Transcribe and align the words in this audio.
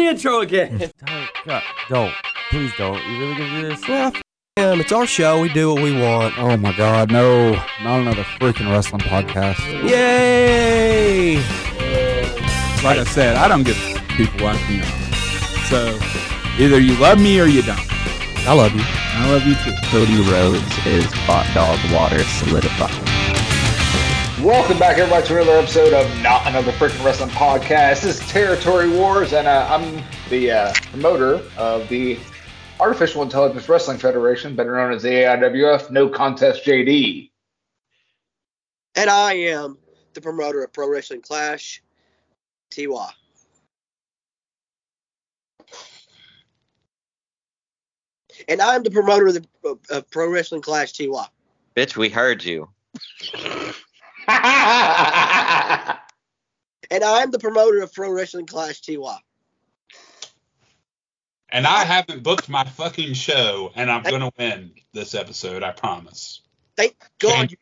the 0.00 0.10
intro 0.10 0.40
again. 0.40 0.78
Don't, 0.78 1.28
God, 1.46 1.62
don't. 1.88 2.14
Please 2.50 2.72
don't. 2.76 3.02
You 3.06 3.18
really 3.20 3.34
gonna 3.34 3.60
do 3.60 3.68
this? 3.68 3.88
Yeah, 3.88 4.10
f- 4.14 4.22
him. 4.56 4.80
It's 4.80 4.92
our 4.92 5.06
show. 5.06 5.40
We 5.40 5.48
do 5.50 5.72
what 5.74 5.82
we 5.82 5.92
want. 5.92 6.38
Oh 6.38 6.56
my 6.56 6.76
god, 6.76 7.10
no. 7.12 7.52
Not 7.82 8.00
another 8.00 8.24
freaking 8.40 8.70
wrestling 8.70 9.02
podcast. 9.02 9.58
Yay! 9.88 11.36
Like 12.82 12.98
I 12.98 13.04
said, 13.04 13.36
I 13.36 13.46
don't 13.46 13.62
get 13.62 13.76
people 14.08 14.40
like 14.40 14.60
me. 14.68 14.80
So 15.68 15.98
either 16.58 16.80
you 16.80 16.96
love 16.96 17.20
me 17.20 17.38
or 17.40 17.46
you 17.46 17.62
don't. 17.62 17.78
I 18.48 18.54
love 18.54 18.74
you. 18.74 18.82
I 18.82 19.30
love 19.30 19.44
you 19.46 19.54
too. 19.54 19.72
Cody 19.90 20.16
Rhodes 20.30 20.86
is 20.86 21.04
hot 21.28 21.46
dog 21.54 21.78
water 21.92 22.24
solidified. 22.24 23.09
Welcome 24.42 24.78
back, 24.78 24.96
everybody, 24.96 25.26
to 25.26 25.36
another 25.36 25.58
episode 25.58 25.92
of 25.92 26.22
Not 26.22 26.46
Another 26.46 26.72
Freaking 26.72 27.04
Wrestling 27.04 27.28
Podcast. 27.28 28.00
This 28.00 28.22
is 28.22 28.28
Territory 28.30 28.88
Wars, 28.88 29.34
and 29.34 29.46
uh, 29.46 29.66
I'm 29.68 30.02
the 30.30 30.50
uh, 30.50 30.72
promoter 30.90 31.42
of 31.58 31.86
the 31.90 32.18
Artificial 32.80 33.22
Intelligence 33.22 33.68
Wrestling 33.68 33.98
Federation, 33.98 34.56
better 34.56 34.74
known 34.74 34.94
as 34.94 35.02
the 35.02 35.10
AIWF 35.10 35.90
No 35.90 36.08
Contest 36.08 36.64
JD. 36.64 37.30
And 38.94 39.10
I 39.10 39.34
am 39.34 39.76
the 40.14 40.22
promoter 40.22 40.64
of 40.64 40.72
Pro 40.72 40.88
Wrestling 40.88 41.20
Clash, 41.20 41.82
Tiwa. 42.70 43.10
And 48.48 48.62
I'm 48.62 48.84
the 48.84 48.90
promoter 48.90 49.26
of, 49.26 49.34
the, 49.34 49.46
of, 49.64 49.78
of 49.90 50.10
Pro 50.10 50.30
Wrestling 50.30 50.62
Clash, 50.62 50.94
Tiwa. 50.94 51.26
Bitch, 51.76 51.98
we 51.98 52.08
heard 52.08 52.42
you. 52.42 52.70
And 56.92 57.04
I'm 57.04 57.30
the 57.30 57.38
promoter 57.38 57.82
of 57.82 57.92
Pro 57.94 58.10
Wrestling 58.10 58.46
Clash, 58.46 58.80
Tiwa. 58.80 59.16
And 61.50 61.64
I 61.64 61.84
haven't 61.84 62.24
booked 62.24 62.48
my 62.48 62.64
fucking 62.64 63.14
show, 63.14 63.70
and 63.76 63.88
I'm 63.90 64.02
gonna 64.02 64.32
win 64.36 64.72
this 64.92 65.14
episode. 65.14 65.62
I 65.62 65.70
promise. 65.70 66.40
Thank 66.76 66.96
God. 67.20 67.48
Change- 67.50 67.56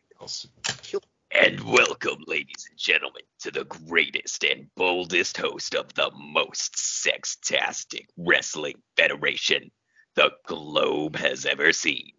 And 1.31 1.61
welcome, 1.63 2.25
ladies 2.27 2.67
and 2.71 2.79
gentlemen, 2.79 3.21
to 3.41 3.51
the 3.51 3.65
greatest 3.65 4.45
and 4.45 4.67
boldest 4.77 5.37
host 5.37 5.75
of 5.75 5.93
the 5.95 6.11
most 6.17 6.75
sextastic 6.77 8.07
wrestling 8.17 8.81
federation 8.97 9.71
the 10.15 10.31
globe 10.47 11.17
has 11.17 11.45
ever 11.45 11.75
seen. 11.75 12.13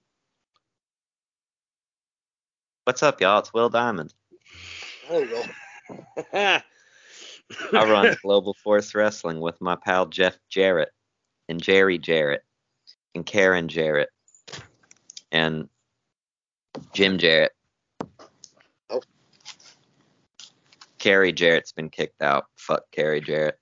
What's 2.83 3.01
up, 3.01 3.19
y'all? 3.19 3.39
It's 3.39 3.51
Will 3.53 3.69
Diamond. 3.69 4.13
Oh, 5.09 5.45
well. 6.33 6.61
I 7.73 7.91
run 7.91 8.15
Global 8.21 8.53
Force 8.63 8.93
Wrestling 8.93 9.39
with 9.39 9.59
my 9.59 9.75
pal 9.75 10.05
Jeff 10.05 10.37
Jarrett 10.49 10.89
and 11.47 11.61
Jerry 11.61 11.97
Jarrett 11.97 12.43
and 13.15 13.25
Karen 13.25 13.67
Jarrett 13.67 14.09
and 15.31 15.67
Jim 16.93 17.17
Jarrett. 17.17 17.53
Oh. 18.89 19.01
Carrie 20.99 21.33
Jarrett's 21.33 21.71
been 21.71 21.89
kicked 21.89 22.21
out. 22.21 22.45
Fuck 22.55 22.83
Carrie 22.91 23.21
Jarrett. 23.21 23.57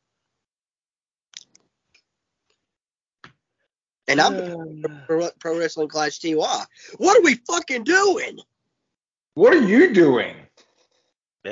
And 4.10 4.20
I'm 4.20 4.36
the 4.82 4.90
Pro, 5.08 5.30
Pro 5.40 5.58
Wrestling 5.58 5.88
Clash, 5.88 6.20
Tiwa. 6.20 6.66
What 6.98 7.18
are 7.18 7.24
we 7.24 7.36
fucking 7.48 7.84
doing? 7.84 8.40
what 9.36 9.54
are 9.54 9.62
you 9.62 9.94
doing? 9.94 10.34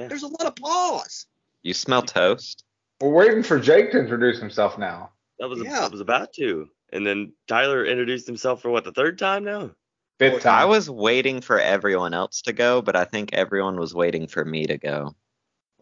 There's 0.08 0.24
a 0.24 0.28
lot 0.28 0.46
of 0.46 0.56
pause. 0.56 1.28
You 1.64 1.74
smell 1.74 2.02
toast? 2.02 2.64
We're 3.02 3.10
waiting 3.10 3.44
for 3.44 3.60
Jayke 3.60 3.92
to 3.92 4.00
introduce 4.00 4.40
himself 4.40 4.78
now. 4.78 5.12
That 5.40 5.50
was 5.50 5.62
Yeah. 5.64 5.86
I 5.86 5.88
was 5.88 6.02
about 6.02 6.34
to, 6.34 6.70
and 6.94 7.06
then 7.06 7.34
Tyler 7.48 7.86
introduced 7.86 8.28
himself 8.28 8.62
for 8.62 8.70
what 8.70 8.84
the 8.84 8.92
third 8.92 9.20
time 9.20 9.44
now. 9.44 9.72
Fifth 10.18 10.44
time. 10.44 10.62
I 10.62 10.66
was 10.66 10.90
waiting 10.90 11.42
for 11.42 11.60
everyone 11.60 12.14
else 12.14 12.42
to 12.44 12.54
go, 12.54 12.82
but 12.82 12.96
I 12.96 13.04
think 13.04 13.34
everyone 13.34 13.78
was 13.78 13.94
waiting 13.94 14.28
for 14.28 14.46
me 14.46 14.66
to 14.66 14.78
go. 14.78 15.14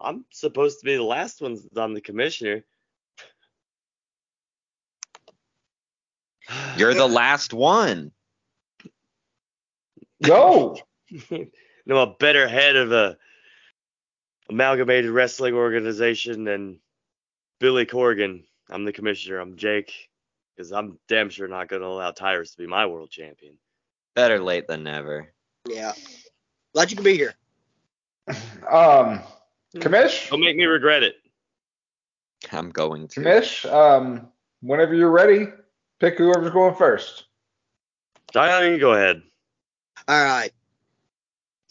I'm 0.02 0.26
supposed 0.32 0.80
to 0.80 0.86
be 0.86 0.96
the 0.96 1.04
last 1.04 1.40
one 1.42 1.58
on 1.78 1.94
the 1.94 2.02
commissioner. 2.02 2.66
You're 6.78 6.96
the 6.96 7.08
last 7.08 7.54
one. 7.54 8.12
Go. 10.24 10.78
no, 11.86 11.98
a 11.98 12.16
better 12.16 12.48
head 12.48 12.76
of 12.76 12.92
a 12.92 13.18
amalgamated 14.50 15.12
wrestling 15.12 15.54
organization 15.54 16.48
and 16.48 16.80
Billy 17.60 17.86
Corgan. 17.86 18.44
I'm 18.70 18.86
the 18.86 18.94
commissioner. 18.94 19.40
I'm 19.40 19.56
Jayke, 19.56 19.92
because 20.56 20.72
I'm 20.72 20.98
damn 21.08 21.30
sure 21.30 21.48
not 21.48 21.68
going 21.68 21.82
to 21.82 21.88
allow 21.88 22.12
Tyrus 22.12 22.52
to 22.52 22.58
be 22.58 22.68
my 22.68 22.86
world 22.86 23.10
champion. 23.10 23.56
Better 24.16 24.40
late 24.40 24.68
than 24.68 24.84
never. 24.84 25.32
Yeah. 25.68 25.94
Glad 26.74 26.92
you 26.92 26.98
could 26.98 27.06
be 27.06 27.18
here. 27.18 27.34
Um, 28.72 29.20
Kamish? 29.76 30.30
Don't 30.30 30.40
make 30.40 30.56
me 30.56 30.64
regret 30.64 31.04
it. 31.04 31.16
I'm 32.52 32.70
going 32.70 33.10
to. 33.10 33.20
Kamish, 33.20 33.72
um, 33.72 34.30
whenever 34.62 34.94
you're 34.94 35.12
ready, 35.12 35.48
pick 36.00 36.18
whoever's 36.18 36.52
going 36.52 36.74
first. 36.76 37.26
Tyler, 38.32 38.72
you 38.72 38.80
go 38.80 38.94
ahead. 38.94 39.22
All 40.08 40.24
right. 40.24 40.52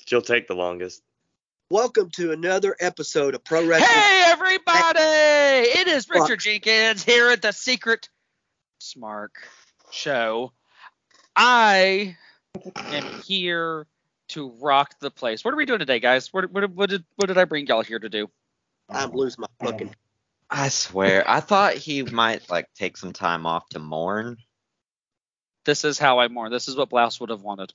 She'll 0.07 0.23
take 0.23 0.47
the 0.47 0.55
longest. 0.55 1.03
Welcome 1.73 2.11
to 2.17 2.33
another 2.33 2.77
episode 2.79 3.35
of 3.35 3.45
Pro 3.45 3.67
Wrestling. 3.67 3.89
Hey 3.89 4.25
everybody! 4.27 5.01
It 5.01 5.89
is 5.89 6.05
Fuck. 6.05 6.29
Richard 6.29 6.41
Jenkins 6.41 7.03
here 7.03 7.31
at 7.31 7.41
the 7.41 7.51
Secret 7.51 8.11
Smark 8.79 9.31
Show. 9.91 10.53
I 11.35 12.19
am 12.77 13.23
here 13.23 13.87
to 14.29 14.53
rock 14.61 14.97
the 15.01 15.11
place. 15.11 15.47
What 15.47 15.55
are 15.55 15.57
we 15.57 15.65
doing 15.65 15.79
today, 15.79 15.99
guys? 15.99 16.31
What, 16.31 16.53
what, 16.53 16.71
what 16.73 16.91
did 16.91 17.05
what 17.17 17.29
did 17.29 17.39
I 17.39 17.47
bring 17.47 17.67
y'all 17.67 17.83
here 17.83 17.99
to 17.99 18.11
do? 18.11 18.29
I'm 18.91 19.13
losing 19.13 19.41
my 19.41 19.67
fucking. 19.67 19.95
I 20.51 20.69
swear. 20.69 21.25
I 21.27 21.41
thought 21.41 21.73
he 21.73 22.03
might 22.03 22.51
like 22.51 22.69
take 22.75 22.99
some 22.99 23.15
time 23.15 23.47
off 23.47 23.67
to 23.71 23.79
mourn. 23.79 24.37
This 25.65 25.87
is 25.87 25.99
how 25.99 26.19
I 26.19 26.29
mourn. 26.29 26.53
This 26.53 26.69
is 26.69 26.77
what 26.77 26.91
Blouse 26.91 27.19
would 27.19 27.31
have 27.31 27.41
wanted. 27.41 27.73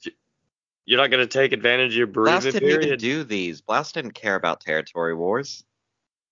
You're 0.87 0.97
not 0.99 1.11
going 1.11 1.19
to 1.19 1.27
take 1.27 1.51
advantage 1.51 1.91
of 1.91 1.97
your 1.97 2.07
Blouse 2.07 2.43
bereavement 2.43 2.53
didn't 2.53 2.69
even 2.69 2.81
period? 2.81 2.99
do 3.01 3.23
these. 3.25 3.59
Blouse 3.59 3.91
didn't 3.91 4.13
care 4.13 4.35
about 4.35 4.61
territory 4.61 5.13
wars. 5.13 5.65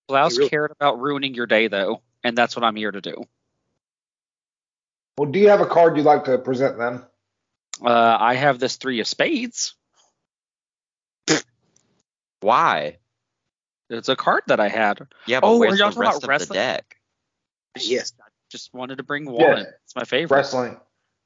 Blouse 0.08 0.38
really- 0.38 0.48
cared 0.48 0.70
about 0.72 0.98
ruining 0.98 1.34
your 1.34 1.46
day 1.46 1.68
though, 1.68 2.00
and 2.24 2.36
that's 2.36 2.56
what 2.56 2.64
I'm 2.64 2.74
here 2.74 2.90
to 2.90 3.02
do. 3.02 3.22
Well, 5.18 5.30
do 5.30 5.38
you 5.38 5.50
have 5.50 5.60
a 5.60 5.66
card 5.66 5.96
you'd 5.98 6.06
like 6.06 6.24
to 6.24 6.38
present 6.38 6.78
then? 6.78 7.02
Uh, 7.84 8.16
I 8.18 8.34
have 8.34 8.58
this 8.58 8.76
three 8.76 9.00
of 9.00 9.06
spades. 9.06 9.74
Why? 12.40 12.96
It's 13.90 14.08
a 14.08 14.16
card 14.16 14.44
that 14.46 14.60
I 14.60 14.68
had. 14.68 15.06
Yeah, 15.26 15.40
but 15.40 15.48
Oh, 15.48 15.58
where's 15.58 15.78
y'all 15.78 15.90
the 15.90 16.00
rest 16.00 16.24
about 16.24 16.42
of 16.42 16.48
the 16.48 16.54
deck? 16.54 16.96
Yes. 17.78 18.12
Just 18.48 18.72
wanted 18.72 18.96
to 18.96 19.02
bring 19.02 19.26
one. 19.26 19.40
Yeah. 19.42 19.64
It's 19.84 19.94
my 19.96 20.04
favorite. 20.04 20.34
Wrestling, 20.36 20.80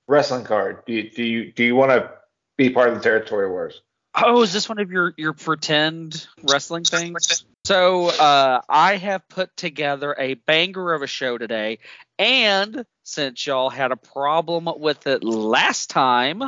wrestling 0.09 0.45
card. 0.45 0.85
Do 0.87 0.93
you 0.95 1.11
do 1.11 1.23
you 1.23 1.53
do 1.53 1.63
you 1.65 1.77
want 1.77 1.91
to 1.93 2.11
be 2.61 2.69
part 2.69 2.91
of 2.91 2.97
the 2.97 3.01
territory 3.01 3.49
wars? 3.49 3.81
Oh, 4.15 4.43
is 4.43 4.53
this 4.53 4.69
one 4.69 4.79
of 4.79 4.91
your 4.91 5.15
your 5.17 5.33
pretend 5.33 6.27
wrestling 6.43 6.85
things? 6.85 7.45
So 7.65 8.09
uh, 8.09 8.61
I 8.69 8.97
have 8.97 9.29
put 9.29 9.57
together 9.57 10.15
a 10.19 10.35
banger 10.35 10.93
of 10.93 11.03
a 11.03 11.07
show 11.07 11.39
today, 11.39 11.79
and 12.19 12.85
since 13.03 13.47
y'all 13.47 13.71
had 13.71 13.93
a 13.93 13.97
problem 13.97 14.69
with 14.77 15.07
it 15.07 15.25
last 15.25 15.89
time, 15.89 16.43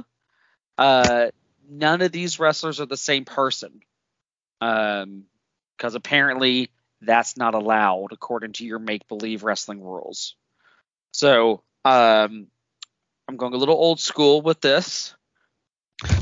uh, 0.76 1.28
none 1.68 2.02
of 2.02 2.12
these 2.12 2.38
wrestlers 2.38 2.78
are 2.80 2.86
the 2.86 2.96
same 2.96 3.24
person, 3.24 3.80
um, 4.60 5.24
because 5.76 5.94
apparently 5.94 6.70
that's 7.00 7.38
not 7.38 7.54
allowed 7.54 8.08
according 8.12 8.52
to 8.54 8.66
your 8.66 8.78
make 8.78 9.08
believe 9.08 9.44
wrestling 9.44 9.80
rules. 9.82 10.36
So 11.12 11.62
um, 11.84 12.48
I'm 13.28 13.36
going 13.36 13.54
a 13.54 13.58
little 13.58 13.76
old 13.76 14.00
school 14.00 14.42
with 14.42 14.60
this. 14.60 15.14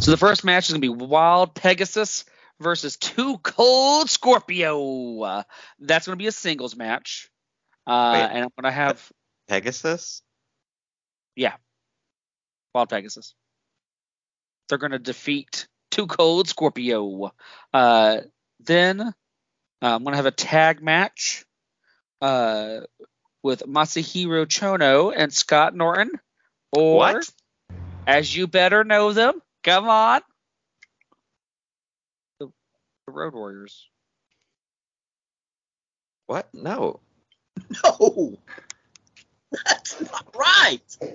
So 0.01 0.11
the 0.11 0.17
first 0.17 0.45
match 0.45 0.67
is 0.69 0.73
going 0.73 0.83
to 0.83 0.95
be 0.95 1.05
Wild 1.05 1.55
Pegasus 1.55 2.25
versus 2.61 2.97
Two 2.97 3.39
Cold 3.39 4.11
Scorpio. 4.11 5.21
Uh, 5.23 5.43
that's 5.79 6.07
going 6.07 6.19
to 6.19 6.23
be 6.23 6.27
a 6.27 6.33
singles 6.33 6.77
match. 6.77 7.31
Uh, 7.87 8.11
Wait. 8.15 8.23
and 8.23 8.45
I'm 8.45 8.51
going 8.61 8.71
to 8.71 8.71
have 8.71 9.11
Pegasus? 9.49 10.23
Yeah, 11.37 11.55
Wild 12.75 12.89
Pegasus. 12.91 13.35
They're 14.69 14.79
going 14.79 14.93
to 14.93 14.99
defeat 14.99 15.67
Two 15.91 16.07
Cold 16.07 16.49
Scorpio. 16.49 17.33
Uh, 17.73 18.19
then 18.61 19.01
uh, 19.01 19.13
I'm 19.83 20.03
going 20.03 20.13
to 20.13 20.17
have 20.17 20.27
a 20.27 20.31
tag 20.31 20.83
match 20.83 21.45
uh, 22.21 22.81
with 23.43 23.63
Masahiro 23.67 24.47
Chono 24.47 25.13
and 25.17 25.33
Scott 25.33 25.75
Norton. 25.75 26.11
Or, 26.73 26.97
What? 26.97 27.31
as 28.07 28.35
you 28.35 28.47
better 28.47 28.85
know 28.85 29.13
them, 29.13 29.41
come 29.63 29.89
on, 29.89 30.21
the, 32.39 32.49
the 33.07 33.13
Road 33.13 33.35
Warriors. 33.35 33.89
What? 36.27 36.49
No. 36.53 37.01
No. 37.85 38.37
That's 39.67 40.01
not 40.01 40.27
right. 40.37 40.81
so 40.91 41.07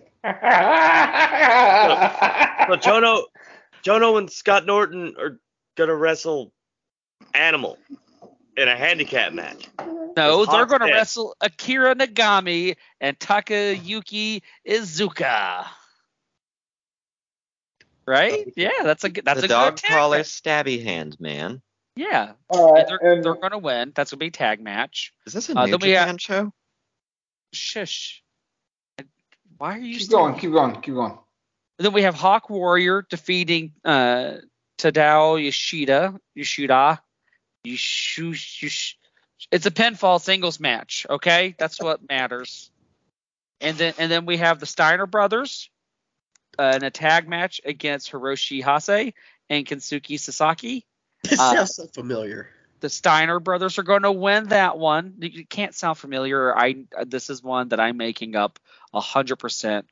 Chono, 2.77 3.23
Chono 3.83 4.17
and 4.17 4.29
Scott 4.29 4.65
Norton 4.65 5.15
are 5.17 5.39
gonna 5.77 5.95
wrestle 5.95 6.51
Animal 7.33 7.77
in 8.57 8.67
a 8.67 8.75
handicap 8.75 9.33
match. 9.33 9.67
No, 10.17 10.39
With 10.39 10.49
they're 10.49 10.65
going 10.65 10.81
to 10.81 10.93
wrestle 10.93 11.35
Akira 11.41 11.95
Nogami 11.95 12.75
and 13.01 13.19
Takayuki 13.19 14.41
Iizuka. 14.67 15.65
Right? 18.07 18.53
Yeah, 18.55 18.69
that's 18.83 19.03
a 19.03 19.09
good. 19.09 19.25
That's 19.25 19.39
the 19.39 19.45
a 19.45 19.49
dog 19.49 19.73
good 19.75 19.77
tag 19.81 19.91
crawler 19.91 20.17
match. 20.17 20.27
stabby 20.27 20.83
hand, 20.83 21.19
man. 21.19 21.61
Yeah, 21.97 22.33
All 22.49 22.73
right, 22.73 22.85
they're, 22.85 22.97
and 22.97 23.23
they're 23.23 23.35
going 23.35 23.51
to 23.51 23.57
win. 23.57 23.93
That's 23.95 24.11
going 24.11 24.17
to 24.19 24.23
be 24.23 24.27
a 24.27 24.31
tag 24.31 24.61
match. 24.61 25.13
Is 25.25 25.31
this 25.33 25.49
a 25.49 25.57
Uh, 25.57 25.65
New 25.65 25.71
then 25.71 25.79
we 25.81 25.91
have- 25.91 26.19
show? 26.21 26.51
Shush. 27.53 28.21
Why 29.57 29.75
are 29.75 29.79
you 29.79 29.93
keep 29.93 30.01
still? 30.03 30.19
going, 30.19 30.35
keep 30.37 30.51
going, 30.51 30.81
keep 30.81 30.93
going. 30.93 31.17
Then 31.79 31.93
we 31.93 32.01
have 32.03 32.15
Hawk 32.15 32.49
Warrior 32.49 33.05
defeating 33.09 33.71
uh, 33.85 34.35
Tadao 34.77 35.41
Yoshida. 35.43 36.19
Yoshida. 36.35 37.01
Yoshu, 37.65 38.31
Yosh- 38.61 38.97
it's 39.51 39.65
a 39.65 39.71
pinfall 39.71 40.19
singles 40.21 40.59
match. 40.59 41.05
Okay, 41.09 41.55
that's 41.57 41.81
what 41.81 42.07
matters. 42.09 42.69
And 43.61 43.77
then 43.77 43.93
and 43.97 44.11
then 44.11 44.25
we 44.25 44.37
have 44.37 44.59
the 44.59 44.65
Steiner 44.65 45.05
brothers 45.05 45.69
uh, 46.59 46.73
in 46.75 46.83
a 46.83 46.91
tag 46.91 47.27
match 47.27 47.61
against 47.65 48.11
Hiroshi 48.11 48.63
Hase 48.63 49.13
and 49.49 49.65
Kensuke 49.65 50.19
Sasaki. 50.19 50.85
This 51.23 51.39
Uh, 51.39 51.55
sounds 51.55 51.75
so 51.75 51.87
familiar. 51.87 52.49
The 52.81 52.89
Steiner 52.89 53.39
brothers 53.39 53.79
are 53.79 53.83
going 53.83 54.03
to 54.03 54.11
win 54.11 54.49
that 54.49 54.77
one. 54.77 55.15
It 55.21 55.49
can't 55.49 55.73
sound 55.73 55.97
familiar. 55.97 56.55
I 56.55 56.85
this 57.05 57.29
is 57.29 57.41
one 57.41 57.69
that 57.69 57.79
I'm 57.79 57.97
making 57.97 58.35
up 58.35 58.59
hundred 58.93 59.37
percent 59.37 59.87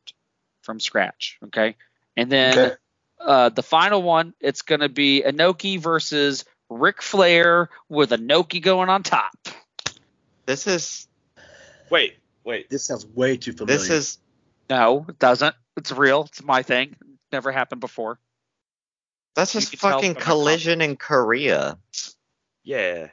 from 0.61 0.79
scratch. 0.79 1.39
Okay, 1.45 1.75
and 2.15 2.31
then 2.31 2.57
Okay. 2.59 2.75
uh, 3.19 3.49
the 3.49 3.63
final 3.63 4.01
one, 4.03 4.33
it's 4.39 4.61
going 4.61 4.81
to 4.81 4.89
be 4.89 5.23
Inoki 5.25 5.79
versus 5.79 6.45
Ric 6.69 7.01
Flair 7.01 7.69
with 7.89 8.11
Inoki 8.11 8.61
going 8.61 8.89
on 8.89 9.01
top. 9.03 9.33
This 10.45 10.67
is 10.67 11.07
Wait, 11.89 12.15
wait. 12.43 12.69
This 12.69 12.83
sounds 12.83 13.05
way 13.05 13.37
too 13.37 13.53
familiar. 13.53 13.77
this 13.77 13.89
is 13.89 14.17
No, 14.69 15.05
it 15.09 15.19
doesn't. 15.19 15.55
It's 15.77 15.91
real. 15.91 16.23
It's 16.23 16.43
my 16.43 16.63
thing. 16.63 16.95
Never 17.31 17.51
happened 17.51 17.81
before. 17.81 18.19
that's 19.35 19.53
You 19.55 19.61
just 19.61 19.77
fucking 19.77 20.15
collision 20.15 20.81
in 20.81 20.95
Korea. 20.95 21.77
Yeah. 22.63 23.07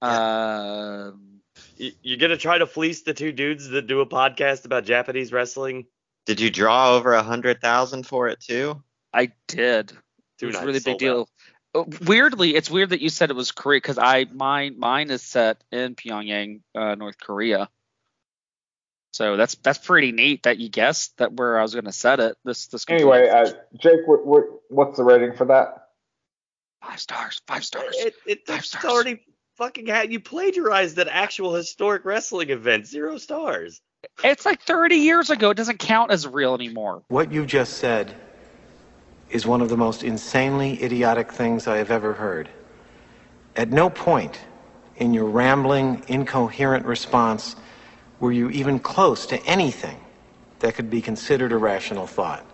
Um, 0.00 1.40
You, 1.76 1.92
you're 2.02 2.18
gonna 2.18 2.36
try 2.36 2.58
to 2.58 2.66
fleece 2.66 3.02
the 3.02 3.14
two 3.14 3.32
dudes 3.32 3.68
that 3.68 3.86
do 3.86 4.00
a 4.00 4.06
podcast 4.06 4.64
about 4.64 4.84
Japanese 4.84 5.32
wrestling? 5.32 5.86
Did 6.26 6.40
you 6.40 6.50
draw 6.50 6.94
over 6.94 7.12
a 7.12 7.22
hundred 7.22 7.60
thousand 7.60 8.06
for 8.06 8.28
it 8.28 8.40
too? 8.40 8.82
I 9.12 9.32
did. 9.48 9.92
It 10.40 10.46
was 10.46 10.56
a 10.56 10.64
really 10.64 10.80
big 10.80 10.98
deal. 10.98 11.28
Uh, 11.74 11.84
Weirdly, 12.06 12.54
it's 12.54 12.70
weird 12.70 12.90
that 12.90 13.00
you 13.00 13.08
said 13.08 13.30
it 13.30 13.36
was 13.36 13.52
Korea 13.52 13.78
because 13.78 13.98
I 13.98 14.26
mine 14.32 14.78
mine 14.78 15.10
is 15.10 15.22
set 15.22 15.62
in 15.70 15.94
Pyongyang, 15.94 16.60
uh, 16.74 16.94
North 16.94 17.18
Korea. 17.18 17.68
So 19.12 19.36
that's 19.36 19.54
that's 19.56 19.78
pretty 19.78 20.12
neat 20.12 20.44
that 20.44 20.58
you 20.58 20.68
guessed 20.68 21.18
that 21.18 21.32
where 21.34 21.58
I 21.58 21.62
was 21.62 21.74
going 21.74 21.84
to 21.84 21.92
set 21.92 22.18
it. 22.18 22.36
This 22.44 22.66
this 22.68 22.84
Anyway, 22.88 23.28
uh, 23.28 23.52
Jayke, 23.78 24.06
what, 24.06 24.26
what, 24.26 24.44
what's 24.68 24.96
the 24.96 25.04
rating 25.04 25.34
for 25.36 25.44
that? 25.46 25.82
five 26.82 27.00
stars, 27.00 27.40
five 27.46 27.64
stars. 27.64 27.94
It, 27.98 28.14
it, 28.26 28.46
Five 28.46 28.64
stars. 28.64 28.84
already 28.84 29.20
fucking 29.56 29.86
had 29.86 30.12
you 30.12 30.20
plagiarized 30.20 30.98
an 30.98 31.08
actual 31.08 31.54
historic 31.54 32.04
wrestling 32.04 32.50
event. 32.50 32.86
Zero 32.86 33.18
stars. 33.18 33.80
It's 34.24 34.44
like 34.44 34.60
30 34.62 34.96
years 34.96 35.30
ago. 35.30 35.50
It 35.50 35.56
doesn't 35.56 35.78
count 35.78 36.10
as 36.10 36.26
real 36.26 36.54
anymore. 36.54 37.02
What 37.08 37.32
you 37.32 37.46
just 37.46 37.74
said 37.74 38.14
is 39.30 39.46
one 39.46 39.60
of 39.62 39.68
the 39.68 39.76
most 39.76 40.02
insanely 40.02 40.82
idiotic 40.82 41.30
things 41.32 41.66
I 41.66 41.76
have 41.76 41.90
ever 41.90 42.14
heard. 42.14 42.48
At 43.56 43.70
no 43.70 43.90
point 43.90 44.40
in 44.96 45.14
your 45.14 45.26
rambling, 45.26 46.02
incoherent 46.08 46.84
response 46.84 47.56
were 48.22 48.32
you 48.32 48.48
even 48.50 48.78
close 48.78 49.26
to 49.26 49.44
anything 49.46 49.98
that 50.60 50.76
could 50.76 50.88
be 50.88 51.02
considered 51.02 51.50
a 51.50 51.56
rational 51.56 52.06
thought. 52.06 52.46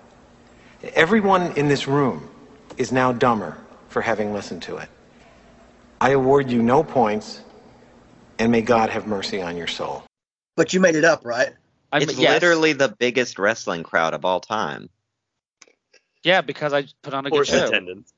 Everyone 0.95 1.53
in 1.59 1.69
this 1.69 1.87
room 1.87 2.31
is 2.79 2.91
now 2.91 3.13
dumber 3.13 3.59
for 3.91 4.01
having 4.01 4.33
listened 4.33 4.63
to 4.63 4.79
it. 4.79 4.89
I 6.01 6.11
award 6.13 6.51
you 6.51 6.63
no 6.63 6.83
points, 6.83 7.43
and 8.39 8.51
may 8.51 8.63
God 8.63 8.89
have 8.89 9.07
mercy 9.07 9.43
on 9.43 9.59
your 9.59 9.67
soul. 9.67 10.05
but 10.57 10.73
you 10.73 10.81
made 10.81 10.97
it 10.97 11.05
up, 11.05 11.27
right? 11.27 11.51
I 11.93 11.99
it's 11.99 12.19
yes. 12.19 12.33
literally 12.33 12.73
the 12.73 12.89
biggest 12.89 13.39
wrestling 13.39 13.83
crowd 13.83 14.15
of 14.15 14.25
all 14.25 14.41
time. 14.41 14.89
yeah, 16.23 16.41
because 16.41 16.73
I 16.73 16.87
put 17.03 17.13
on 17.13 17.27
a 17.27 17.31
good 17.31 17.47
show. 17.47 17.69
attendance. 17.69 18.15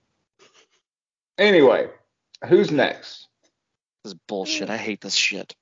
Anyway, 1.37 1.88
who's 2.47 2.70
next? 2.70 3.26
This 4.05 4.12
is 4.12 4.20
bullshit. 4.29 4.70
I 4.70 4.76
hate 4.76 5.00
this 5.00 5.14
shit. 5.14 5.52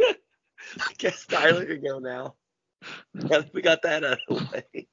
I 0.00 0.92
guess 0.98 1.26
Tyler 1.26 1.64
can 1.64 1.82
go 1.82 1.98
now. 1.98 2.34
Now 3.14 3.44
we 3.52 3.62
got 3.62 3.82
that 3.82 4.04
out 4.04 4.12
of 4.12 4.18
the 4.28 4.62
way. 4.74 4.86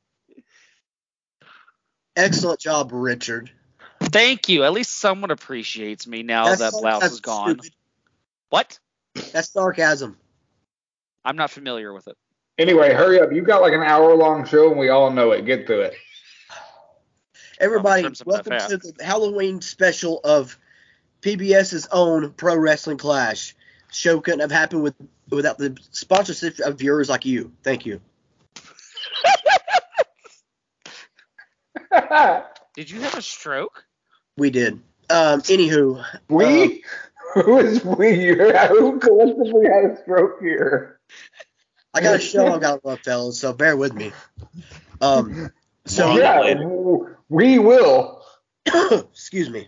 Excellent 2.16 2.60
job, 2.60 2.92
Richard. 2.92 3.52
Thank 4.02 4.50
you. 4.50 4.64
At 4.64 4.74
least 4.74 5.00
someone 5.00 5.32
appreciates 5.32 6.08
me 6.08 6.24
now 6.24 6.46
That's 6.46 6.60
that 6.60 6.74
Blouse 6.74 7.12
is 7.12 7.22
gone. 7.22 7.60
stupid. 7.60 7.74
What? 8.50 8.80
That's 9.32 9.52
sarcasm. 9.52 10.18
I'm 11.24 11.36
not 11.36 11.52
familiar 11.52 11.94
with 11.94 12.08
it. 12.08 12.18
Anyway, 12.58 12.94
hurry 12.94 13.22
up. 13.22 13.32
You've 13.32 13.46
got 13.46 13.62
like 13.62 13.74
an 13.74 13.82
hour 13.82 14.16
long 14.16 14.46
show 14.46 14.70
and 14.70 14.80
we 14.80 14.90
all 14.90 15.12
know 15.12 15.32
it. 15.32 15.46
Get 15.46 15.66
through 15.66 15.82
it. 15.82 15.94
Everybody, 17.60 18.08
welcome 18.26 18.58
to 18.58 18.78
the 18.78 18.94
Halloween 19.04 19.62
special 19.62 20.22
of 20.24 20.58
PBS's 21.22 21.88
own 21.92 22.32
Pro 22.32 22.58
Wrestling 22.58 22.98
Clash. 22.98 23.56
Show 23.92 24.22
couldn't 24.22 24.42
have 24.42 24.52
happened 24.52 24.84
with 24.84 24.96
without 25.30 25.58
the 25.58 25.78
sponsorship 25.92 26.60
of 26.60 26.78
viewers 26.78 27.10
like 27.10 27.26
you. 27.26 27.52
Thank 27.64 27.86
you. 27.86 28.02
Did 32.76 32.90
you 32.90 33.02
have 33.02 33.16
a 33.16 33.22
stroke? 33.22 33.84
We 34.38 34.50
did. 34.52 34.80
Um, 35.10 35.42
anywho, 35.42 36.04
we? 36.30 36.84
Who 37.34 37.60
is 37.60 37.84
we? 37.84 38.28
Who 38.28 39.00
collectively 39.00 39.66
had 39.66 39.92
a 39.92 39.98
stroke 40.02 40.40
here? 40.42 41.00
I 41.94 42.02
got 42.02 42.16
a 42.16 42.20
show 42.20 42.54
I 42.54 42.60
got 42.60 42.82
to 42.82 42.88
love, 42.88 43.00
fellas, 43.02 43.40
so 43.40 43.54
bear 43.54 43.76
with 43.76 43.94
me. 43.94 44.12
Um, 45.02 45.52
so 45.86 46.16
yeah, 46.16 46.54
w- 46.54 47.16
we 47.30 47.60
will. 47.60 48.24
excuse 48.66 49.50
me. 49.50 49.68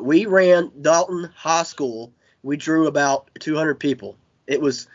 We 0.00 0.26
ran 0.26 0.72
Dalton 0.80 1.30
High 1.34 1.62
School. 1.62 2.12
We 2.44 2.56
drew 2.56 2.86
about 2.86 3.28
200 3.40 3.74
people. 3.80 4.16
It 4.46 4.60
was, 4.60 4.86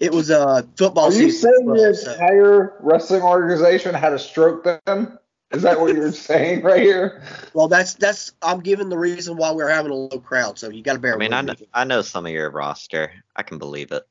it 0.00 0.12
was 0.12 0.28
a 0.30 0.66
football 0.76 1.06
Are 1.06 1.12
you 1.12 1.30
season. 1.30 1.52
saying 1.54 1.66
well, 1.66 1.76
the 1.76 1.94
so- 1.94 2.12
entire 2.12 2.76
wrestling 2.80 3.22
organization 3.22 3.94
had 3.94 4.12
a 4.12 4.18
stroke 4.18 4.64
then? 4.84 5.18
Is 5.52 5.62
that 5.62 5.80
what 5.80 5.94
you're 5.94 6.10
saying 6.30 6.62
right 6.62 6.82
here? 6.82 7.22
Well, 7.54 7.68
that's 7.68 7.94
that's. 7.94 8.32
I'm 8.42 8.58
giving 8.60 8.88
the 8.88 8.98
reason 8.98 9.36
why 9.36 9.52
we're 9.52 9.68
having 9.68 9.92
a 9.92 9.94
low 9.94 10.18
crowd, 10.18 10.58
so 10.58 10.68
you 10.70 10.82
got 10.82 10.94
to 10.94 10.98
bear 10.98 11.14
I 11.14 11.18
mean, 11.18 11.32
I 11.32 11.40
me. 11.42 11.46
know, 11.46 11.54
I 11.72 11.84
know 11.84 12.02
some 12.02 12.26
of 12.26 12.32
your 12.32 12.50
roster. 12.50 13.12
I 13.36 13.44
can 13.44 13.58
believe 13.58 13.92
it. 13.92 14.02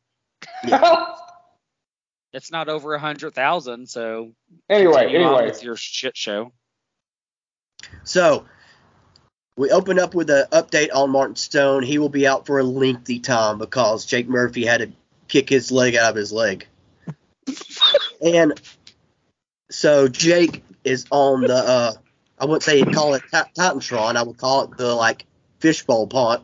It's 2.33 2.51
not 2.51 2.67
over 2.67 2.93
a 2.93 2.99
hundred 2.99 3.33
thousand, 3.33 3.87
so 3.87 4.31
Anyway, 4.69 4.93
continue 5.03 5.25
on 5.25 5.33
anyway. 5.35 5.45
with 5.51 5.63
your 5.63 5.77
shit 5.77 6.17
show. 6.17 6.51
So 8.03 8.45
we 9.57 9.71
open 9.71 9.99
up 9.99 10.13
with 10.13 10.29
an 10.29 10.45
update 10.51 10.89
on 10.93 11.09
Martin 11.11 11.35
Stone. 11.35 11.83
He 11.83 11.97
will 11.97 12.09
be 12.09 12.27
out 12.27 12.45
for 12.45 12.59
a 12.59 12.63
lengthy 12.63 13.19
time 13.19 13.57
because 13.57 14.05
Jake 14.05 14.27
Murphy 14.27 14.65
had 14.65 14.81
to 14.81 14.91
kick 15.27 15.49
his 15.49 15.71
leg 15.71 15.95
out 15.95 16.11
of 16.11 16.15
his 16.15 16.31
leg. 16.31 16.67
and 18.21 18.59
so 19.69 20.07
Jake 20.07 20.63
is 20.83 21.05
on 21.11 21.41
the 21.41 21.55
uh 21.55 21.93
I 22.37 22.45
wouldn't 22.45 22.63
say 22.63 22.79
he'd 22.79 22.93
call 22.93 23.13
it 23.13 23.23
Ti- 23.31 23.51
Titantron, 23.57 24.17
I 24.17 24.23
would 24.23 24.37
call 24.37 24.63
it 24.63 24.77
the 24.77 24.93
like 24.93 25.25
fishbowl 25.59 26.07
pond. 26.07 26.43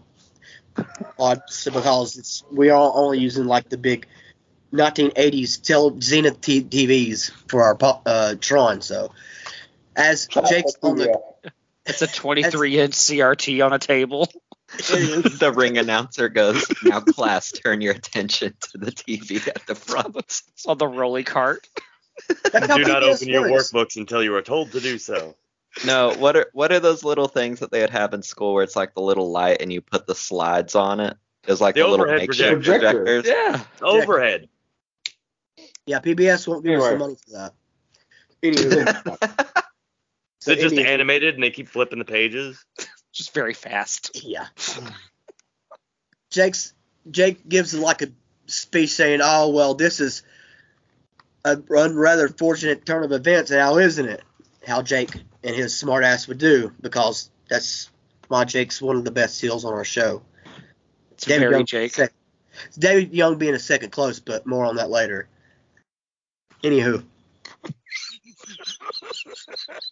Pod 1.18 1.42
because 1.66 2.18
it's 2.18 2.44
we 2.50 2.70
are 2.70 2.92
only 2.96 3.20
using 3.20 3.46
like 3.46 3.68
the 3.68 3.78
big 3.78 4.08
1980s 4.72 5.62
tel- 5.62 6.00
Zenith 6.00 6.40
t- 6.40 6.64
TVs 6.64 7.32
for 7.50 7.64
our 7.64 7.78
uh, 8.06 8.36
Tron. 8.40 8.82
So 8.82 9.12
as 9.98 10.28
Jake's 10.28 10.78
on 10.82 10.96
the 10.96 11.22
It's 11.86 12.02
a 12.02 12.08
23 12.08 12.80
inch 12.80 12.94
CRT 12.94 13.66
on 13.66 13.74
a 13.74 13.80
table. 13.80 14.30
the 14.78 15.52
ring 15.56 15.78
announcer 15.78 16.30
goes, 16.30 16.66
"Now, 16.84 17.02
class, 17.02 17.52
turn 17.52 17.82
your 17.82 17.94
attention 17.94 18.54
to 18.72 18.78
the 18.78 18.92
TV 18.92 19.46
at 19.48 19.66
the 19.68 19.76
front." 19.76 20.16
It's 20.18 20.66
on 20.66 20.78
the 20.78 20.88
rolly 20.88 21.24
cart. 21.24 21.68
That's 22.28 22.68
Do 22.68 22.84
not 22.84 23.04
PBS 23.04 23.16
open 23.16 23.28
your 23.28 23.52
works. 23.52 23.72
workbooks 23.72 23.98
until 23.98 24.24
you 24.24 24.34
are 24.36 24.42
told 24.42 24.72
to 24.72 24.80
do 24.80 24.98
so. 24.98 25.36
No, 25.86 26.14
what 26.18 26.36
are 26.38 26.50
what 26.54 26.72
are 26.72 26.80
those 26.80 27.04
little 27.04 27.28
things 27.28 27.60
that 27.60 27.72
they 27.72 27.82
would 27.82 27.90
have 27.90 28.14
in 28.14 28.22
school 28.22 28.54
where 28.54 28.64
it's 28.64 28.76
like 28.76 28.94
the 28.94 29.02
little 29.02 29.32
light 29.32 29.62
and 29.62 29.74
you 29.74 29.82
put 29.82 30.08
the 30.08 30.16
slides 30.16 30.76
on 30.76 31.00
it? 31.00 31.18
It 31.44 31.50
was 31.50 31.60
like 31.62 31.76
The 31.76 31.82
the, 31.82 31.88
little 31.88 32.06
overhead 32.06 32.28
makeshift 32.28 32.52
projector. 32.64 33.04
projectors. 33.04 33.28
Yeah. 33.28 33.64
Overhead. 33.82 34.48
Yeah, 35.86 36.00
PBS 36.00 36.48
won't 36.48 36.64
give 36.64 36.80
us 36.80 36.90
the 36.92 36.98
money 36.98 37.16
for 37.26 37.32
that. 37.32 37.54
Anywho, 40.46 40.52
Is 40.52 40.58
it 40.58 40.62
just 40.62 40.76
anywho, 40.76 40.86
animated 40.86 41.36
and 41.36 41.44
they 41.44 41.52
keep 41.52 41.68
flipping 41.68 42.00
the 42.00 42.06
pages? 42.06 42.64
Just 43.14 43.34
very 43.34 43.54
fast. 43.54 44.24
Yeah. 44.24 44.48
Jake's 46.32 46.74
Jake 47.10 47.48
gives 47.48 47.74
like 47.74 48.02
a 48.02 48.08
speech 48.46 48.92
saying, 48.92 49.20
"Oh 49.22 49.50
well, 49.50 49.74
this 49.74 50.00
is 50.00 50.24
a 51.44 51.58
rather 51.58 52.30
fortunate 52.30 52.86
turn 52.86 53.04
of 53.04 53.12
events 53.12 53.52
now, 53.52 53.78
isn't 53.78 54.08
it?" 54.08 54.24
How 54.66 54.82
Jake 54.82 55.12
and 55.44 55.56
his 55.56 55.78
smart 55.78 56.04
ass 56.06 56.28
would 56.28 56.38
do 56.38 56.72
because 56.80 57.30
that's 57.50 57.90
why 58.30 58.46
Jake's 58.46 58.82
one 58.82 58.96
of 58.96 59.04
the 59.04 59.12
best 59.12 59.42
heels 59.42 59.66
on 59.66 59.74
our 59.74 59.84
show. 59.84 60.22
It's 61.12 61.26
very 61.26 61.52
Young 61.52 61.66
Jake. 61.66 61.94
sec- 61.94 62.14
David 62.80 63.14
Young 63.14 63.38
being 63.38 63.56
a 63.56 63.60
second 63.60 63.90
close, 63.92 64.20
but 64.20 64.46
more 64.46 64.66
on 64.66 64.78
that 64.78 64.90
later. 64.90 65.28
Anywho, 66.64 67.04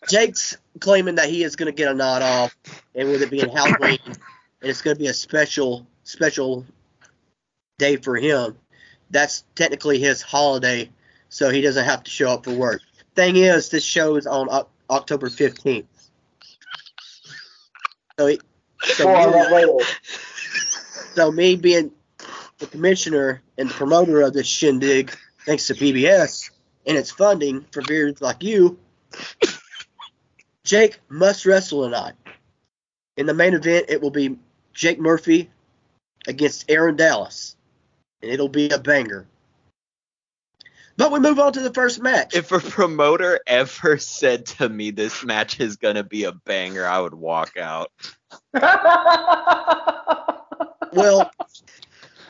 Jake's 0.09 0.57
claiming 0.79 1.15
that 1.15 1.29
he 1.29 1.43
is 1.43 1.55
going 1.55 1.71
to 1.71 1.75
get 1.75 1.91
a 1.91 1.93
nod 1.93 2.21
off, 2.21 2.55
and 2.95 3.09
with 3.09 3.21
it 3.21 3.29
being 3.29 3.49
Halloween, 3.49 3.99
and 4.05 4.15
it's 4.61 4.81
going 4.81 4.95
to 4.95 4.99
be 4.99 5.07
a 5.07 5.13
special, 5.13 5.85
special 6.03 6.65
day 7.77 7.95
for 7.95 8.15
him. 8.15 8.57
That's 9.11 9.43
technically 9.55 9.99
his 9.99 10.21
holiday, 10.21 10.89
so 11.29 11.49
he 11.49 11.61
doesn't 11.61 11.85
have 11.85 12.03
to 12.03 12.11
show 12.11 12.31
up 12.31 12.45
for 12.45 12.53
work. 12.53 12.81
Thing 13.15 13.37
is, 13.37 13.69
this 13.69 13.83
show 13.83 14.15
is 14.15 14.27
on 14.27 14.49
Oc- 14.49 14.69
October 14.89 15.29
15th. 15.29 15.85
So, 18.19 18.27
he, 18.27 18.39
so 18.83 19.07
me- 19.07 19.83
so 21.15 21.31
me 21.31 21.55
being 21.55 21.91
the 22.59 22.67
commissioner 22.67 23.41
and 23.57 23.69
the 23.69 23.73
promoter 23.73 24.21
of 24.21 24.33
this 24.33 24.47
shindig, 24.47 25.15
thanks 25.45 25.67
to 25.67 25.73
PBS 25.73 26.49
and 26.85 26.97
its 26.97 27.11
funding 27.11 27.65
for 27.71 27.81
beards 27.83 28.21
like 28.21 28.43
you, 28.43 28.77
Jake 30.69 30.99
must 31.09 31.45
wrestle 31.47 31.83
tonight. 31.83 32.13
In 33.17 33.25
the 33.25 33.33
main 33.33 33.55
event, 33.55 33.87
it 33.89 34.03
will 34.03 34.11
be 34.11 34.37
Jake 34.71 34.99
Murphy 34.99 35.49
against 36.27 36.69
Aaron 36.69 36.95
Dallas, 36.95 37.55
and 38.21 38.29
it'll 38.29 38.49
be 38.49 38.69
a 38.69 38.77
banger. 38.77 39.25
But 40.95 41.11
we 41.11 41.17
move 41.17 41.39
on 41.39 41.53
to 41.53 41.61
the 41.61 41.73
first 41.73 42.03
match. 42.03 42.35
If 42.35 42.51
a 42.51 42.59
promoter 42.59 43.39
ever 43.47 43.97
said 43.97 44.45
to 44.45 44.69
me 44.69 44.91
this 44.91 45.23
match 45.23 45.59
is 45.59 45.77
gonna 45.77 46.03
be 46.03 46.25
a 46.25 46.33
banger, 46.33 46.85
I 46.85 46.99
would 46.99 47.15
walk 47.15 47.57
out. 47.57 47.91
well, 48.53 48.61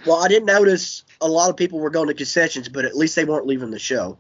well, 0.06 0.24
I 0.24 0.30
didn't 0.30 0.46
notice 0.46 1.04
a 1.20 1.28
lot 1.28 1.50
of 1.50 1.58
people 1.58 1.80
were 1.80 1.90
going 1.90 2.08
to 2.08 2.14
concessions, 2.14 2.70
but 2.70 2.86
at 2.86 2.96
least 2.96 3.18
they 3.18 3.26
weren't 3.26 3.48
leaving 3.48 3.72
the 3.72 3.80
show. 3.80 4.18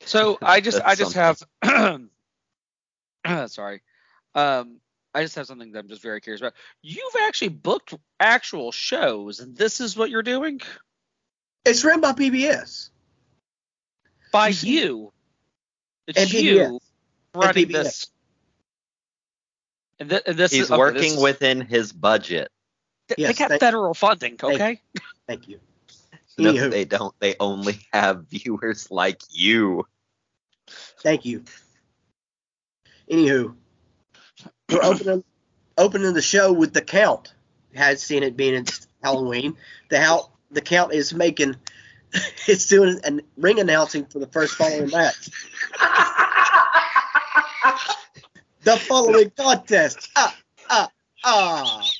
So 0.00 0.36
I 0.42 0.60
just 0.60 0.78
That's 0.78 0.90
I 0.90 0.94
just 0.96 1.14
have 1.14 1.40
sorry. 3.48 3.82
Um 4.34 4.80
I 5.16 5.22
just 5.22 5.36
have 5.36 5.46
something 5.46 5.70
that 5.72 5.78
I'm 5.78 5.88
just 5.88 6.02
very 6.02 6.20
curious 6.20 6.40
about. 6.40 6.54
You've 6.82 7.14
actually 7.22 7.48
booked 7.50 7.94
actual 8.18 8.72
shows 8.72 9.40
and 9.40 9.56
this 9.56 9.80
is 9.80 9.96
what 9.96 10.10
you're 10.10 10.22
doing? 10.24 10.60
It's 11.64 11.84
ran 11.84 12.00
by 12.00 12.12
PBS. 12.12 12.90
By 14.32 14.48
You 14.48 14.52
see- 14.54 14.80
you. 14.80 15.12
It's 16.06 16.18
And 16.18 16.32
you 16.32 16.58
PBS. 16.58 16.80
running 17.34 17.66
PBS. 17.66 17.72
this. 17.72 18.06
And, 20.00 20.10
th- 20.10 20.22
and 20.26 20.36
this 20.36 20.50
He's 20.52 20.64
is 20.64 20.70
okay, 20.70 20.78
working 20.78 21.00
this 21.02 21.12
is- 21.14 21.22
within 21.22 21.60
his 21.60 21.92
budget. 21.92 22.50
th- 23.08 23.18
Yes, 23.18 23.28
they 23.28 23.38
got 23.38 23.48
thank- 23.50 23.60
federal 23.60 23.94
funding, 23.94 24.36
thank- 24.36 24.54
okay? 24.54 24.80
Thank 25.26 25.48
you. 25.48 25.60
No, 26.36 26.52
Anywho. 26.52 26.70
they 26.72 26.84
don't. 26.84 27.14
They 27.20 27.36
only 27.38 27.78
have 27.92 28.26
viewers 28.26 28.90
like 28.90 29.22
you. 29.30 29.86
Thank 31.00 31.24
you. 31.24 31.44
Anywho, 33.10 33.54
we're 34.70 34.78
opening 34.82 35.24
opening 35.76 36.14
the 36.14 36.22
show 36.22 36.52
with 36.52 36.72
the 36.72 36.82
count. 36.82 37.34
Has 37.74 38.02
seen 38.02 38.22
it 38.22 38.36
being 38.36 38.54
it's 38.54 38.86
Halloween. 39.02 39.56
The 39.90 40.00
how 40.00 40.30
the 40.50 40.60
count 40.60 40.92
is 40.92 41.12
making 41.12 41.56
it's 42.46 42.66
doing 42.66 43.00
a 43.04 43.18
ring 43.36 43.58
announcing 43.60 44.06
for 44.06 44.18
the 44.20 44.28
first 44.28 44.54
following 44.54 44.90
match. 44.90 45.28
the 48.62 48.76
following 48.76 49.30
contest. 49.30 50.08
Ah 50.16 50.36
ah 50.70 50.88
ah. 51.24 51.90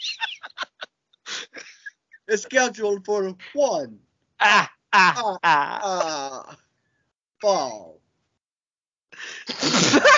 Is 2.29 2.43
scheduled 2.43 3.05
for 3.05 3.35
one 3.53 3.99
Ah 4.41 4.71
ah 4.93 5.15
Ah. 5.23 5.39
ah. 5.43 5.81
ah 5.83 6.57
fall. 7.41 8.01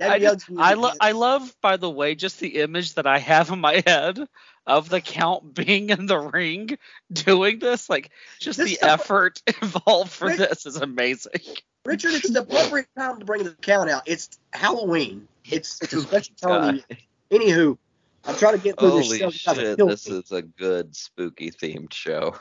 I, 0.00 0.16
young 0.16 0.34
just, 0.36 0.46
I, 0.56 0.74
lo- 0.74 0.92
I 1.00 1.12
love, 1.12 1.54
by 1.60 1.76
the 1.76 1.90
way, 1.90 2.14
just 2.14 2.38
the 2.40 2.60
image 2.60 2.94
that 2.94 3.06
I 3.06 3.18
have 3.18 3.50
in 3.50 3.60
my 3.60 3.82
head 3.86 4.20
of 4.66 4.88
the 4.88 5.00
count 5.00 5.54
being 5.54 5.90
in 5.90 6.06
the 6.06 6.18
ring 6.18 6.78
doing 7.12 7.58
this. 7.58 7.88
Like, 7.88 8.10
just 8.38 8.58
This 8.58 8.68
the 8.68 8.72
is 8.74 8.78
the- 8.80 8.90
effort 8.90 9.42
involved 9.62 10.12
for 10.12 10.28
Rick- 10.28 10.38
this 10.38 10.66
is 10.66 10.76
amazing. 10.76 11.32
Richard, 11.84 12.12
it's 12.14 12.30
the 12.30 12.40
appropriate 12.42 12.88
time 12.96 13.18
to 13.18 13.24
bring 13.24 13.44
the 13.44 13.52
count 13.62 13.88
out. 13.90 14.02
It's 14.06 14.38
Halloween. 14.52 15.26
It's 15.44 15.80
it's 15.80 15.92
a 15.94 16.00
special 16.02 16.34
time. 16.40 16.82
of. 16.90 16.96
Anywho, 17.30 17.78
I'm 18.24 18.36
trying 18.36 18.54
to 18.56 18.62
get 18.62 18.78
through 18.78 18.98
this 18.98 19.16
show. 19.16 19.26
without 19.28 19.56
a 19.58 19.60
shit! 19.60 19.78
This 19.78 20.08
me. 20.08 20.16
is 20.18 20.32
a 20.32 20.42
good 20.42 20.94
spooky 20.94 21.50
themed 21.50 21.92
show. 21.94 22.34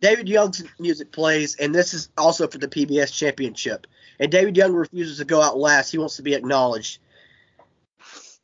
David 0.00 0.28
Young's 0.28 0.64
music 0.78 1.12
plays, 1.12 1.56
and 1.56 1.74
this 1.74 1.92
is 1.94 2.08
also 2.16 2.46
for 2.48 2.58
the 2.58 2.68
PBS 2.68 3.12
Championship. 3.12 3.86
And 4.18 4.32
David 4.32 4.56
Young 4.56 4.72
refuses 4.72 5.18
to 5.18 5.24
go 5.24 5.40
out 5.42 5.58
last. 5.58 5.90
He 5.92 5.98
wants 5.98 6.16
to 6.16 6.22
be 6.22 6.34
acknowledged. 6.34 6.98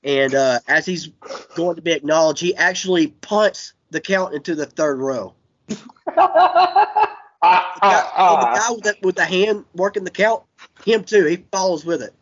And 0.04 0.34
uh, 0.34 0.58
as 0.68 0.84
he's 0.84 1.08
going 1.54 1.76
to 1.76 1.82
be 1.82 1.92
acknowledged, 1.92 2.40
he 2.40 2.54
actually 2.56 3.08
punts 3.08 3.72
the 3.90 4.00
count 4.00 4.34
into 4.34 4.54
the 4.54 4.66
third 4.66 4.98
row. 4.98 5.34
Ah, 7.44 7.72
The 7.74 7.80
guy, 7.80 7.90
ah, 7.90 8.12
ah. 8.16 8.54
the 8.54 8.60
guy 8.60 8.70
with, 8.70 8.84
the, 8.84 8.96
with 9.04 9.16
the 9.16 9.24
hand 9.24 9.64
working 9.74 10.04
the 10.04 10.12
count, 10.12 10.44
him 10.84 11.02
too. 11.02 11.24
He 11.24 11.38
follows 11.50 11.84
with 11.84 12.00
it. 12.00 12.14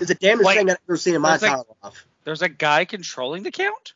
It's 0.00 0.08
the 0.08 0.16
damnest 0.16 0.44
Wait, 0.44 0.56
thing 0.56 0.68
I've 0.68 0.78
ever 0.88 0.96
seen 0.96 1.14
in 1.14 1.20
my 1.20 1.36
there's 1.36 1.42
a- 1.44 1.46
entire 1.46 1.62
life. 1.84 2.06
There's 2.24 2.42
a 2.42 2.48
guy 2.48 2.84
controlling 2.84 3.44
the 3.44 3.52
count? 3.52 3.94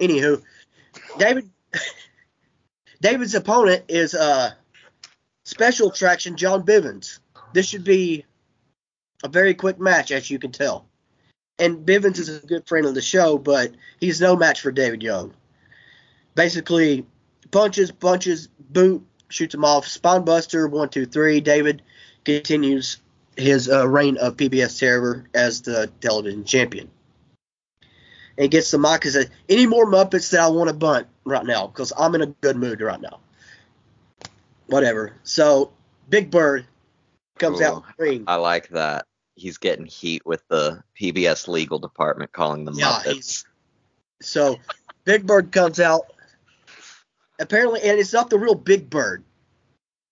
Anywho, 0.00 0.40
David 1.18 1.50
David's 3.00 3.34
opponent 3.34 3.84
is 3.88 4.14
uh 4.14 4.50
special 5.44 5.90
attraction 5.90 6.36
John 6.36 6.64
Bivens. 6.64 7.18
This 7.52 7.66
should 7.66 7.84
be 7.84 8.24
a 9.24 9.28
very 9.28 9.54
quick 9.54 9.78
match, 9.78 10.12
as 10.12 10.30
you 10.30 10.38
can 10.38 10.52
tell. 10.52 10.86
And 11.58 11.84
Bivens 11.84 12.18
is 12.18 12.42
a 12.42 12.46
good 12.46 12.66
friend 12.66 12.86
of 12.86 12.94
the 12.94 13.02
show, 13.02 13.36
but 13.36 13.72
he's 13.98 14.20
no 14.20 14.36
match 14.36 14.60
for 14.60 14.70
David 14.70 15.02
Young. 15.02 15.34
Basically, 16.34 17.06
punches, 17.50 17.90
punches, 17.90 18.48
boot, 18.70 19.04
shoots 19.28 19.54
him 19.54 19.64
off, 19.64 19.86
spine 19.86 20.24
buster, 20.24 20.68
one, 20.68 20.88
two, 20.88 21.06
three. 21.06 21.40
David 21.40 21.82
continues 22.24 22.98
his 23.36 23.68
uh, 23.68 23.86
reign 23.88 24.16
of 24.18 24.36
PBS 24.36 24.78
terror 24.78 25.24
as 25.34 25.62
the 25.62 25.90
television 26.00 26.44
champion 26.44 26.90
and 28.38 28.50
gets 28.50 28.70
the 28.70 28.78
mic 28.78 29.04
and 29.04 29.12
says, 29.12 29.30
"Any 29.48 29.66
more 29.66 29.86
Muppets 29.86 30.30
that 30.30 30.40
I 30.40 30.48
want 30.48 30.68
to 30.68 30.74
bunt 30.74 31.06
right 31.30 31.44
now? 31.46 31.66
Because 31.68 31.92
I'm 31.98 32.14
in 32.14 32.22
a 32.22 32.26
good 32.26 32.56
mood 32.56 32.80
right 32.80 33.00
now." 33.00 33.20
Whatever. 34.66 35.14
So 35.24 35.72
Big 36.08 36.30
Bird 36.30 36.66
comes 37.38 37.60
out 37.60 37.78
Ooh, 37.78 37.84
the 37.98 38.04
ring. 38.04 38.24
I 38.26 38.36
like 38.36 38.68
that. 38.70 39.06
He's 39.34 39.58
getting 39.58 39.86
heat 39.86 40.22
with 40.26 40.42
the 40.48 40.82
PBS 41.00 41.48
legal 41.48 41.78
department 41.78 42.32
calling 42.32 42.64
them 42.64 42.74
Yeah, 42.78 42.86
Muppets. 42.92 43.12
he's- 43.12 43.44
So 44.20 44.56
Big 45.04 45.26
Bird 45.26 45.50
comes 45.50 45.80
out. 45.80 46.02
Apparently, 47.40 47.80
and 47.80 47.98
it's 47.98 48.12
not 48.12 48.28
the 48.28 48.38
real 48.38 48.54
Big 48.54 48.90
Bird. 48.90 49.24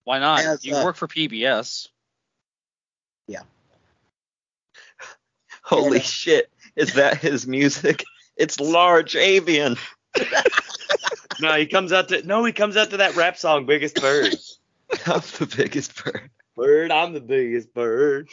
Why 0.05 0.19
not? 0.19 0.41
As, 0.41 0.65
you 0.65 0.75
uh, 0.75 0.83
work 0.83 0.97
for 0.97 1.07
PBS. 1.07 1.89
Yeah. 3.27 3.43
Holy 5.63 5.99
Yeah. 5.99 6.03
shit! 6.05 6.51
Is 6.75 6.95
that 6.95 7.19
his 7.19 7.47
music? 7.47 8.03
It's 8.37 8.59
large 8.59 9.15
avian. 9.15 9.77
No, 11.41 11.55
he 11.55 11.67
comes 11.67 11.93
out 11.93 12.09
to 12.09 12.27
no, 12.27 12.45
he 12.45 12.53
comes 12.53 12.77
out 12.77 12.91
to 12.91 12.97
that 12.99 13.15
rap 13.15 13.37
song, 13.37 13.67
Biggest 13.67 14.01
Bird. 14.01 14.35
I'm 15.07 15.21
the 15.39 15.53
biggest 15.57 16.03
bird. 16.03 16.31
Bird, 16.57 16.91
I'm 16.91 17.13
the 17.13 17.21
biggest 17.21 17.73
bird. 17.75 18.29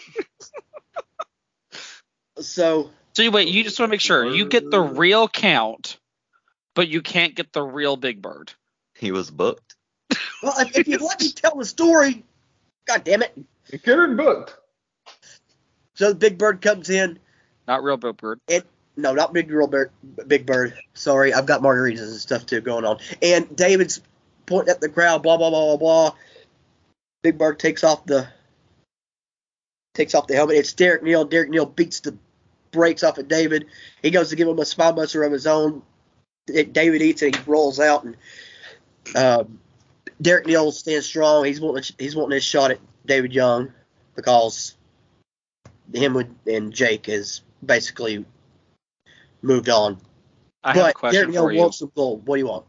So 2.40 2.90
So 3.14 3.22
you 3.22 3.32
wait, 3.32 3.50
you 3.50 3.64
just 3.64 3.80
want 3.80 3.90
to 3.90 3.92
make 3.92 4.02
sure 4.02 4.25
you 4.25 4.46
get 4.46 4.70
the 4.72 4.82
real 4.82 5.28
count, 5.28 6.00
but 6.74 6.88
you 6.88 7.02
can't 7.02 7.36
get 7.36 7.54
the 7.54 7.64
real 7.64 7.98
Big 7.98 8.22
Bird. 8.22 8.54
He 8.96 9.12
was 9.12 9.30
booked. 9.30 9.75
well, 10.42 10.54
if, 10.60 10.78
if 10.78 10.88
you 10.88 10.98
let 11.06 11.20
me 11.20 11.32
tell 11.32 11.56
the 11.56 11.66
story, 11.66 12.24
God 12.88 13.04
damn 13.04 13.22
it. 13.22 13.38
You 13.72 13.80
could 13.80 14.00
have 14.00 14.18
booked. 14.18 14.58
So 15.96 16.10
the 16.10 16.16
Big 16.16 16.38
Bird 16.38 16.62
comes 16.62 16.90
in, 16.90 17.20
Not 17.68 17.84
real 17.84 17.98
Big 17.98 18.18
Bird. 18.18 18.40
No, 18.98 19.14
not 19.14 19.34
Big 19.34 19.50
Bird, 19.50 19.92
Big 20.28 20.46
Bird. 20.46 20.78
Sorry, 20.94 21.34
I've 21.34 21.46
got 21.46 21.62
margaritas 21.62 22.10
and 22.12 22.20
stuff 22.20 22.46
too 22.46 22.62
going 22.62 22.86
on. 22.86 23.00
And 23.22 23.54
David's 23.56 24.02
pointing 24.46 24.72
at 24.72 24.82
the 24.82 24.90
crowd, 24.90 25.24
blah 25.24 25.38
blah 25.38 25.50
blah 25.50 25.66
blah 25.66 25.78
blah. 25.78 26.16
Big 27.24 27.38
Bird 27.38 27.60
takes 27.60 27.84
off 27.84 28.06
the 28.06 28.28
takes 29.94 30.16
off 30.16 30.28
the 30.28 30.36
helmet. 30.36 30.58
It's 30.58 30.74
Derek 30.74 31.04
Neal. 31.04 31.25
Derek 31.25 31.50
Neal 31.50 31.66
beats 31.66 32.02
the 32.02 32.18
brakes 32.72 33.04
off 33.04 33.18
of 33.18 33.28
David. 33.28 33.66
He 34.02 34.12
goes 34.12 34.30
to 34.30 34.36
give 34.36 34.48
him 34.48 34.60
a 34.60 34.66
spine 34.66 34.96
buster 34.96 35.24
of 35.24 35.32
his 35.32 35.48
own. 35.48 35.82
It- 36.48 36.74
David 36.74 37.02
eats 37.02 37.22
it. 37.22 37.36
He 37.36 37.42
rolls 37.46 37.80
out, 37.80 38.04
and 38.04 38.18
um, 39.16 39.60
Derek 40.22 40.46
Neal 40.46 40.72
stands 40.72 41.06
strong. 41.06 41.46
He's 41.46 41.60
wanting 41.60 41.84
he's 41.98 42.16
wanting 42.16 42.36
his 42.36 42.44
shot 42.44 42.72
at 42.72 42.80
David 43.06 43.34
Young 43.34 43.74
because 44.16 44.75
him 45.94 46.38
and 46.48 46.74
Jake 46.74 47.10
is 47.10 47.42
basically 47.66 48.25
moved 49.46 49.70
on. 49.70 50.00
I 50.64 50.74
but 50.74 50.80
have 50.80 50.90
a 50.90 50.94
question 50.94 51.22
Derek 51.22 51.32
Neal 51.32 51.44
for 51.44 51.52
you. 51.52 51.60
wants 51.60 51.80
some 51.80 51.92
gold. 51.96 52.28
What 52.28 52.36
do 52.36 52.40
you 52.40 52.48
want? 52.48 52.66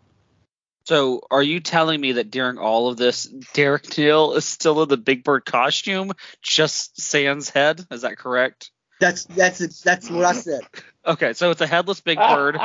So, 0.84 1.20
are 1.32 1.42
you 1.42 1.58
telling 1.58 2.00
me 2.00 2.12
that 2.12 2.30
during 2.30 2.58
all 2.58 2.88
of 2.88 2.96
this, 2.96 3.24
Derek 3.54 3.98
Neal 3.98 4.34
is 4.34 4.44
still 4.44 4.82
in 4.84 4.88
the 4.88 4.96
Big 4.96 5.24
Bird 5.24 5.44
costume, 5.44 6.12
just 6.42 7.00
sans 7.00 7.50
head? 7.50 7.84
Is 7.90 8.02
that 8.02 8.18
correct? 8.18 8.70
That's 9.00 9.24
that's 9.24 9.80
that's 9.80 10.10
what 10.10 10.24
I 10.24 10.32
said. 10.32 10.60
Okay, 11.06 11.34
so 11.34 11.52
it's 11.52 11.60
a 11.60 11.68
headless 11.68 12.00
Big 12.00 12.18
Bird, 12.18 12.58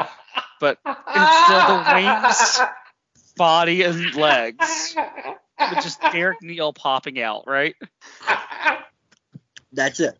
but 0.60 0.80
it's 0.88 1.44
still 1.44 1.68
the 1.68 1.92
wings, 1.94 2.60
body, 3.38 3.84
and 3.84 4.16
legs, 4.16 4.96
with 5.60 5.84
just 5.84 6.02
Derek 6.02 6.42
Neal 6.42 6.74
popping 6.74 7.22
out, 7.22 7.44
right? 7.46 7.76
That's 9.72 10.00
it. 10.00 10.18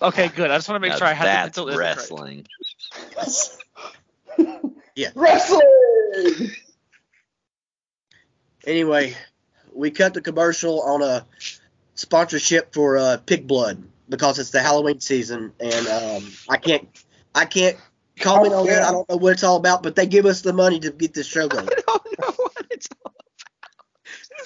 Okay, 0.00 0.28
good. 0.28 0.50
I 0.50 0.56
just 0.56 0.70
want 0.70 0.76
to 0.76 0.80
make 0.80 0.92
Now 0.92 0.96
sure 0.96 1.06
I 1.06 1.12
had 1.12 1.26
that's 1.26 1.56
the 1.56 1.66
mental 1.66 2.24
image 2.24 2.46
right. 3.16 3.16
wrestling. 5.14 5.62
Wrestling. 6.14 6.50
Anyway, 8.66 9.16
we 9.72 9.90
cut 9.90 10.14
the 10.14 10.20
commercial 10.20 10.82
on 10.82 11.02
a 11.02 11.26
sponsorship 11.94 12.74
for 12.74 12.98
uh, 12.98 13.16
Pig 13.24 13.46
Blood 13.46 13.82
because 14.08 14.38
it's 14.38 14.50
the 14.50 14.60
Halloween 14.60 15.00
season, 15.00 15.52
and 15.60 15.86
um, 15.86 16.30
I 16.48 16.56
can't 16.56 16.88
I 17.34 17.44
can't 17.46 17.76
comment 18.18 18.52
on 18.52 18.66
that. 18.66 18.82
I 18.82 18.90
don't 18.90 19.08
know 19.08 19.16
what 19.16 19.32
it's 19.32 19.44
all 19.44 19.56
about, 19.56 19.82
but 19.82 19.96
they 19.96 20.06
give 20.06 20.26
us 20.26 20.42
the 20.42 20.52
money 20.52 20.80
to 20.80 20.90
get 20.90 21.14
this 21.14 21.26
show 21.26 21.48
going. 21.48 21.66
Don't 21.86 22.20
know 22.20 22.34
what 22.36 22.66
it's 22.70 22.88
all 23.04 23.14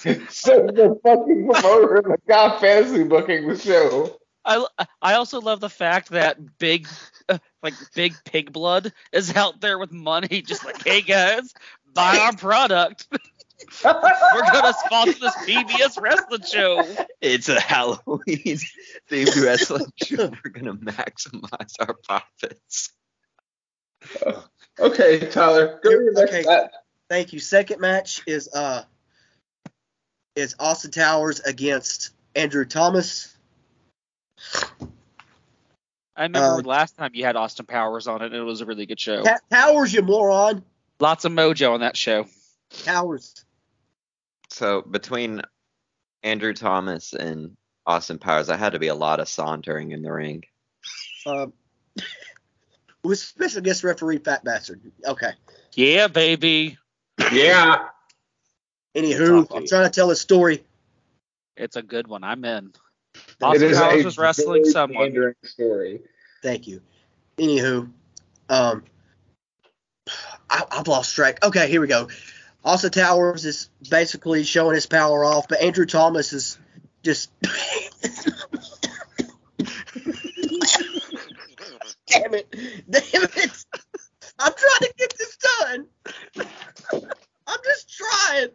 about. 0.04 0.32
so 0.32 0.66
the 0.66 0.98
fucking 1.02 1.48
promoter 1.50 1.96
and 1.96 2.14
the 2.14 2.18
guy 2.28 2.58
fantasy 2.60 3.04
booking 3.04 3.48
the 3.48 3.58
show. 3.58 4.20
I 4.44 4.66
I 5.00 5.14
also 5.14 5.40
love 5.40 5.60
the 5.60 5.70
fact 5.70 6.10
that 6.10 6.58
big 6.58 6.86
uh, 7.28 7.38
like 7.62 7.74
big 7.94 8.14
pig 8.24 8.52
blood 8.52 8.92
is 9.12 9.34
out 9.36 9.60
there 9.60 9.78
with 9.78 9.92
money, 9.92 10.42
just 10.42 10.64
like, 10.64 10.82
hey 10.84 11.00
guys, 11.00 11.54
buy 11.92 12.18
our 12.18 12.36
product. 12.36 13.06
We're 13.82 14.42
gonna 14.52 14.74
sponsor 14.74 15.18
this 15.20 15.36
PBS 15.36 16.00
wrestling 16.00 16.42
show. 16.42 16.84
It's 17.20 17.48
a 17.48 17.58
Halloween 17.58 18.58
themed 19.10 19.42
wrestling 19.42 19.92
show. 19.96 20.30
We're 20.44 20.50
gonna 20.50 20.74
maximize 20.74 21.74
our 21.80 21.94
profits. 21.94 22.92
Okay, 24.78 25.30
Tyler, 25.30 25.80
go 25.82 25.90
to 25.90 25.96
your 25.96 26.12
next 26.12 26.32
Okay. 26.34 26.42
match. 26.46 26.70
Thank 27.08 27.32
you. 27.32 27.38
Second 27.38 27.80
match 27.80 28.22
is 28.26 28.48
uh 28.52 28.82
is 30.34 30.56
Austin 30.58 30.90
Towers 30.90 31.40
against 31.40 32.10
Andrew 32.34 32.64
Thomas. 32.64 33.33
I 36.16 36.22
remember 36.22 36.60
Uh, 36.60 36.62
last 36.62 36.96
time 36.96 37.10
you 37.14 37.24
had 37.24 37.36
Austin 37.36 37.66
Powers 37.66 38.06
on 38.06 38.22
it, 38.22 38.26
and 38.26 38.34
it 38.36 38.42
was 38.42 38.60
a 38.60 38.66
really 38.66 38.86
good 38.86 39.00
show. 39.00 39.22
Ta- 39.24 39.38
Towers, 39.50 39.92
you 39.92 40.02
moron. 40.02 40.64
Lots 41.00 41.24
of 41.24 41.32
mojo 41.32 41.72
on 41.72 41.80
that 41.80 41.96
show. 41.96 42.26
Powers. 42.84 43.44
So 44.50 44.82
between 44.82 45.42
Andrew 46.22 46.52
Thomas 46.52 47.12
and 47.14 47.56
Austin 47.84 48.18
Powers, 48.18 48.46
that 48.46 48.58
had 48.58 48.72
to 48.74 48.78
be 48.78 48.88
a 48.88 48.94
lot 48.94 49.18
of 49.18 49.28
sauntering 49.28 49.90
in 49.90 50.02
the 50.02 50.12
ring. 50.12 50.44
Um, 51.26 51.52
with 53.02 53.18
special 53.18 53.60
guest 53.62 53.82
referee 53.82 54.18
Fat 54.18 54.44
Bastard. 54.44 54.80
Okay. 55.04 55.32
Yeah, 55.74 56.06
baby. 56.06 56.78
Yeah. 57.32 57.88
Anywho, 58.94 59.48
I'm 59.52 59.66
trying 59.66 59.84
to 59.84 59.90
tell 59.90 60.10
a 60.12 60.16
story. 60.16 60.62
It's 61.56 61.74
a 61.74 61.82
good 61.82 62.06
one. 62.06 62.22
I'm 62.22 62.44
in. 62.44 62.72
It 63.14 63.42
Austin 63.42 63.70
is 63.70 63.78
Powers 63.78 64.02
a 64.02 64.04
was 64.04 64.18
wrestling 64.18 64.62
very 64.62 64.72
someone. 64.72 65.04
pandering 65.04 65.34
story. 65.44 66.00
Thank 66.42 66.66
you. 66.66 66.80
Anywho, 67.38 67.90
um, 68.48 68.84
I, 70.48 70.64
I've 70.70 70.88
lost 70.88 71.14
track. 71.14 71.44
Okay, 71.44 71.68
here 71.68 71.80
we 71.80 71.86
go. 71.86 72.08
Austin 72.64 72.90
Towers 72.90 73.44
is 73.44 73.68
basically 73.90 74.44
showing 74.44 74.74
his 74.74 74.86
power 74.86 75.24
off, 75.24 75.48
but 75.48 75.60
Andrew 75.60 75.86
Thomas 75.86 76.32
is 76.32 76.58
just. 77.02 77.30
Damn 82.06 82.34
it! 82.34 82.50
Damn 82.88 83.22
it! 83.22 83.64
I'm 84.38 84.52
trying 84.52 84.80
to 84.80 84.94
get 84.96 85.14
this 85.18 85.36
done. 85.36 85.86
I'm 87.46 87.58
just 87.64 87.94
trying. 87.96 88.48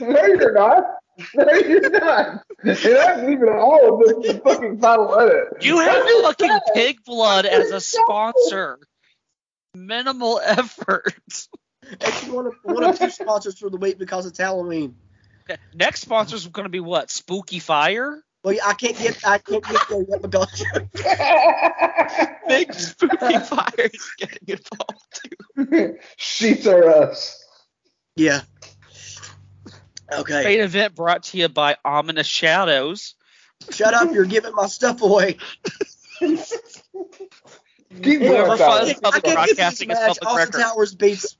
No, 0.00 0.24
you're 0.26 0.52
not. 0.52 0.84
No, 1.34 1.52
you're 1.52 1.90
not. 1.90 2.44
It 2.64 2.78
hasn't 2.78 3.30
even 3.30 3.48
all 3.50 3.94
of 4.02 4.22
this 4.22 4.36
fucking 4.38 4.80
final 4.80 5.18
edit. 5.18 5.62
You 5.62 5.78
have 5.78 6.04
fucking 6.22 6.58
pig 6.74 7.04
blood 7.04 7.46
as 7.46 7.70
a 7.70 7.80
sponsor. 7.80 8.78
Minimal 9.74 10.40
effort. 10.44 11.14
It's 12.00 12.26
one 12.26 12.46
of, 12.46 12.54
one 12.62 12.82
of 12.84 12.98
two 12.98 13.10
sponsors 13.10 13.58
for 13.58 13.70
the 13.70 13.76
week 13.76 13.98
because 13.98 14.26
it's 14.26 14.38
Halloween. 14.38 14.96
Okay, 15.48 15.60
Next 15.74 16.00
sponsor's 16.00 16.46
going 16.46 16.64
to 16.64 16.70
be 16.70 16.80
what? 16.80 17.10
Spooky 17.10 17.58
Fire? 17.58 18.22
Well, 18.42 18.56
I 18.64 18.74
can't 18.74 18.96
get 18.98 19.18
I 19.26 19.38
can't 19.38 19.64
get 19.64 19.80
there 19.88 20.04
yet 20.08 20.22
because 20.22 20.62
Big 22.48 22.74
spooky 22.74 23.38
fires 23.38 24.10
getting 24.18 24.58
involved. 25.58 25.98
Sheets 26.16 26.66
are 26.66 26.88
us. 26.88 27.42
yeah. 28.16 28.42
Okay, 30.20 30.44
Main 30.44 30.60
event 30.60 30.94
brought 30.94 31.24
to 31.24 31.38
you 31.38 31.48
by 31.48 31.76
Ominous 31.84 32.26
Shadows. 32.26 33.14
shut 33.70 33.94
up! 33.94 34.12
You're 34.12 34.24
giving 34.24 34.54
my 34.54 34.66
stuff 34.66 35.02
away. 35.02 35.38
Keep 38.02 38.20
Whoever 38.22 38.56
going, 38.56 38.58
funds 38.58 38.58
Tyler. 38.58 38.90
I 38.90 39.20
public 39.20 39.22
can't 39.22 39.24
get 39.24 39.24
this 39.24 39.34
broadcasting 39.34 39.90
is 39.90 39.98
match. 39.98 40.18
public 40.20 40.26
Austin 40.26 40.60
record. 40.60 40.60
Towers 40.60 40.94
beats 40.94 41.36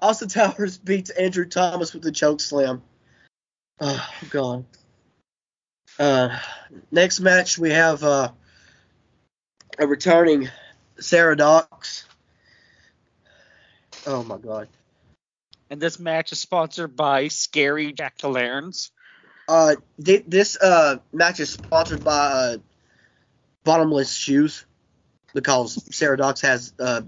Austin 0.00 0.28
Towers 0.28 0.78
beats 0.78 1.10
Andrew 1.10 1.44
Thomas 1.46 1.92
with 1.92 2.02
the 2.02 2.12
choke 2.12 2.40
slam. 2.40 2.82
Oh 3.80 4.08
god. 4.30 4.64
Uh, 5.98 6.36
next 6.90 7.20
match 7.20 7.58
we 7.58 7.70
have 7.70 8.02
uh, 8.02 8.30
a 9.78 9.86
returning 9.86 10.48
Sarah 10.98 11.36
Dox. 11.36 12.04
Oh 14.06 14.22
my 14.24 14.38
god. 14.38 14.68
And 15.70 15.80
this 15.80 15.98
match 15.98 16.32
is 16.32 16.40
sponsored 16.40 16.94
by 16.94 17.28
Scary 17.28 17.92
Jack 17.92 18.14
o' 18.22 18.30
Lanterns. 18.30 18.90
Uh, 19.48 19.76
thi- 20.00 20.24
this 20.26 20.56
uh 20.60 20.96
match 21.12 21.40
is 21.40 21.50
sponsored 21.50 22.02
by 22.02 22.12
uh, 22.12 22.56
Bottomless 23.64 24.14
Shoes 24.14 24.64
because 25.34 25.94
Sarah 25.94 26.16
Dox 26.16 26.40
has 26.42 26.72
uh 26.78 27.02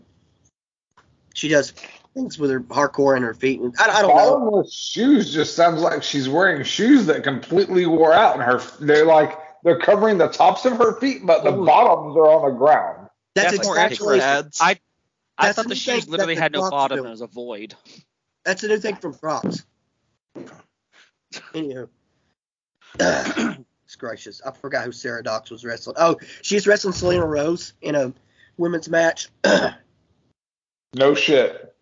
she 1.35 1.49
does 1.49 1.73
things 2.14 2.38
with 2.38 2.51
her 2.51 2.61
hardcore 2.61 3.14
and 3.14 3.25
her 3.25 3.35
feet. 3.35 3.61
And 3.61 3.75
I, 3.79 3.99
I 3.99 4.03
don't 4.03 4.16
know. 4.16 4.38
Bottomless 4.38 4.73
shoes 4.73 5.33
just 5.33 5.55
sounds 5.55 5.81
like 5.81 6.03
she's 6.03 6.29
wearing 6.29 6.64
shoes 6.64 7.07
that 7.07 7.23
completely 7.23 7.87
wore 7.87 8.12
out, 8.12 8.35
and 8.35 8.42
her 8.42 8.61
they're 8.81 9.07
like 9.07 9.38
they're 9.62 9.79
covering 9.79 10.19
the 10.19 10.29
tops 10.29 10.64
of 10.64 10.79
her 10.79 10.99
feet, 10.99 11.25
but 11.25 11.45
the 11.45 11.53
Ooh. 11.53 11.64
bottoms 11.64 12.16
are 12.16 12.29
on 12.29 12.51
the 12.51 12.57
ground. 12.57 13.09
That's, 13.35 13.57
That's 13.57 13.66
more 13.66 13.79
exactly. 13.79 14.21
I 14.21 14.79
I 15.38 15.47
That's 15.47 15.57
thought 15.57 15.64
the 15.64 15.69
the 15.71 15.75
shoes 15.75 16.09
literally 16.09 16.35
the 16.35 16.40
had 16.40 16.53
no 16.53 16.71
bottom 16.71 16.99
and 16.99 17.07
it 17.07 17.11
was 17.11 17.21
a 17.21 17.27
void. 17.27 17.75
That's 18.46 18.62
a 18.62 18.68
new 18.68 18.78
thing 18.78 18.96
from 18.96 19.12
Crocs. 19.12 19.66
Anywho. 21.52 21.88
It's 23.87 23.96
gracious. 23.96 24.40
I 24.44 24.52
forgot 24.52 24.85
who 24.85 24.92
Sarah 24.92 25.22
Dox 25.22 25.50
was 25.50 25.64
wrestling. 25.64 25.96
Oh, 25.98 26.16
she's 26.42 26.66
wrestling 26.66 26.94
Selena 26.94 27.26
Rose 27.26 27.74
in 27.82 27.94
a 27.94 28.12
women's 28.56 28.88
match. 28.88 29.28
No 30.94 31.14
shit. 31.14 31.74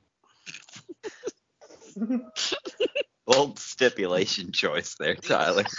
Old 3.29 3.61
stipulation 3.61 4.51
choice 4.51 4.97
there, 4.99 5.15
Tyler. 5.15 5.65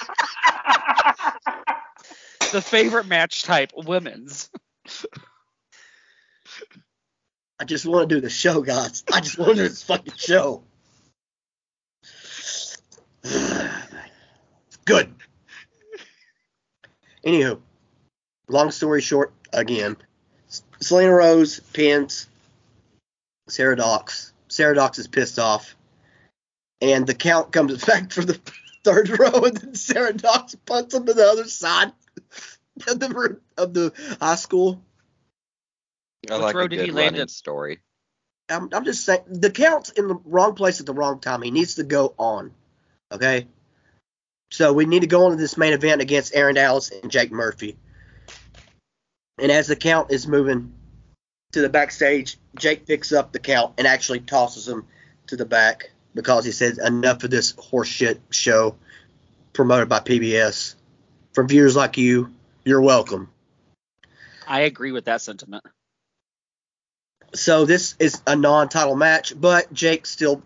The 2.52 2.62
favorite 2.62 3.08
match 3.08 3.44
type, 3.44 3.74
women's. 3.76 4.50
I 7.60 7.66
just 7.66 7.86
want 7.86 8.08
to 8.08 8.16
do 8.16 8.22
the 8.22 8.30
show, 8.30 8.62
guys. 8.62 9.04
I 9.12 9.20
just 9.20 9.38
want 9.38 9.50
to 9.50 9.56
do 9.56 9.64
this 9.64 9.84
fucking 9.84 10.14
show. 10.16 10.64
Good. 14.86 15.14
Anywho, 17.26 17.60
long 18.48 18.72
story 18.72 19.02
short, 19.02 19.34
again, 19.52 19.98
Selena 20.80 21.12
Rose 21.12 21.60
pins 21.60 22.28
Sarah 23.48 23.76
Dox. 23.76 24.32
Sarah 24.48 24.76
Dox 24.76 25.00
is 25.00 25.08
pissed 25.08 25.40
off, 25.40 25.76
and 26.82 27.08
the 27.08 27.16
count 27.16 27.52
comes 27.52 27.84
back 27.86 28.12
for 28.12 28.24
the 28.24 28.40
third 28.84 29.10
row, 29.20 29.44
and 29.44 29.58
then 29.58 29.76
Sarah 29.76 30.14
Dox 30.14 30.56
punts 30.66 30.94
him 30.94 31.06
to 31.06 31.14
the 31.14 31.26
other 31.28 31.46
side 31.46 31.92
of 32.88 33.00
the 33.00 33.40
of 33.58 33.74
the 33.74 33.92
high 34.22 34.36
school. 34.36 34.82
I 36.30 36.36
Which 36.36 36.44
like 36.44 36.56
row 36.56 36.66
a 36.66 36.70
did 36.70 36.80
he 36.80 36.88
good 36.88 36.96
land 36.96 37.08
running 37.08 37.22
in? 37.22 37.28
story. 37.28 37.80
I'm, 38.50 38.70
I'm 38.74 38.86
just 38.86 39.04
saying 39.04 39.22
the 39.28 39.50
count's 39.50 39.90
in 39.90 40.08
the 40.08 40.20
wrong 40.26 40.54
place 40.54 40.80
at 40.80 40.86
the 40.86 40.94
wrong 40.94 41.20
time. 41.20 41.42
He 41.42 41.50
needs 41.52 41.76
to 41.76 41.84
go 41.84 42.14
on. 42.18 42.52
Okay. 43.12 43.48
So 44.52 44.74
we 44.74 44.86
need 44.86 45.02
to 45.02 45.08
go 45.08 45.26
into 45.26 45.38
this 45.38 45.58
main 45.58 45.74
event 45.74 46.02
against 46.02 46.36
Aaron 46.36 46.56
Dallas 46.56 46.92
and 46.92 47.12
Jake 47.12 47.32
Murphy. 47.32 47.78
And 49.38 49.52
as 49.52 49.68
the 49.68 49.76
count 49.76 50.12
is 50.12 50.28
moving 50.28 50.74
to 51.52 51.62
the 51.62 51.70
backstage, 51.70 52.38
Jake 52.58 52.86
picks 52.86 53.12
up 53.12 53.32
the 53.32 53.40
count 53.40 53.74
and 53.78 53.88
actually 53.88 54.22
tosses 54.22 54.68
him 54.68 54.86
to 55.28 55.36
the 55.36 55.46
back 55.46 55.92
because 56.14 56.46
he 56.46 56.52
says 56.52 56.78
enough 56.78 57.24
of 57.24 57.32
this 57.32 57.54
horseshit 57.54 58.20
show 58.30 58.76
promoted 59.54 59.90
by 59.90 60.00
PBS. 60.00 60.76
For 61.34 61.44
viewers 61.44 61.76
like 61.76 61.98
you, 61.98 62.34
you're 62.64 62.82
welcome. 62.82 63.30
I 64.48 64.62
agree 64.62 64.92
with 64.92 65.06
that 65.06 65.22
sentiment. 65.22 65.66
So 67.34 67.66
this 67.66 67.96
is 68.00 68.22
a 68.26 68.36
non-title 68.36 68.96
match, 68.96 69.34
but 69.36 69.72
Jake 69.74 70.06
still 70.06 70.42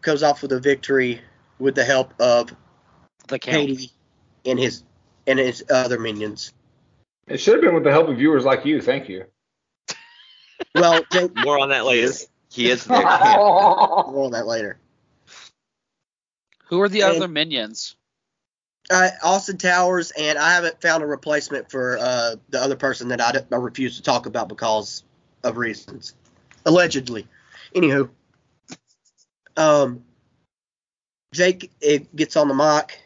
comes 0.00 0.24
off 0.24 0.42
with 0.42 0.50
a 0.52 0.58
victory 0.58 1.20
with 1.58 1.74
the 1.74 1.84
help 1.84 2.12
of 2.20 2.54
The 3.28 3.38
count. 3.38 3.56
Katie 3.68 3.90
and 4.44 4.58
his 4.58 4.82
and 5.26 5.38
his 5.38 5.64
other 5.70 5.98
minions. 5.98 6.52
It 7.26 7.38
should 7.38 7.54
have 7.54 7.62
been 7.62 7.74
with 7.74 7.84
the 7.84 7.90
help 7.90 8.08
of 8.08 8.16
viewers 8.16 8.44
like 8.44 8.64
you. 8.64 8.80
Thank 8.80 9.08
you. 9.08 9.26
Well, 10.74 11.02
Jake, 11.12 11.32
More 11.36 11.58
on 11.58 11.68
that 11.70 11.84
later. 11.84 12.12
he 12.50 12.70
is 12.70 12.84
their 12.86 13.02
champ. 13.02 13.36
more 13.38 14.24
on 14.24 14.32
that 14.32 14.46
later. 14.46 14.78
Who 16.68 16.80
are 16.80 16.88
the 16.88 17.02
And- 17.02 17.16
other 17.16 17.28
minions? 17.28 17.94
Uh, 18.90 19.10
Austin 19.22 19.58
Towers, 19.58 20.12
and 20.18 20.38
I 20.38 20.54
haven't 20.54 20.80
found 20.80 21.02
a 21.02 21.06
replacement 21.06 21.70
for 21.70 21.98
uh, 21.98 22.36
the 22.48 22.58
other 22.58 22.74
person 22.76 23.08
that 23.08 23.20
I, 23.20 23.32
d- 23.32 23.38
I 23.52 23.56
refuse 23.56 23.96
to 23.96 24.02
talk 24.02 24.24
about 24.24 24.48
because 24.48 25.04
of 25.44 25.58
reasons, 25.58 26.14
allegedly. 26.64 27.26
Anywho, 27.74 28.08
um, 29.58 30.02
Jake 31.32 31.70
it 31.80 32.14
gets 32.14 32.36
on 32.36 32.48
the 32.48 32.54
mic 32.54 33.00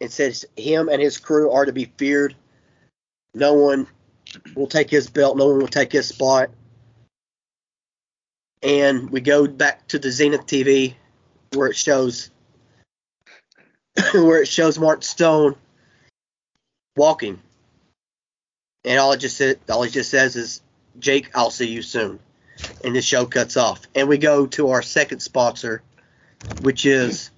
and 0.00 0.10
says 0.10 0.44
him 0.56 0.88
and 0.88 1.00
his 1.00 1.18
crew 1.18 1.50
are 1.50 1.64
to 1.64 1.72
be 1.72 1.90
feared. 1.96 2.34
No 3.34 3.54
one 3.54 3.86
will 4.54 4.66
take 4.66 4.90
his 4.90 5.08
belt. 5.08 5.36
No 5.36 5.48
one 5.48 5.58
will 5.58 5.68
take 5.68 5.92
his 5.92 6.08
spot. 6.08 6.50
And 8.62 9.10
we 9.10 9.20
go 9.20 9.46
back 9.46 9.86
to 9.88 9.98
the 9.98 10.10
Zenith 10.10 10.46
TV 10.46 10.94
where 11.54 11.68
it 11.68 11.76
shows 11.76 12.30
where 14.14 14.42
it 14.42 14.48
shows 14.48 14.78
Mark 14.78 15.02
Stone 15.02 15.56
walking, 16.96 17.40
and 18.84 18.98
all 18.98 19.12
it 19.12 19.18
just 19.18 19.36
said, 19.36 19.58
all 19.70 19.82
he 19.82 19.90
just 19.90 20.10
says 20.10 20.36
is, 20.36 20.62
"Jake, 20.98 21.30
I'll 21.34 21.50
see 21.50 21.68
you 21.68 21.82
soon," 21.82 22.18
and 22.82 22.94
the 22.94 23.02
show 23.02 23.26
cuts 23.26 23.56
off. 23.56 23.82
And 23.94 24.08
we 24.08 24.18
go 24.18 24.46
to 24.48 24.70
our 24.70 24.82
second 24.82 25.20
sponsor, 25.20 25.82
which 26.62 26.86
is 26.86 27.30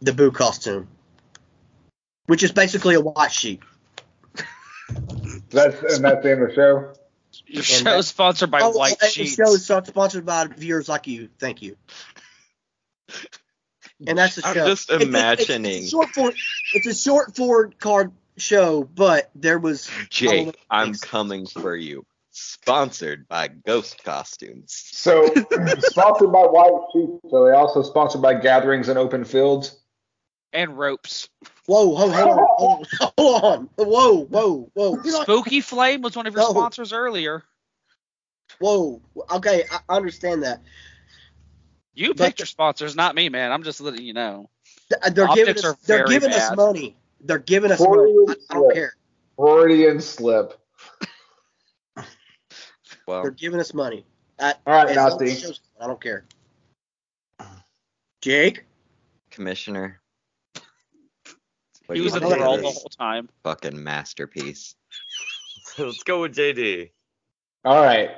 the 0.00 0.12
Boo 0.12 0.30
costume, 0.30 0.88
which 2.26 2.42
is 2.42 2.52
basically 2.52 2.94
a 2.94 3.00
white 3.00 3.32
sheet. 3.32 3.60
That's 5.50 5.80
and 5.94 6.04
that's 6.04 6.22
the 6.22 6.30
end 6.32 6.42
of 6.42 6.48
the 6.48 6.54
show. 6.54 6.92
Your 7.46 7.62
show 7.62 7.84
that- 7.84 7.98
is 7.98 8.08
sponsored 8.08 8.50
by 8.50 8.60
Oh, 8.60 8.70
White 8.70 8.96
and 9.00 9.10
Sheets. 9.10 9.36
The 9.36 9.44
show 9.44 9.54
is 9.54 9.64
sponsored 9.86 10.26
by 10.26 10.46
viewers 10.46 10.88
like 10.88 11.06
you. 11.06 11.28
Thank 11.38 11.62
you. 11.62 11.76
And 14.06 14.16
that's 14.18 14.36
the 14.36 14.46
I'm 14.46 14.54
show. 14.54 14.66
just 14.66 14.90
It's- 14.90 15.02
it's- 15.02 15.08
imagining. 15.08 15.82
It's, 15.82 15.86
a 15.88 15.90
short 15.90 16.08
forward, 16.10 16.34
it's 16.74 16.86
a 16.86 16.94
short 16.94 17.36
forward 17.36 17.78
card 17.78 18.12
show, 18.36 18.84
but 18.84 19.30
there 19.34 19.58
was 19.58 19.90
Jake, 20.08 20.56
I'm 20.70 20.86
things. 20.88 21.00
coming 21.02 21.46
for 21.46 21.76
you. 21.76 22.04
Sponsored 22.42 23.28
by 23.28 23.48
Ghost 23.48 24.02
Costumes. 24.02 24.72
So 24.92 25.26
sponsored 25.80 26.32
by 26.32 26.40
White 26.40 26.72
Sheep. 26.92 27.10
So 27.30 27.44
they 27.44 27.52
also 27.52 27.82
sponsored 27.82 28.22
by 28.22 28.34
Gatherings 28.34 28.88
and 28.88 28.98
Open 28.98 29.24
Fields. 29.24 29.78
and 30.54 30.76
ropes. 30.78 31.28
Whoa, 31.66 31.94
hold, 31.94 32.12
hold 32.14 32.86
on, 32.98 33.12
hold 33.18 33.44
on. 33.44 33.68
Whoa, 33.76 34.24
whoa, 34.24 34.70
whoa. 34.74 34.98
You're 35.04 35.12
not- 35.12 35.22
Spooky 35.24 35.60
Flame 35.60 36.00
was 36.02 36.16
one 36.16 36.26
of 36.26 36.32
your 36.34 36.42
No. 36.42 36.50
sponsors 36.50 36.92
earlier. 36.92 37.44
Whoa. 38.58 39.00
Okay, 39.32 39.64
I 39.70 39.78
I 39.88 39.96
understand 39.96 40.42
that. 40.42 40.60
You 41.94 42.14
But- 42.14 42.24
picked 42.28 42.38
your 42.40 42.46
sponsors, 42.46 42.96
not 42.96 43.14
me, 43.14 43.28
man. 43.28 43.52
I'm 43.52 43.62
just 43.62 43.80
letting 43.80 44.02
you 44.02 44.14
know. 44.14 44.48
They're 45.12 45.28
Optics 45.28 45.34
giving 45.46 45.56
us, 45.64 45.76
they're 45.86 45.98
very 46.06 46.08
giving 46.08 46.32
us 46.32 46.56
money. 46.56 46.96
They're 47.20 47.38
giving 47.38 47.70
us 47.70 47.78
Freudian 47.78 48.24
money. 48.26 48.38
I, 48.50 48.54
I 48.54 48.58
don't 48.58 48.74
care. 48.74 48.92
Freudian 49.36 50.00
slip. 50.00 50.59
Well, 53.10 53.22
They're 53.22 53.32
giving 53.32 53.58
us 53.58 53.74
money. 53.74 54.04
I, 54.38 54.54
All 54.64 54.72
right, 54.72 54.88
as 54.90 54.94
Nazi. 54.94 55.34
shows- 55.34 55.58
I 55.80 55.88
don't 55.88 56.00
care. 56.00 56.26
Jayke, 58.22 58.60
Commissioner. 59.32 60.00
What 61.86 61.96
He 61.96 62.02
was 62.02 62.14
you 62.14 62.20
in 62.20 62.28
the 62.28 62.38
role 62.38 62.58
the 62.58 62.62
whole 62.62 62.88
time. 62.96 63.28
Fucking 63.42 63.82
masterpiece. 63.82 64.76
Let's 65.78 66.04
go 66.04 66.20
with 66.20 66.36
JD. 66.36 66.90
All 67.64 67.82
right. 67.82 68.10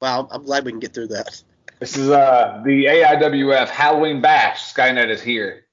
wow, 0.00 0.26
I'm 0.30 0.44
glad 0.44 0.64
we 0.64 0.72
can 0.72 0.80
get 0.80 0.94
through 0.94 1.08
that. 1.08 1.42
This 1.80 1.98
is 1.98 2.08
uh 2.08 2.62
the 2.64 2.86
AIWF 2.86 3.68
Halloween 3.68 4.22
Bash. 4.22 4.72
Skynet 4.72 5.10
is 5.10 5.20
here. 5.20 5.66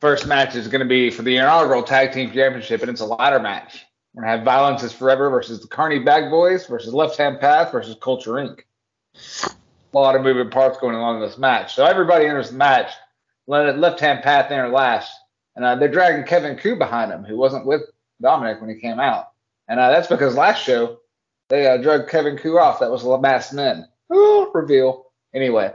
First 0.00 0.26
match 0.26 0.54
is 0.56 0.66
going 0.68 0.80
to 0.80 0.88
be 0.88 1.10
for 1.10 1.20
the 1.20 1.36
inaugural 1.36 1.82
Tag 1.82 2.12
Team 2.12 2.32
Championship, 2.32 2.80
and 2.80 2.90
it's 2.90 3.02
a 3.02 3.06
ladder 3.06 3.38
match. 3.38 3.84
We're 4.14 4.24
to 4.24 4.28
have 4.28 4.42
Violence 4.42 4.82
is 4.82 4.92
Forever 4.92 5.30
versus 5.30 5.60
the 5.60 5.68
Carney 5.68 6.00
Bag 6.00 6.30
Boys 6.30 6.66
versus 6.66 6.92
Left 6.92 7.16
Hand 7.16 7.38
Path 7.40 7.70
versus 7.70 7.96
Culture 8.00 8.32
Inc. 8.32 8.60
A 9.92 9.98
lot 9.98 10.16
of 10.16 10.22
moving 10.22 10.50
parts 10.50 10.78
going 10.78 10.96
along 10.96 11.16
in 11.16 11.28
this 11.28 11.38
match. 11.38 11.74
So 11.74 11.84
everybody 11.84 12.26
enters 12.26 12.50
the 12.50 12.56
match. 12.56 12.90
Left 13.46 14.00
Hand 14.00 14.22
Path 14.22 14.50
enter 14.50 14.68
last, 14.68 15.12
and 15.56 15.64
uh, 15.64 15.76
they're 15.76 15.88
dragging 15.88 16.24
Kevin 16.24 16.56
Koo 16.56 16.76
behind 16.76 17.10
him, 17.10 17.24
who 17.24 17.36
wasn't 17.36 17.66
with 17.66 17.82
Dominic 18.20 18.60
when 18.60 18.70
he 18.70 18.80
came 18.80 19.00
out. 19.00 19.30
And 19.66 19.80
uh, 19.80 19.90
that's 19.90 20.06
because 20.08 20.36
last 20.36 20.62
show 20.62 20.98
they 21.48 21.66
uh, 21.66 21.76
drug 21.76 22.08
Kevin 22.08 22.36
Koo 22.36 22.58
off. 22.58 22.80
That 22.80 22.90
was 22.90 23.02
the 23.02 23.18
masked 23.18 23.54
men. 23.54 23.88
Ooh, 24.12 24.50
reveal. 24.52 25.06
Anyway, 25.34 25.72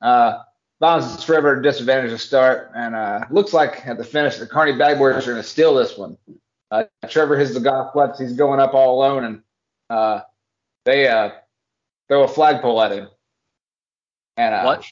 uh, 0.00 0.38
Violence 0.80 1.18
is 1.18 1.24
forever 1.24 1.60
disadvantage 1.60 2.10
to 2.10 2.18
start, 2.18 2.72
and 2.74 2.94
uh, 2.94 3.24
looks 3.30 3.52
like 3.52 3.86
at 3.86 3.96
the 3.96 4.04
finish 4.04 4.36
the 4.36 4.46
Carney 4.46 4.76
Bag 4.76 4.98
Boys 4.98 5.26
are 5.26 5.34
to 5.34 5.42
steal 5.42 5.74
this 5.74 5.96
one. 5.96 6.18
Uh, 6.70 6.84
Trevor 7.08 7.36
hits 7.36 7.54
the 7.54 7.60
golf 7.60 7.92
flex. 7.92 8.18
He's 8.18 8.32
going 8.32 8.60
up 8.60 8.74
all 8.74 8.96
alone, 8.96 9.24
and 9.24 9.42
uh, 9.88 10.20
they 10.84 11.08
uh, 11.08 11.30
throw 12.08 12.24
a 12.24 12.28
flagpole 12.28 12.82
at 12.82 12.92
him. 12.92 13.08
And 14.36 14.54
uh, 14.54 14.62
What? 14.62 14.84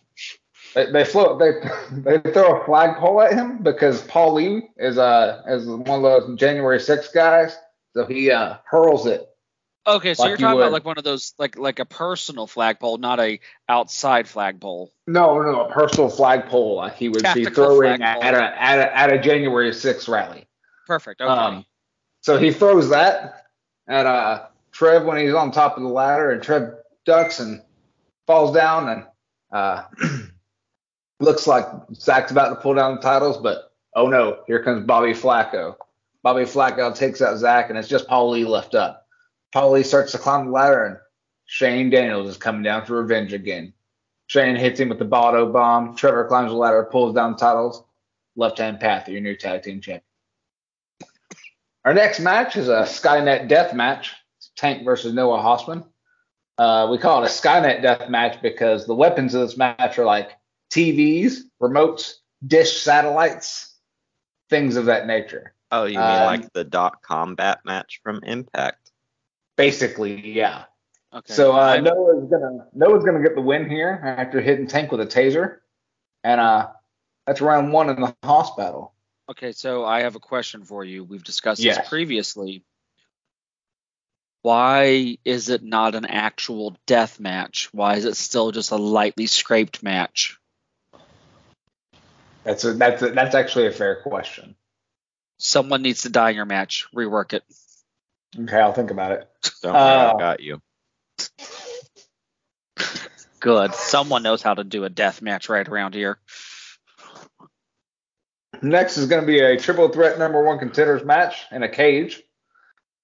They, 0.75 0.91
they 0.91 1.05
float. 1.05 1.39
They 1.39 1.53
they 2.21 2.31
throw 2.33 2.61
a 2.61 2.65
flagpole 2.65 3.21
at 3.23 3.33
him 3.33 3.63
because 3.63 4.03
Paul 4.03 4.35
Lee 4.35 4.69
is 4.77 4.99
uh 4.99 5.43
is 5.49 5.67
one 5.67 5.89
of 5.89 6.03
those 6.03 6.39
January 6.39 6.81
6 6.81 7.09
guys. 7.09 7.57
So 7.95 8.07
he 8.07 8.31
uh 8.31 8.57
hurls 8.65 9.07
it. 9.07 9.29
Okay, 9.87 10.15
so 10.15 10.23
Like 10.23 10.31
you're 10.31 10.39
talking 10.39 10.57
would. 10.57 10.63
about 10.63 10.73
like 10.73 10.85
one 10.87 10.97
of 10.97 11.05
those 11.05 11.35
like 11.39 11.59
like 11.59 11.79
a 11.79 11.85
personal 11.85 12.47
flagpole, 12.47 12.97
not 12.99 13.21
a 13.21 13.39
outside 13.69 14.27
flagpole. 14.27 14.91
No, 15.07 15.43
no, 15.43 15.67
a 15.67 15.73
personal 15.73 16.09
flagpole 16.09 16.77
like 16.77 16.97
he 16.97 17.11
would 17.11 17.27
be 17.35 17.45
throwing 17.45 18.03
at, 18.03 18.23
at 18.23 18.35
a 18.35 18.63
at 18.63 18.79
a 18.79 18.97
at 18.97 19.13
a 19.13 19.19
January 19.19 19.75
6 19.75 20.09
rally. 20.09 20.47
Perfect. 20.87 21.21
Okay. 21.21 21.31
Um, 21.31 21.65
so 22.21 22.39
he 22.39 22.53
throws 22.53 22.89
that 22.91 23.47
at 23.89 24.07
uh, 24.07 24.47
Trev 24.73 25.05
when 25.05 25.19
he's 25.19 25.35
on 25.35 25.51
top 25.51 25.77
of 25.77 25.83
the 25.83 25.89
ladder, 25.89 26.31
and 26.31 26.43
Trev 26.43 26.75
ducks 27.05 27.41
and 27.41 27.63
falls 28.27 28.55
down, 28.55 28.89
and 28.89 29.05
uh, 29.53 29.85
looks 31.21 31.47
like 31.47 31.67
Zach's 31.95 32.31
about 32.31 32.51
to 32.51 32.57
pull 32.57 32.75
down 32.75 32.97
the 32.97 33.01
titles, 33.01 33.39
but 33.39 33.73
oh 33.95 34.09
no, 34.09 34.39
here 34.47 34.63
comes 34.63 34.87
Bobby 34.87 35.13
Flacco. 35.13 35.77
Bobby 36.23 36.45
Flacco 36.45 36.95
takes 36.95 37.21
out 37.21 37.37
Zach, 37.37 37.69
and 37.69 37.79
it's 37.79 37.89
just 37.89 38.09
Paul 38.09 38.31
Lee 38.31 38.45
left 38.45 38.75
up. 38.75 39.07
Paul 39.53 39.73
Lee 39.73 39.83
starts 39.83 40.13
to 40.13 40.19
climb 40.19 40.47
the 40.47 40.53
ladder, 40.53 40.85
and 40.85 40.97
Shane 41.47 41.91
Daniels 41.91 42.31
is 42.31 42.37
coming 42.39 42.63
down 42.63 42.87
for 42.87 43.01
revenge 43.01 43.33
again. 43.33 43.75
Shane 44.27 44.57
hits 44.57 44.81
him 44.81 44.89
with 44.89 44.99
the 44.99 45.05
Baldo 45.05 45.53
bomb. 45.53 45.95
Trevor 45.95 46.27
climbs 46.27 46.51
the 46.51 46.57
ladder, 46.57 46.89
pulls 46.91 47.15
down 47.15 47.33
the 47.33 47.39
titles. 47.39 47.85
Left 48.37 48.59
hand 48.59 48.81
path, 48.81 49.09
your 49.09 49.21
new 49.21 49.37
tag 49.37 49.63
team 49.63 49.81
champion. 49.81 50.03
Our 51.85 51.93
next 51.93 52.21
match 52.21 52.57
is 52.57 52.69
a 52.69 52.83
Skynet 52.83 53.49
death 53.49 53.75
match. 53.75 54.15
It's 54.39 54.51
Tank 54.57 54.85
versus 54.85 55.13
Noah 55.13 55.39
Hossman. 55.39 55.85
Uh, 56.57 56.89
we 56.91 56.97
call 56.97 57.23
it 57.23 57.27
a 57.27 57.31
Skynet 57.31 57.83
death 57.83 58.09
match 58.09 58.41
because 58.41 58.87
the 58.87 58.95
weapons 58.95 59.35
of 59.35 59.43
this 59.43 59.59
match 59.59 59.99
are 59.99 60.05
like 60.05 60.31
TVs, 60.71 61.41
remotes, 61.61 62.15
dish 62.47 62.81
satellites, 62.81 63.77
things 64.49 64.77
of 64.77 64.87
that 64.87 65.07
nature. 65.07 65.55
Oh, 65.73 65.85
you 65.85 65.99
mean 65.99 66.07
Um, 66.07 66.27
like 66.27 66.53
the 66.53 66.65
dot 66.65 67.03
combat 67.03 67.61
match 67.67 68.01
from 68.03 68.23
Impact? 68.25 68.93
Basically, 69.57 70.31
yeah. 70.31 70.65
Okay. 71.13 71.35
So 71.35 71.53
uh, 71.53 71.77
Noah's 71.77 72.29
gonna 72.31 72.67
Noah's 72.73 73.05
gonna 73.05 73.23
get 73.23 73.35
the 73.35 73.43
win 73.43 73.69
here 73.69 74.01
after 74.05 74.41
hitting 74.41 74.67
Tank 74.67 74.91
with 74.91 75.01
a 75.01 75.07
taser, 75.07 75.59
and 76.25 76.41
uh, 76.41 76.69
that's 77.27 77.41
round 77.41 77.73
one 77.73 77.91
in 77.91 78.01
the 78.01 78.15
hospital. 78.25 78.94
Okay, 79.31 79.53
so 79.53 79.85
I 79.85 80.03
have 80.03 80.17
a 80.17 80.21
question 80.21 80.65
for 80.65 80.85
you. 80.85 81.03
We've 81.03 81.25
discussed 81.25 81.63
Yes. 81.63 81.79
this 81.79 81.89
previously. 81.89 82.63
Why 84.43 85.17
is 85.25 85.49
it 85.49 85.63
not 85.63 85.95
an 85.95 86.05
actual 86.05 86.77
death 86.87 87.19
match? 87.19 87.71
Why 87.73 87.97
is 87.97 88.05
it 88.05 88.17
still 88.17 88.53
just 88.53 88.73
a 88.73 88.77
lightly 88.77 89.27
scraped 89.27 89.83
match? 89.83 90.39
That's 92.45 92.63
a, 92.65 92.75
that's 92.75 93.01
a, 93.01 93.09
that's 93.11 93.35
actually 93.35 93.69
a 93.69 93.73
fair 93.73 94.03
question. 94.03 94.55
Someone 95.39 95.81
needs 95.81 96.03
to 96.03 96.11
die 96.11 96.31
in 96.31 96.37
your 96.37 96.45
match. 96.45 96.87
Rework 96.95 97.33
it. 97.33 97.43
Okay, 98.39 98.61
I'll 98.61 98.75
think 98.75 98.91
about 98.91 99.13
it. 99.13 99.31
Don't 99.63 99.73
worry, 99.73 99.83
Uh, 99.83 100.15
I 100.15 100.19
got 100.19 100.41
you. 100.41 100.61
Good. 103.41 103.75
Someone 103.75 104.23
knows 104.23 104.43
how 104.43 104.53
to 104.55 104.65
do 104.65 104.85
a 104.85 104.91
death 104.91 105.23
match 105.23 105.49
right 105.49 105.67
around 105.67 105.95
here. 105.95 106.19
Next 108.65 108.97
is 108.97 109.07
going 109.07 109.21
to 109.21 109.27
be 109.27 109.41
a 109.41 109.59
triple 109.59 109.91
threat 109.91 110.19
number 110.19 110.43
one 110.43 110.59
contenders 110.59 111.05
match 111.05 111.45
in 111.53 111.63
a 111.63 111.69
cage. 111.69 112.23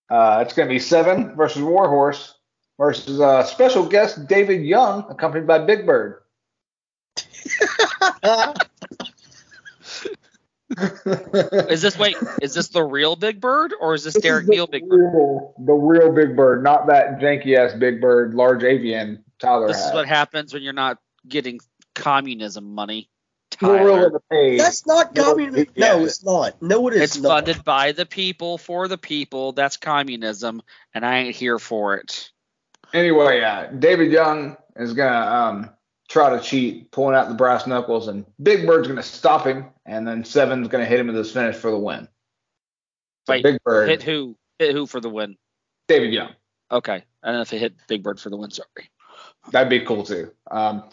Uh, 0.08 0.42
it's 0.44 0.54
going 0.54 0.66
to 0.66 0.72
be 0.72 0.78
Seven 0.78 1.36
versus 1.36 1.60
Warhorse 1.62 2.34
versus 2.78 3.20
uh, 3.20 3.44
special 3.44 3.86
guest 3.86 4.26
David 4.26 4.64
Young, 4.64 5.04
accompanied 5.10 5.46
by 5.46 5.58
Big 5.58 5.84
Bird. 5.86 6.22
Is 11.68 11.82
this 11.82 11.98
wait? 11.98 12.16
Is 12.40 12.54
this 12.54 12.68
the 12.68 12.82
real 12.82 13.16
Big 13.16 13.40
Bird 13.40 13.74
or 13.80 13.92
is 13.94 14.04
this 14.04 14.14
This 14.14 14.22
Derek 14.22 14.46
Neal 14.46 14.68
Big 14.68 14.88
Bird? 14.88 15.12
real, 15.12 15.52
the 15.58 15.72
real 15.72 16.12
Big 16.12 16.36
Bird, 16.36 16.62
not 16.62 16.86
that 16.86 17.18
janky 17.18 17.58
ass 17.58 17.74
Big 17.74 18.00
Bird, 18.00 18.34
large 18.34 18.62
avian 18.62 19.24
Tyler 19.40 19.66
This 19.66 19.84
is 19.84 19.92
what 19.92 20.06
happens 20.06 20.54
when 20.54 20.62
you're 20.62 20.72
not 20.72 20.98
getting 21.28 21.58
communism 21.94 22.72
money. 22.72 23.10
The 23.60 23.70
real 23.70 23.78
Tyler. 23.78 24.06
of 24.06 24.12
the 24.14 24.20
page. 24.30 24.58
That's 24.58 24.86
not 24.86 25.14
communism. 25.14 25.66
yeah. 25.74 25.92
No, 25.96 26.04
it's 26.04 26.24
not. 26.24 26.62
No, 26.62 26.88
it 26.88 26.94
is 26.94 27.02
It's 27.02 27.18
not. 27.18 27.28
funded 27.46 27.64
by 27.64 27.92
the 27.92 28.06
people 28.06 28.56
for 28.56 28.88
the 28.88 28.96
people. 28.96 29.52
That's 29.52 29.76
communism, 29.76 30.62
and 30.94 31.04
I 31.04 31.18
ain't 31.18 31.36
here 31.36 31.58
for 31.58 31.96
it. 31.96 32.30
Anyway, 32.94 33.40
uh, 33.42 33.66
David 33.66 34.10
Young 34.10 34.56
is 34.76 34.94
gonna 34.94 35.30
um, 35.30 35.70
try 36.08 36.30
to 36.36 36.42
cheat, 36.42 36.90
pulling 36.90 37.14
out 37.14 37.28
the 37.28 37.34
brass 37.34 37.66
knuckles, 37.66 38.08
and 38.08 38.24
Big 38.42 38.66
Bird's 38.66 38.88
gonna 38.88 39.02
stop 39.02 39.46
him, 39.46 39.66
and 39.84 40.08
then 40.08 40.24
Seven's 40.24 40.68
gonna 40.68 40.86
hit 40.86 40.98
him 40.98 41.08
with 41.08 41.16
his 41.16 41.30
finish 41.30 41.54
for 41.56 41.70
the 41.70 41.78
win. 41.78 42.08
So 43.26 43.34
Wait, 43.34 43.44
Big 43.44 43.62
Bird, 43.62 43.90
Hit 43.90 44.02
who? 44.02 44.36
Hit 44.58 44.74
who 44.74 44.86
for 44.86 45.00
the 45.00 45.10
win? 45.10 45.36
David 45.86 46.12
Young. 46.12 46.30
Okay, 46.72 47.04
I 47.22 47.26
don't 47.26 47.36
know 47.36 47.42
if 47.42 47.52
it 47.52 47.58
hit 47.58 47.74
Big 47.88 48.02
Bird 48.02 48.18
for 48.18 48.30
the 48.30 48.36
win, 48.36 48.50
sorry. 48.50 48.90
That'd 49.52 49.68
be 49.68 49.80
cool 49.80 50.04
too. 50.04 50.30
Um, 50.50 50.84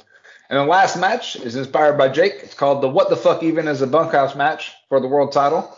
and 0.50 0.60
the 0.60 0.64
last 0.64 0.98
match 0.98 1.36
is 1.36 1.56
inspired 1.56 1.98
by 1.98 2.10
Jake. 2.10 2.36
It's 2.44 2.54
called 2.54 2.82
the 2.82 2.90
What 2.90 3.10
the 3.10 3.16
Fuck 3.16 3.44
Even 3.44 3.68
is 3.68 3.82
a 3.82 3.88
Bunkhouse 3.88 4.36
match 4.36 4.74
for 4.90 5.00
the 5.00 5.08
world 5.08 5.32
title. 5.32 5.76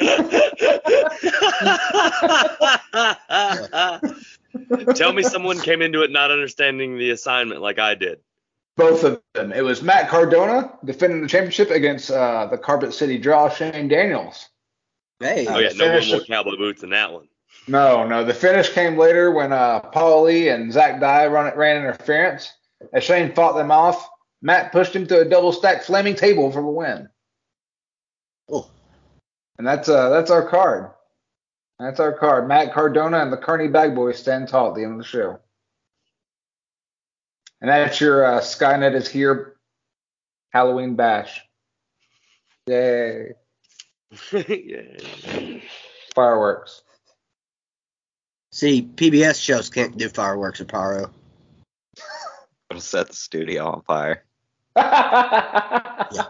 Tell 4.94 5.12
me 5.12 5.22
someone 5.22 5.60
came 5.60 5.82
into 5.82 6.02
it 6.02 6.10
not 6.10 6.30
understanding 6.30 6.98
the 6.98 7.10
assignment 7.10 7.60
like 7.60 7.78
I 7.78 7.94
did. 7.94 8.20
Both 8.76 9.02
of 9.02 9.20
them. 9.34 9.52
It 9.52 9.62
was 9.62 9.82
Matt 9.82 10.08
Cardona 10.08 10.72
defending 10.84 11.22
the 11.22 11.28
championship 11.28 11.70
against 11.70 12.10
uh, 12.10 12.46
the 12.46 12.58
Carpet 12.58 12.94
City 12.94 13.18
Draw 13.18 13.48
Shane 13.50 13.88
Daniels. 13.88 14.48
Hey, 15.18 15.46
Oh 15.48 15.58
yeah, 15.58 15.70
no 15.74 15.86
one 15.86 16.00
finish 16.00 16.12
more 16.12 16.20
cowboy 16.20 16.56
boots 16.56 16.84
in 16.84 16.90
that 16.90 17.12
one. 17.12 17.28
No, 17.66 18.06
no. 18.06 18.24
The 18.24 18.34
finish 18.34 18.72
came 18.72 18.96
later 18.96 19.32
when 19.32 19.52
uh, 19.52 19.80
Paul 19.80 20.24
Lee 20.24 20.48
and 20.48 20.72
Zach 20.72 21.00
Dye 21.00 21.26
run, 21.26 21.56
ran 21.56 21.78
interference. 21.78 22.52
As 22.92 23.04
Shane 23.04 23.34
fought 23.34 23.56
them 23.56 23.70
off, 23.70 24.08
Matt 24.40 24.72
pushed 24.72 24.94
him 24.94 25.06
to 25.08 25.20
a 25.20 25.24
double 25.24 25.52
stack 25.52 25.82
flaming 25.82 26.14
table 26.14 26.50
for 26.50 26.62
the 26.62 26.68
win. 26.68 27.08
Oh. 28.50 28.70
And 29.58 29.66
that's 29.66 29.88
uh 29.88 30.08
that's 30.10 30.30
our 30.30 30.48
card. 30.48 30.90
That's 31.78 32.00
our 32.00 32.12
card. 32.12 32.48
Matt 32.48 32.72
Cardona 32.72 33.20
and 33.20 33.32
the 33.32 33.36
Carney 33.36 33.68
Bag 33.68 33.94
Boys 33.94 34.18
stand 34.18 34.48
tall 34.48 34.68
at 34.68 34.74
the 34.74 34.82
end 34.82 34.92
of 34.92 34.98
the 34.98 35.04
show. 35.04 35.38
And 37.60 37.70
that's 37.70 38.00
your 38.00 38.24
uh, 38.24 38.40
Skynet 38.40 38.94
is 38.94 39.08
here 39.08 39.56
Halloween 40.50 40.94
bash. 40.94 41.40
Yay. 42.66 43.32
yeah. 44.32 44.80
Fireworks. 46.14 46.82
see, 48.52 48.82
PBS 48.82 49.40
shows 49.40 49.70
can't 49.70 49.96
do 49.96 50.08
fireworks 50.08 50.60
at 50.60 50.68
pyro. 50.68 51.12
It'll 52.70 52.80
set 52.80 53.08
the 53.08 53.14
studio 53.14 53.66
on 53.66 53.82
fire. 53.82 54.24
yeah. 54.76 56.26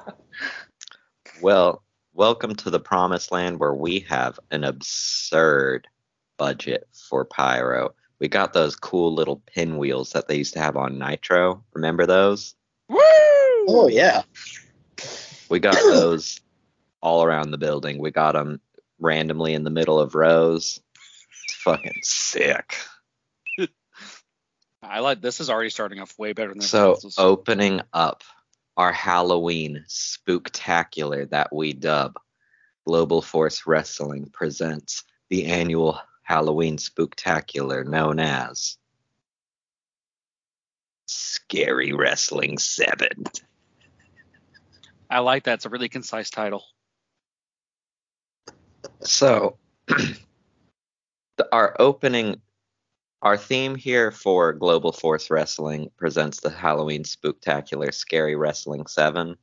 Well, 1.43 1.83
welcome 2.15 2.55
to 2.57 2.71
the 2.71 2.79
promised 2.79 3.33
land 3.33 3.59
where 3.59 3.75
we 3.75 4.01
have 4.09 4.39
an 4.51 4.63
absurd 4.65 5.89
budget 6.37 6.89
for 7.09 7.25
pyro. 7.25 7.95
We 8.21 8.29
got 8.29 8.53
those 8.53 8.77
cool 8.77 9.13
little 9.13 9.43
pinwheels 9.47 10.11
that 10.13 10.29
they 10.29 10.37
used 10.37 10.55
to 10.55 10.61
have 10.61 10.77
on 10.77 10.99
Nitro. 10.99 11.65
Remember 11.73 12.07
those? 12.07 12.55
Woo! 12.89 12.99
Oh 13.01 13.89
yeah. 13.91 14.23
We 15.49 15.59
got 15.59 15.75
those 15.75 16.41
all 17.01 17.25
around 17.25 17.51
the 17.51 17.59
building. 17.59 17.99
We 17.99 18.11
got 18.11 18.33
them 18.33 18.61
randomly 19.01 19.55
in 19.55 19.65
the 19.65 19.71
middle 19.71 19.99
of 19.99 20.15
rows. 20.15 20.81
It's 21.45 21.55
fucking 21.55 22.01
sick. 22.03 22.77
I 24.89 25.01
like 25.01 25.21
this. 25.21 25.41
Is 25.41 25.51
already 25.51 25.71
starting 25.71 26.01
off 26.01 26.19
way 26.19 26.33
better 26.33 26.51
than 26.51 26.61
So 26.63 26.99
opening 27.19 27.83
up 27.93 28.23
our 28.77 28.93
Halloween 28.93 29.85
spooktacular 29.89 31.29
that 31.31 31.55
we 31.55 31.73
dub 31.73 32.19
Global 32.87 33.21
Force 33.21 33.67
Wrestling 33.67 34.31
presents 34.33 35.05
the 35.29 35.47
annual 35.47 36.01
Halloween 36.23 36.77
spooktacular 36.77 37.87
known 37.87 38.19
as 38.19 38.79
Scary 41.07 41.93
Wrestling 41.93 42.59
7. 42.59 43.25
I 45.11 45.21
like 45.21 45.45
that. 45.45 45.55
It's 45.55 45.67
a 45.67 45.71
really 45.71 45.89
concise 45.89 46.31
title. 46.31 46.65
So 49.01 49.57
the, 49.87 50.17
our 51.51 51.75
opening 51.79 52.41
our 53.23 53.37
theme 53.37 53.75
here 53.75 54.13
for 54.13 54.53
Global 54.53 54.93
Force 54.93 55.31
Wrestling 55.31 55.91
presents 55.97 56.41
the 56.41 56.51
Halloween 56.51 57.03
Spooktacular 57.03 57.93
Scary 57.93 58.37
Wrestling 58.37 58.87
7 58.87 59.35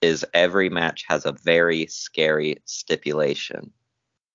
is 0.00 0.26
every 0.34 0.68
match 0.68 1.04
has 1.08 1.26
a 1.26 1.32
very 1.44 1.86
scary 1.86 2.56
stipulation. 2.64 3.70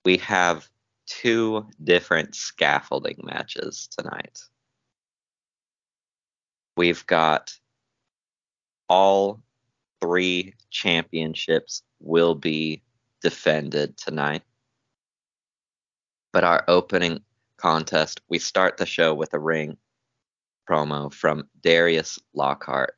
We 0.06 0.18
have 0.18 0.70
two 1.08 1.68
different 1.84 2.36
scaffolding 2.36 3.20
matches 3.24 3.90
tonight. 3.98 4.40
We've 6.78 7.06
got 7.06 7.54
all 8.88 9.42
three 10.02 10.54
championships 10.70 11.84
will 12.00 12.36
be 12.36 12.82
defended 13.22 13.98
tonight. 13.98 14.44
But 16.32 16.44
our 16.44 16.64
opening 16.68 17.22
contest, 17.58 18.22
we 18.30 18.40
start 18.40 18.78
the 18.78 18.86
show 18.86 19.14
with 19.14 19.34
a 19.34 19.40
ring 19.40 19.78
promo 20.70 21.14
from 21.14 21.50
Darius 21.62 22.20
Lockhart 22.34 22.96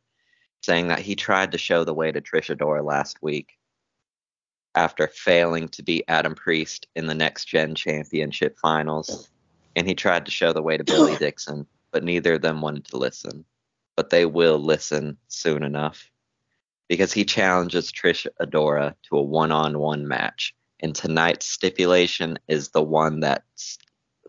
saying 0.61 0.87
that 0.87 0.99
he 0.99 1.15
tried 1.15 1.51
to 1.51 1.57
show 1.57 1.83
the 1.83 1.93
way 1.93 2.11
to 2.11 2.21
Trish 2.21 2.55
Adora 2.55 2.83
last 2.83 3.21
week 3.21 3.53
after 4.75 5.07
failing 5.07 5.67
to 5.69 5.83
beat 5.83 6.05
Adam 6.07 6.35
Priest 6.35 6.87
in 6.95 7.07
the 7.07 7.15
Next 7.15 7.45
Gen 7.45 7.75
Championship 7.75 8.57
finals. 8.59 9.29
And 9.75 9.87
he 9.87 9.95
tried 9.95 10.25
to 10.25 10.31
show 10.31 10.53
the 10.53 10.61
way 10.61 10.77
to 10.77 10.83
Billy 10.83 11.15
Dixon, 11.19 11.67
but 11.91 12.03
neither 12.03 12.35
of 12.35 12.41
them 12.41 12.61
wanted 12.61 12.85
to 12.85 12.97
listen. 12.97 13.45
But 13.95 14.09
they 14.09 14.25
will 14.25 14.59
listen 14.59 15.17
soon 15.27 15.63
enough 15.63 16.09
because 16.87 17.11
he 17.11 17.25
challenges 17.25 17.91
Trish 17.91 18.27
Adora 18.41 18.95
to 19.03 19.17
a 19.17 19.21
one 19.21 19.51
on 19.51 19.79
one 19.79 20.07
match. 20.07 20.53
And 20.79 20.95
tonight's 20.95 21.47
stipulation 21.47 22.37
is 22.47 22.69
the 22.69 22.83
one 22.83 23.21
that 23.21 23.43
s- 23.55 23.79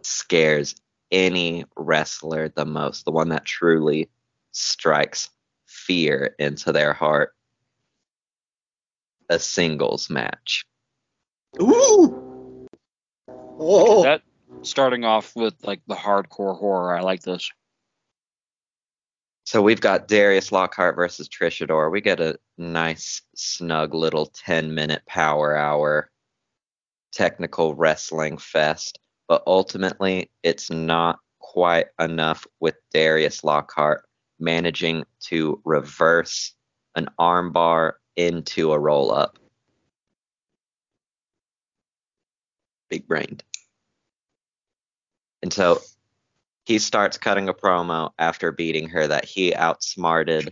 scares 0.09 0.75
any 1.11 1.65
wrestler 1.77 2.49
the 2.49 2.65
most, 2.65 3.05
the 3.05 3.11
one 3.11 3.29
that 3.31 3.45
truly 3.45 4.09
strikes 4.53 5.31
fear 5.67 6.35
into 6.39 6.73
their 6.73 6.93
heart. 6.93 7.35
A 9.31 9.39
singles 9.39 10.09
match. 10.09 10.65
Ooh. 11.61 12.67
Oh. 13.29 14.03
That 14.03 14.23
starting 14.63 15.05
off 15.05 15.37
with 15.37 15.55
like 15.63 15.83
the 15.87 15.95
hardcore 15.95 16.59
horror. 16.59 16.97
I 16.97 17.01
like 17.01 17.23
this. 17.23 17.51
So 19.45 19.63
we've 19.63 19.81
got 19.81 20.09
Darius 20.09 20.53
Lockhart 20.53 20.95
versus 20.97 21.29
Trish 21.29 21.67
Adora. 21.67 21.91
We 21.91 22.01
get 22.01 22.21
a 22.21 22.39
nice, 22.59 23.23
snug 23.35 23.95
little 23.95 24.27
10 24.27 24.75
minute 24.75 25.03
power 25.07 25.57
hour 25.57 26.11
technical 27.13 27.75
wrestling 27.75 28.39
fest, 28.39 28.99
but 29.29 29.43
ultimately 29.47 30.31
it's 30.43 30.71
not 30.71 31.19
quite 31.39 31.87
enough 32.01 32.47
with 32.61 32.75
Darius 32.93 33.45
Lockhart 33.45 34.05
managing 34.41 35.05
to 35.21 35.61
reverse 35.65 36.55
an 36.97 37.09
armbar 37.21 37.93
into 38.17 38.73
a 38.73 38.79
roll 38.79 39.13
up. 39.13 39.39
Big 42.89 43.07
brained. 43.07 43.45
And 45.43 45.53
so 45.53 45.81
he 46.65 46.79
starts 46.79 47.19
cutting 47.19 47.49
a 47.49 47.55
promo 47.55 48.11
after 48.19 48.51
beating 48.51 48.89
her 48.89 49.07
that 49.07 49.25
he 49.25 49.55
outsmarted 49.55 50.51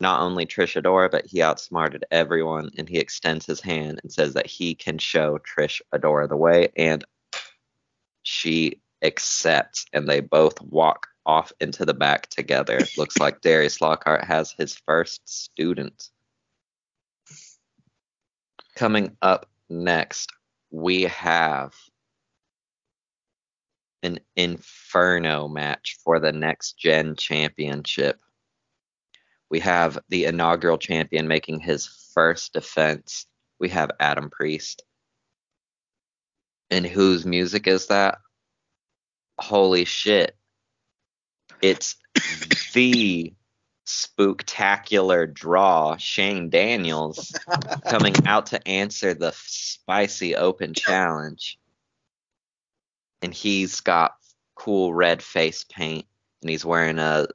not 0.00 0.20
only 0.20 0.44
Trish 0.44 0.80
Adora, 0.80 1.10
but 1.10 1.26
he 1.26 1.42
outsmarted 1.42 2.04
everyone. 2.10 2.70
And 2.76 2.88
he 2.88 2.98
extends 2.98 3.46
his 3.46 3.60
hand 3.60 4.00
and 4.02 4.12
says 4.12 4.34
that 4.34 4.46
he 4.46 4.74
can 4.74 4.98
show 4.98 5.38
Trish 5.38 5.80
Adora 5.94 6.28
the 6.28 6.36
way. 6.36 6.68
And 6.76 7.04
she 8.22 8.80
accepts, 9.02 9.86
and 9.92 10.08
they 10.08 10.20
both 10.20 10.60
walk 10.60 11.08
off 11.26 11.52
into 11.60 11.84
the 11.84 11.94
back 11.94 12.28
together. 12.28 12.80
Looks 12.96 13.18
like 13.18 13.40
Darius 13.42 13.80
Lockhart 13.80 14.24
has 14.24 14.52
his 14.52 14.74
first 14.86 15.28
student. 15.28 16.10
Coming 18.74 19.16
up 19.20 19.48
next, 19.68 20.32
we 20.70 21.02
have 21.02 21.74
an 24.02 24.18
Inferno 24.36 25.48
match 25.48 25.98
for 26.02 26.18
the 26.18 26.32
Next 26.32 26.78
Gen 26.78 27.14
Championship. 27.14 28.18
We 29.50 29.60
have 29.60 29.98
the 30.08 30.24
inaugural 30.24 30.78
champion 30.78 31.28
making 31.28 31.60
his 31.60 31.86
first 32.14 32.54
defense. 32.54 33.26
We 33.60 33.68
have 33.68 33.90
Adam 34.00 34.30
Priest. 34.30 34.82
And 36.72 36.86
whose 36.86 37.26
music 37.26 37.66
is 37.66 37.88
that? 37.88 38.16
Holy 39.38 39.84
shit. 39.84 40.34
It's 41.60 41.96
the 42.72 43.34
spooktacular 43.86 45.30
draw, 45.30 45.98
Shane 45.98 46.48
Daniels, 46.48 47.38
coming 47.84 48.14
out 48.26 48.46
to 48.46 48.66
answer 48.66 49.12
the 49.12 49.34
spicy 49.36 50.34
open 50.34 50.72
challenge. 50.72 51.58
And 53.20 53.34
he's 53.34 53.82
got 53.82 54.14
cool 54.54 54.94
red 54.94 55.22
face 55.22 55.66
paint 55.70 56.06
and 56.40 56.50
he's 56.50 56.64
wearing 56.64 56.98
a 56.98 57.26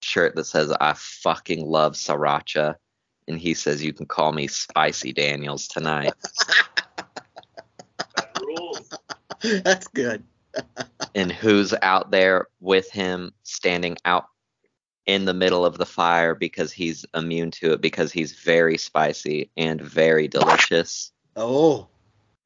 shirt 0.00 0.34
that 0.34 0.46
says 0.46 0.72
I 0.80 0.94
fucking 0.96 1.64
love 1.64 1.92
sriracha 1.92 2.74
and 3.28 3.38
he 3.38 3.54
says 3.54 3.84
you 3.84 3.92
can 3.92 4.06
call 4.06 4.32
me 4.32 4.48
Spicy 4.48 5.12
Daniels 5.12 5.68
tonight. 5.68 6.14
That's 9.64 9.88
good. 9.88 10.24
and 11.14 11.30
who's 11.30 11.74
out 11.82 12.10
there 12.10 12.48
with 12.60 12.90
him 12.90 13.32
standing 13.42 13.96
out 14.04 14.26
in 15.06 15.24
the 15.24 15.34
middle 15.34 15.64
of 15.64 15.78
the 15.78 15.86
fire 15.86 16.34
because 16.34 16.72
he's 16.72 17.04
immune 17.14 17.50
to 17.52 17.72
it 17.72 17.80
because 17.80 18.10
he's 18.10 18.32
very 18.32 18.76
spicy 18.76 19.50
and 19.56 19.80
very 19.80 20.26
delicious. 20.28 21.12
Oh, 21.36 21.88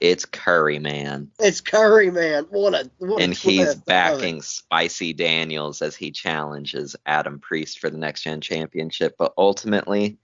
It's 0.01 0.25
Curry 0.27 0.79
Man. 0.79 1.31
it's 1.39 1.61
Curry 1.61 2.11
Man. 2.11 2.47
What 2.51 2.75
a 2.75 2.91
what 2.99 3.21
a 3.21 3.25
and 3.25 3.35
he's 3.35 3.69
love 3.69 3.77
it. 3.77 3.85
backing 3.87 4.43
Spicy 4.43 5.13
Daniels 5.13 5.81
as 5.81 5.97
he 5.97 6.11
challenges 6.11 6.97
Adam 7.07 7.39
Priest 7.39 7.79
for 7.79 7.89
the 7.89 7.99
Next 7.99 8.23
Gen 8.23 8.41
Championship. 8.41 9.15
But 9.19 9.33
ultimately, 9.39 10.19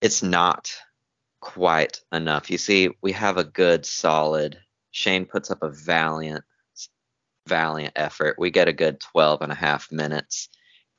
it's 0.00 0.22
not 0.22 0.72
quite 1.40 2.00
enough. 2.12 2.50
You 2.50 2.58
see, 2.58 2.90
we 3.02 3.12
have 3.12 3.36
a 3.36 3.44
good, 3.44 3.84
solid. 3.84 4.58
Shane 4.92 5.26
puts 5.26 5.50
up 5.50 5.62
a 5.62 5.70
valiant, 5.70 6.44
valiant 7.46 7.92
effort. 7.96 8.36
We 8.38 8.50
get 8.50 8.68
a 8.68 8.72
good 8.72 9.00
12 9.00 9.42
and 9.42 9.52
a 9.52 9.56
half 9.56 9.90
minutes. 9.90 10.48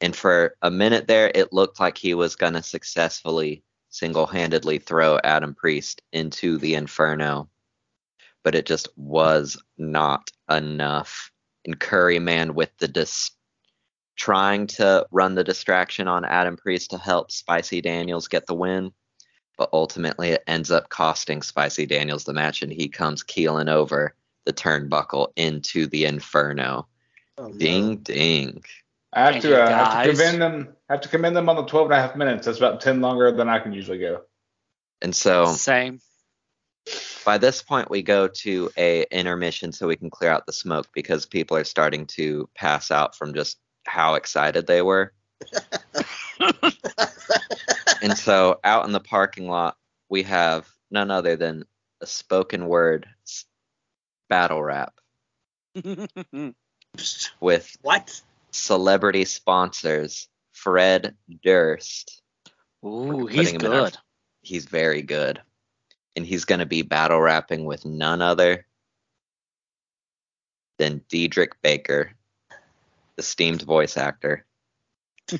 And 0.01 0.15
for 0.15 0.55
a 0.61 0.69
minute 0.69 1.07
there, 1.07 1.31
it 1.33 1.53
looked 1.53 1.79
like 1.79 1.97
he 1.97 2.13
was 2.13 2.35
going 2.35 2.53
to 2.53 2.63
successfully 2.63 3.63
single 3.89 4.25
handedly 4.27 4.79
throw 4.79 5.19
Adam 5.23 5.55
Priest 5.55 6.01
into 6.11 6.57
the 6.57 6.75
Inferno 6.75 7.49
but 8.43 8.55
it 8.55 8.65
just 8.65 8.89
was 8.97 9.57
not 9.77 10.29
enough. 10.49 11.31
And 11.65 11.79
Curry, 11.79 12.19
man, 12.19 12.53
with 12.53 12.69
the 12.77 12.87
dis- 12.87 13.31
trying 14.15 14.67
to 14.67 15.07
run 15.11 15.35
the 15.35 15.43
distraction 15.43 16.07
on 16.07 16.25
Adam 16.25 16.57
Priest 16.57 16.91
to 16.91 16.97
help 16.97 17.31
Spicy 17.31 17.81
Daniels 17.81 18.27
get 18.27 18.45
the 18.45 18.53
win, 18.53 18.91
but 19.57 19.69
ultimately 19.73 20.29
it 20.29 20.43
ends 20.47 20.71
up 20.71 20.89
costing 20.89 21.41
Spicy 21.41 21.85
Daniels 21.85 22.23
the 22.23 22.33
match, 22.33 22.61
and 22.61 22.71
he 22.71 22.87
comes 22.87 23.23
keeling 23.23 23.69
over 23.69 24.15
the 24.45 24.53
turnbuckle 24.53 25.31
into 25.35 25.87
the 25.87 26.05
Inferno. 26.05 26.87
Oh, 27.37 27.47
no. 27.47 27.57
Ding 27.57 27.97
ding. 27.97 28.63
I 29.13 29.25
have 29.25 29.31
Thank 29.33 29.41
to, 29.43 29.49
you, 29.49 29.55
uh, 29.55 29.69
have 29.69 30.05
to 30.05 30.11
commend 30.11 30.41
them. 30.41 30.75
Have 30.89 31.01
to 31.01 31.09
commend 31.09 31.35
them 31.35 31.49
on 31.49 31.55
the 31.55 31.65
12 31.65 31.85
and 31.85 31.93
a 31.93 32.01
half 32.01 32.15
minutes. 32.15 32.45
That's 32.45 32.57
about 32.57 32.81
10 32.81 33.01
longer 33.01 33.31
than 33.31 33.47
I 33.47 33.59
can 33.59 33.73
usually 33.73 33.99
go. 33.99 34.21
And 35.01 35.15
so 35.15 35.45
Same. 35.53 35.99
by 37.25 37.37
this 37.37 37.61
point 37.61 37.91
we 37.91 38.01
go 38.01 38.27
to 38.27 38.71
a 38.77 39.05
intermission 39.11 39.71
so 39.71 39.87
we 39.87 39.97
can 39.97 40.09
clear 40.09 40.31
out 40.31 40.45
the 40.45 40.53
smoke 40.53 40.87
because 40.93 41.25
people 41.25 41.57
are 41.57 41.63
starting 41.63 42.05
to 42.07 42.49
pass 42.55 42.89
out 42.89 43.15
from 43.15 43.33
just 43.33 43.57
how 43.85 44.15
excited 44.15 44.65
they 44.65 44.81
were. 44.81 45.13
and 48.03 48.15
so 48.17 48.59
out 48.63 48.85
in 48.85 48.91
the 48.91 48.99
parking 48.99 49.47
lot 49.47 49.75
we 50.09 50.21
have 50.23 50.67
none 50.91 51.09
other 51.09 51.35
than 51.35 51.63
a 52.01 52.05
spoken 52.05 52.67
word 52.67 53.07
battle 54.29 54.61
rap 54.61 54.93
with 57.39 57.77
What? 57.81 58.21
celebrity 58.51 59.25
sponsors 59.25 60.27
Fred 60.53 61.15
Durst. 61.43 62.21
Ooh, 62.85 63.25
he's 63.25 63.53
in 63.53 63.65
our- 63.65 63.85
good. 63.89 63.97
He's 64.43 64.65
very 64.65 65.01
good. 65.01 65.41
And 66.15 66.25
he's 66.25 66.45
going 66.45 66.59
to 66.59 66.65
be 66.67 66.83
battle 66.83 67.19
rapping 67.19 67.65
with 67.65 67.85
none 67.85 68.21
other 68.21 68.67
than 70.77 71.01
Diedrich 71.09 71.59
Bader, 71.63 72.11
the 73.15 73.21
esteemed 73.23 73.63
voice 73.63 73.97
actor. 73.97 74.45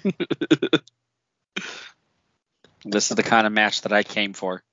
This 2.86 3.12
is 3.12 3.16
the 3.16 3.24
kind 3.24 3.48
of 3.48 3.54
match 3.54 3.82
that 3.82 3.94
I 3.94 4.04
came 4.04 4.34
for. 4.34 4.64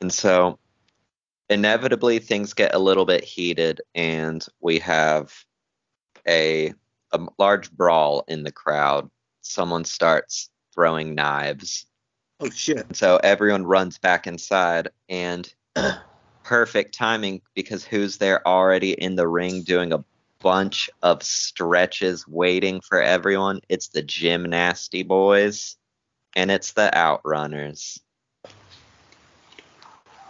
And 0.00 0.12
so 0.12 0.58
inevitably 1.48 2.18
things 2.18 2.54
get 2.54 2.74
a 2.74 2.78
little 2.78 3.04
bit 3.04 3.24
heated 3.24 3.80
and 3.94 4.44
we 4.60 4.78
have 4.80 5.32
a 6.26 6.72
a 7.12 7.20
large 7.38 7.70
brawl 7.70 8.24
in 8.26 8.42
the 8.42 8.52
crowd. 8.52 9.10
Someone 9.42 9.84
starts 9.84 10.50
throwing 10.74 11.14
knives. 11.14 11.86
Oh 12.40 12.48
shit. 12.48 12.86
And 12.86 12.96
so 12.96 13.18
everyone 13.22 13.66
runs 13.66 13.98
back 13.98 14.26
inside 14.26 14.88
and 15.08 15.52
perfect 16.42 16.94
timing 16.94 17.42
because 17.54 17.84
who's 17.84 18.16
there 18.16 18.46
already 18.48 18.92
in 18.92 19.14
the 19.14 19.28
ring 19.28 19.62
doing 19.62 19.92
a 19.92 20.04
bunch 20.40 20.90
of 21.02 21.22
stretches 21.22 22.26
waiting 22.26 22.80
for 22.80 23.00
everyone? 23.00 23.60
It's 23.68 23.88
the 23.88 24.02
Gymnasty 24.02 25.06
Boys 25.06 25.76
and 26.34 26.50
it's 26.50 26.72
the 26.72 26.90
Outrunners. 26.94 28.00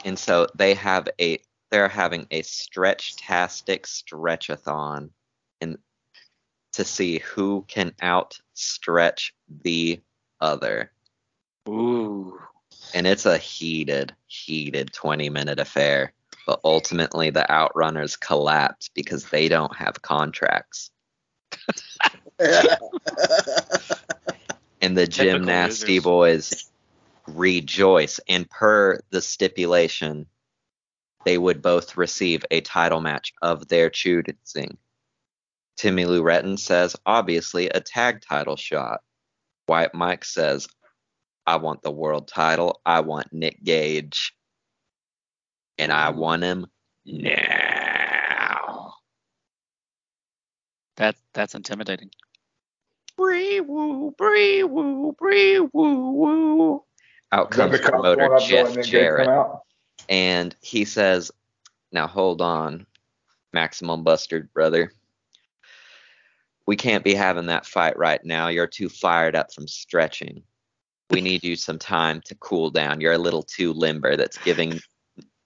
And 0.05 0.19
so 0.19 0.49
they 0.55 0.75
have 0.75 1.09
a 1.21 1.38
they're 1.71 1.88
having 1.88 2.27
a 2.31 2.43
stretch-tastic 2.43 3.87
stretchathon 3.87 5.09
and 5.61 5.79
to 6.73 6.85
see 6.85 7.19
who 7.19 7.65
can 7.67 7.95
outstretch 8.03 9.35
the 9.62 10.01
other. 10.41 10.93
Ooh. 11.69 12.38
And 12.95 13.07
it's 13.07 13.25
a 13.25 13.38
heated, 13.38 14.14
heated 14.26 14.93
20 14.93 15.31
minute 15.31 15.61
affair. 15.61 16.12
But 16.47 16.61
ultimately, 16.64 17.31
the 17.31 17.47
Outrunners 17.49 18.20
collapse 18.20 18.91
because 18.93 19.26
they 19.26 19.49
don't 19.49 19.74
have 19.76 20.03
contracts. 20.03 20.91
And 24.83 24.97
the 24.99 25.07
Gymnasty 25.07 25.89
losers. 25.89 26.03
Boys 26.03 26.70
rejoice. 27.26 28.20
And 28.28 28.49
per 28.51 28.99
the 29.11 29.22
stipulation, 29.22 30.26
they 31.24 31.39
would 31.39 31.62
both 31.62 31.97
receive 31.97 32.45
a 32.51 32.61
title 32.61 33.01
match 33.01 33.33
of 33.41 33.68
their 33.68 33.91
choosing. 33.91 34.76
Timmy 35.76 36.05
Lou 36.05 36.22
Retton 36.22 36.59
says, 36.59 36.97
obviously, 37.07 37.68
a 37.68 37.80
tag 37.80 38.20
title 38.20 38.57
shot. 38.57 39.01
White 39.66 39.95
Mike 39.95 40.24
says, 40.24 40.68
I 41.47 41.57
want 41.57 41.83
the 41.83 41.91
world 41.91 42.28
title. 42.28 42.80
I 42.85 43.01
want 43.01 43.33
Nick 43.33 43.62
Gage. 43.62 44.35
And 45.78 45.93
I 45.93 46.11
want 46.11 46.43
him 46.43 46.66
now. 47.05 48.95
That 50.97 51.16
that's 51.33 51.55
intimidating. 51.55 52.11
Bree 53.17 53.61
woo, 53.61 54.15
bree 54.17 54.63
woo, 54.65 55.15
bree 55.19 55.61
woo 55.61 56.11
woo. 56.13 56.85
Out 57.33 57.51
comes 57.51 57.73
the 57.73 57.79
promoter 57.79 58.29
Jeff 58.39 58.69
letting 58.69 58.75
Nick 58.75 58.85
Gage 58.85 58.91
Jarrett. 58.91 59.49
And 60.09 60.55
he 60.61 60.85
says, 60.85 61.31
Now 61.93 62.07
hold 62.07 62.41
on, 62.43 62.87
Maximum 63.53 64.03
Bustard 64.03 64.53
brother. 64.53 64.93
We 66.67 66.77
can't 66.77 67.05
be 67.05 67.15
having 67.15 67.47
that 67.47 67.67
fight 67.67 67.97
right 67.97 68.25
now. 68.25 68.49
You're 68.49 68.67
too 68.67 68.89
fired 68.89 69.35
up 69.35 69.53
from 69.53 69.67
stretching. 69.67 70.43
We 71.11 71.21
need 71.21 71.45
you 71.45 71.57
some 71.57 71.79
time 71.79 72.21
to 72.27 72.35
cool 72.37 72.71
down. 72.71 73.01
You're 73.01 73.13
a 73.13 73.19
little 73.19 73.43
too 73.43 73.73
limber. 73.73 74.17
That's 74.17 74.39
giving 74.39 74.81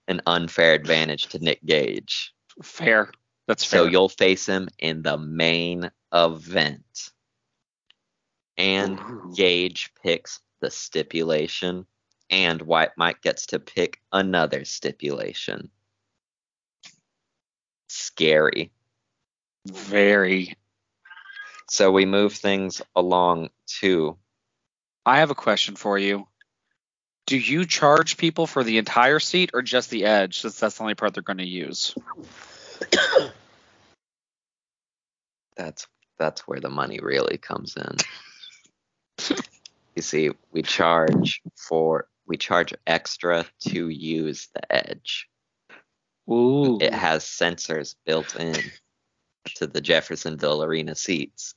an 0.07 0.21
unfair 0.27 0.73
advantage 0.73 1.27
to 1.27 1.39
Nick 1.39 1.65
Gage. 1.65 2.33
Fair. 2.63 3.11
That's 3.47 3.63
fair. 3.63 3.81
So 3.81 3.85
you'll 3.85 4.09
face 4.09 4.45
him 4.45 4.69
in 4.79 5.01
the 5.01 5.17
main 5.17 5.89
event. 6.13 7.11
And 8.57 8.99
Gage 9.35 9.91
picks 10.01 10.39
the 10.59 10.71
stipulation, 10.71 11.85
and 12.29 12.61
White 12.61 12.91
Mike 12.97 13.21
gets 13.21 13.47
to 13.47 13.59
pick 13.59 14.01
another 14.11 14.65
stipulation. 14.65 15.69
Scary. 17.87 18.71
Very. 19.65 20.55
So 21.69 21.91
we 21.91 22.05
move 22.05 22.33
things 22.33 22.81
along 22.95 23.49
to 23.79 24.17
I 25.05 25.19
have 25.19 25.31
a 25.31 25.35
question 25.35 25.75
for 25.77 25.97
you. 25.97 26.27
Do 27.27 27.37
you 27.37 27.65
charge 27.65 28.17
people 28.17 28.45
for 28.45 28.63
the 28.63 28.77
entire 28.77 29.19
seat 29.19 29.51
or 29.53 29.61
just 29.61 29.89
the 29.89 30.03
edge, 30.03 30.41
since 30.41 30.59
that's 30.59 30.77
the 30.77 30.83
only 30.83 30.95
part 30.95 31.13
they're 31.13 31.23
going 31.23 31.37
to 31.37 31.47
use? 31.47 31.95
that's 35.55 35.87
that's 36.17 36.47
where 36.47 36.59
the 36.59 36.69
money 36.69 36.99
really 36.99 37.37
comes 37.37 37.77
in. 37.77 37.95
you 39.97 40.01
see, 40.03 40.29
we 40.51 40.61
charge 40.61 41.41
for 41.55 42.07
we 42.27 42.37
charge 42.37 42.73
extra 42.85 43.45
to 43.61 43.89
use 43.89 44.47
the 44.53 44.71
edge. 44.71 45.27
Ooh. 46.29 46.77
It 46.79 46.93
has 46.93 47.23
sensors 47.23 47.95
built 48.05 48.35
in 48.35 48.55
to 49.55 49.65
the 49.65 49.81
Jeffersonville 49.81 50.63
Arena 50.63 50.93
seats. 50.93 51.55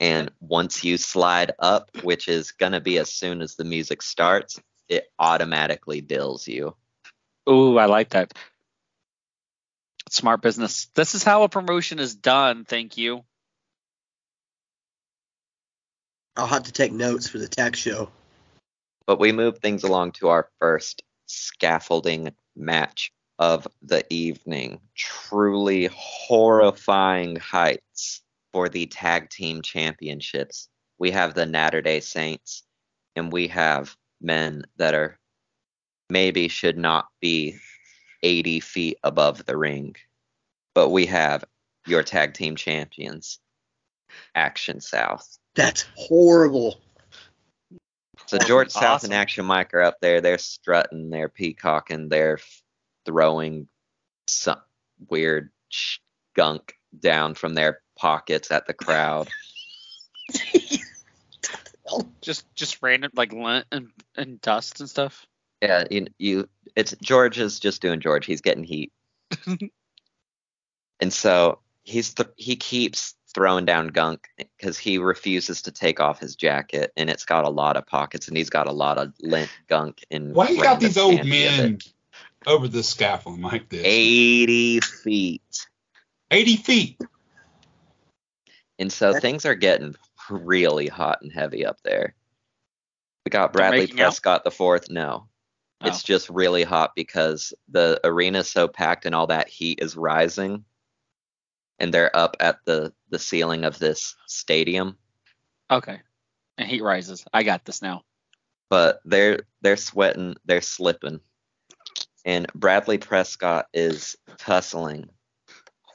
And 0.00 0.30
once 0.40 0.82
you 0.82 0.96
slide 0.96 1.52
up, 1.58 1.90
which 2.02 2.28
is 2.28 2.52
going 2.52 2.72
to 2.72 2.80
be 2.80 2.98
as 2.98 3.12
soon 3.12 3.42
as 3.42 3.56
the 3.56 3.64
music 3.64 4.00
starts, 4.00 4.60
it 4.88 5.12
automatically 5.18 6.00
bills 6.00 6.48
you. 6.48 6.74
Ooh, 7.48 7.78
I 7.78 7.86
like 7.86 8.10
that. 8.10 8.32
Smart 10.08 10.40
business. 10.40 10.86
This 10.94 11.14
is 11.14 11.24
how 11.24 11.42
a 11.42 11.48
promotion 11.48 11.98
is 11.98 12.14
done. 12.14 12.64
Thank 12.64 12.96
you. 12.96 13.24
I'll 16.36 16.46
have 16.46 16.62
to 16.64 16.72
take 16.72 16.92
notes 16.92 17.28
for 17.28 17.38
the 17.38 17.48
tax 17.48 17.78
show. 17.78 18.10
But 19.06 19.20
we 19.20 19.32
move 19.32 19.58
things 19.58 19.84
along 19.84 20.12
to 20.12 20.28
our 20.28 20.48
first 20.58 21.02
scaffolding 21.26 22.32
match 22.56 23.12
of 23.38 23.66
the 23.82 24.04
evening. 24.12 24.80
Truly 24.94 25.90
horrifying 25.92 27.36
heights 27.36 28.22
for 28.52 28.68
the 28.68 28.86
tag 28.86 29.28
team 29.30 29.62
championships. 29.62 30.68
We 30.98 31.10
have 31.10 31.34
the 31.34 31.44
Natterday 31.44 32.02
Saints, 32.02 32.62
and 33.16 33.32
we 33.32 33.48
have 33.48 33.96
men 34.20 34.64
that 34.76 34.94
are 34.94 35.18
maybe 36.08 36.48
should 36.48 36.78
not 36.78 37.08
be 37.20 37.56
80 38.22 38.60
feet 38.60 38.98
above 39.02 39.44
the 39.44 39.56
ring. 39.56 39.96
But 40.74 40.90
we 40.90 41.06
have 41.06 41.44
your 41.86 42.02
tag 42.02 42.34
team 42.34 42.56
champions, 42.56 43.40
Action 44.34 44.80
South. 44.80 45.38
That's 45.54 45.84
horrible. 45.94 46.80
So 48.26 48.38
George 48.38 48.70
South 48.70 48.84
Awesome. 48.84 49.08
and 49.08 49.14
Action 49.14 49.44
Mike 49.44 49.74
are 49.74 49.82
up 49.82 49.98
there. 50.00 50.20
They're 50.20 50.38
strutting, 50.38 51.10
they're 51.10 51.28
peacocking, 51.28 52.08
they're 52.08 52.38
throwing 53.04 53.68
some 54.26 54.60
weird 55.10 55.50
sh- 55.68 55.98
gunk 56.34 56.74
down 56.98 57.34
from 57.34 57.54
their 57.54 57.80
pockets 57.98 58.50
at 58.50 58.66
the 58.66 58.74
crowd. 58.74 59.28
Just 62.22 62.46
just 62.54 62.78
random 62.80 63.10
like 63.14 63.32
lint 63.34 63.66
and, 63.70 63.88
and 64.16 64.40
dust 64.40 64.80
and 64.80 64.88
stuff. 64.88 65.26
Yeah, 65.60 65.84
you, 65.90 66.06
you 66.18 66.48
it's 66.74 66.94
George 67.02 67.38
is 67.38 67.60
just 67.60 67.82
doing 67.82 68.00
George. 68.00 68.24
He's 68.24 68.40
getting 68.40 68.64
heat. 68.64 68.92
and 71.00 71.12
so 71.12 71.58
he's 71.82 72.14
th- 72.14 72.30
he 72.36 72.56
keeps 72.56 73.14
throwing 73.32 73.64
down 73.64 73.88
gunk 73.88 74.28
because 74.36 74.78
he 74.78 74.98
refuses 74.98 75.62
to 75.62 75.72
take 75.72 76.00
off 76.00 76.20
his 76.20 76.36
jacket 76.36 76.92
and 76.96 77.10
it's 77.10 77.24
got 77.24 77.44
a 77.44 77.50
lot 77.50 77.76
of 77.76 77.86
pockets 77.86 78.28
and 78.28 78.36
he's 78.36 78.50
got 78.50 78.68
a 78.68 78.72
lot 78.72 78.98
of 78.98 79.12
lint 79.20 79.50
gunk 79.68 80.04
and 80.10 80.34
Why 80.34 80.48
you 80.48 80.62
got 80.62 80.80
these 80.80 80.98
old 80.98 81.24
men 81.26 81.26
men 81.26 81.78
over 82.46 82.68
the 82.68 82.82
scaffolding 82.82 83.42
like 83.42 83.68
this? 83.68 83.82
80 83.84 84.80
feet 84.80 85.66
80 86.32 86.56
feet. 86.56 87.00
And 88.78 88.90
so 88.90 89.20
things 89.20 89.44
are 89.44 89.54
getting 89.54 89.94
really 90.30 90.88
hot 90.88 91.20
and 91.22 91.30
heavy 91.30 91.64
up 91.64 91.78
there. 91.84 92.14
We 93.24 93.30
got 93.30 93.52
Bradley 93.52 93.80
making 93.80 94.00
out? 94.00 94.06
Prescott 94.06 94.42
the 94.42 94.50
fourth. 94.50 94.90
No. 94.90 95.28
Oh. 95.80 95.86
It's 95.86 96.02
just 96.02 96.30
really 96.30 96.64
hot 96.64 96.92
because 96.96 97.52
the 97.68 98.00
arena's 98.02 98.48
so 98.48 98.66
packed 98.66 99.04
and 99.04 99.14
all 99.14 99.26
that 99.28 99.48
heat 99.48 99.80
is 99.82 99.96
rising. 99.96 100.64
And 101.82 101.92
they're 101.92 102.16
up 102.16 102.36
at 102.40 102.60
the, 102.64 102.94
the 103.10 103.18
ceiling 103.18 103.64
of 103.64 103.78
this 103.78 104.16
stadium. 104.26 104.96
Okay. 105.70 106.00
And 106.56 106.68
heat 106.68 106.82
rises. 106.82 107.24
I 107.34 107.42
got 107.42 107.66
this 107.66 107.82
now. 107.82 108.02
But 108.70 109.00
they're 109.04 109.40
they're 109.60 109.76
sweating, 109.76 110.36
they're 110.46 110.62
slipping. 110.62 111.20
And 112.24 112.46
Bradley 112.54 112.96
Prescott 112.98 113.66
is 113.74 114.16
tussling 114.38 115.10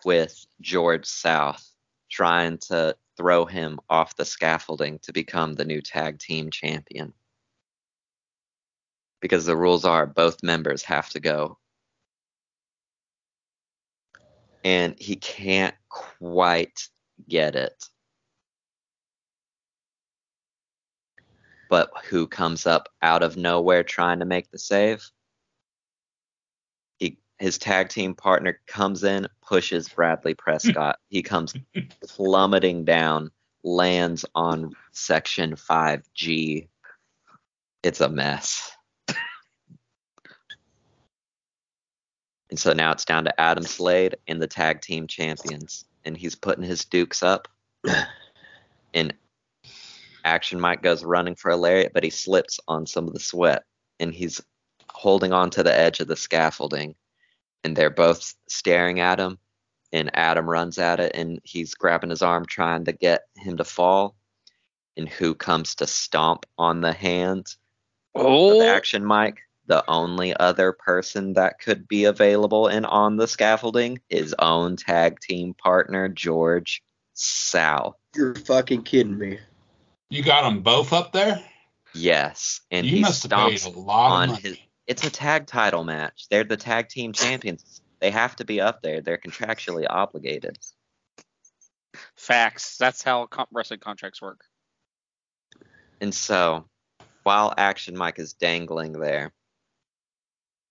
with 0.06 0.46
George 0.62 1.06
South, 1.06 1.66
trying 2.12 2.58
to 2.70 2.96
throw 3.16 3.46
him 3.46 3.80
off 3.90 4.16
the 4.16 4.26
scaffolding 4.26 5.00
to 5.00 5.14
become 5.14 5.54
the 5.54 5.66
new 5.66 5.82
tag 5.82 6.20
team 6.20 6.52
champion. 6.52 7.14
Because 9.22 9.46
the 9.46 9.58
rules 9.58 9.86
are 9.86 10.06
both 10.06 10.44
members 10.44 10.84
have 10.84 11.10
to 11.10 11.20
go. 11.20 11.58
And 14.68 15.00
he 15.00 15.16
can't 15.16 15.74
quite 15.88 16.90
get 17.30 17.56
it. 17.56 17.86
But 21.70 21.90
who 22.10 22.28
comes 22.28 22.68
up 22.68 22.90
out 23.02 23.24
of 23.24 23.38
nowhere 23.38 23.86
trying 23.86 24.20
to 24.20 24.26
make 24.26 24.52
the 24.52 24.60
save? 24.60 25.10
He 27.00 27.18
his 27.40 27.58
tag 27.58 27.88
team 27.88 28.14
partner 28.14 28.60
comes 28.68 29.06
in, 29.06 29.28
pushes 29.42 29.88
Bradley 29.88 30.34
Prescott. 30.34 31.00
he 31.08 31.24
comes 31.24 31.54
plummeting 32.06 32.84
down, 32.84 33.32
lands 33.64 34.26
on 34.36 34.74
section 34.92 35.56
5G. 35.56 36.68
It's 37.84 38.02
a 38.02 38.10
mess. 38.10 38.77
And 42.50 42.60
so 42.60 42.74
now 42.74 42.92
it's 42.92 43.06
down 43.06 43.26
to 43.26 43.42
Adam 43.42 43.64
Slade 43.64 44.16
and 44.28 44.42
the 44.42 44.48
tag 44.48 44.82
team 44.82 45.08
champions. 45.08 45.86
And 46.06 46.16
he's 46.16 46.36
putting 46.36 46.64
his 46.64 46.86
dukes 46.86 47.22
up. 47.22 47.48
and 48.94 49.14
Action 50.24 50.60
Mike 50.60 50.82
goes 50.82 51.04
running 51.04 51.36
for 51.36 51.52
a 51.52 51.58
lariat, 51.58 51.92
but 51.94 52.04
he 52.04 52.10
slips 52.10 52.60
on 52.68 52.86
some 52.86 53.08
of 53.08 53.14
the 53.14 53.20
sweat. 53.20 53.64
And 54.00 54.14
he's 54.14 54.42
holding 54.90 55.34
on 55.34 55.50
to 55.52 55.64
the 55.64 55.78
edge 55.78 56.00
of 56.00 56.08
the 56.08 56.16
scaffolding. 56.16 56.96
And 57.64 57.76
they're 57.76 57.90
both 57.90 58.34
staring 58.48 59.00
at 59.02 59.20
him. 59.20 59.40
And 59.92 60.12
Adam 60.14 60.50
runs 60.50 60.78
at 60.78 61.00
it 61.00 61.14
and 61.16 61.40
he's 61.44 61.74
grabbing 61.74 62.10
his 62.10 62.22
arm 62.22 62.46
trying 62.46 62.86
to 62.86 62.92
get 62.92 63.22
him 63.38 63.58
to 63.58 63.64
fall. 63.64 64.16
And 64.98 65.08
who 65.08 65.34
comes 65.34 65.76
to 65.76 65.88
stomp 65.88 66.46
on 66.58 66.82
the 66.82 66.92
hand 66.92 67.56
Oh, 68.20 68.62
Action 68.62 69.06
Mike? 69.06 69.42
The 69.68 69.84
only 69.90 70.36
other 70.36 70.72
person 70.72 71.34
that 71.34 71.60
could 71.60 71.88
be 71.88 72.06
available 72.06 72.68
and 72.68 72.86
on 72.86 73.18
the 73.18 73.28
scaffolding, 73.28 74.00
his 74.10 74.34
own 74.40 74.78
tag 74.78 75.20
team 75.20 75.54
partner, 75.54 76.08
George 76.08 76.82
South. 77.14 77.96
You're 78.16 78.36
fucking 78.36 78.84
kidding 78.84 79.18
me. 79.18 79.40
You 80.10 80.24
got 80.24 80.44
them 80.44 80.62
both 80.62 80.94
up 80.94 81.12
there? 81.12 81.44
Yes. 81.94 82.62
And 82.72 82.86
you 82.86 82.96
he 82.98 83.02
must 83.02 83.24
have 83.24 83.32
paid 83.32 83.64
a 83.66 83.70
lot 83.70 84.12
on 84.12 84.24
of 84.24 84.30
money. 84.30 84.42
his 84.42 84.58
it's 84.88 85.04
a 85.04 85.10
tag 85.10 85.48
title 85.48 85.84
match. 85.84 86.28
They're 86.30 86.46
the 86.46 86.56
tag 86.56 86.88
team 86.88 87.12
champions. 87.12 87.82
They 88.00 88.10
have 88.12 88.38
to 88.38 88.46
be 88.46 88.62
up 88.62 88.82
there. 88.82 89.02
They're 89.02 89.18
contractually 89.18 89.86
obligated. 89.90 90.58
facts. 92.16 92.78
That's 92.78 93.04
how 93.04 93.26
con- 93.26 93.48
wrestling 93.52 93.82
contracts 93.82 94.22
work. 94.22 94.42
And 96.00 96.14
so, 96.14 96.70
while 97.24 97.54
Action 97.58 97.98
Mike 97.98 98.20
is 98.20 98.34
dangling 98.34 98.94
there, 98.94 99.34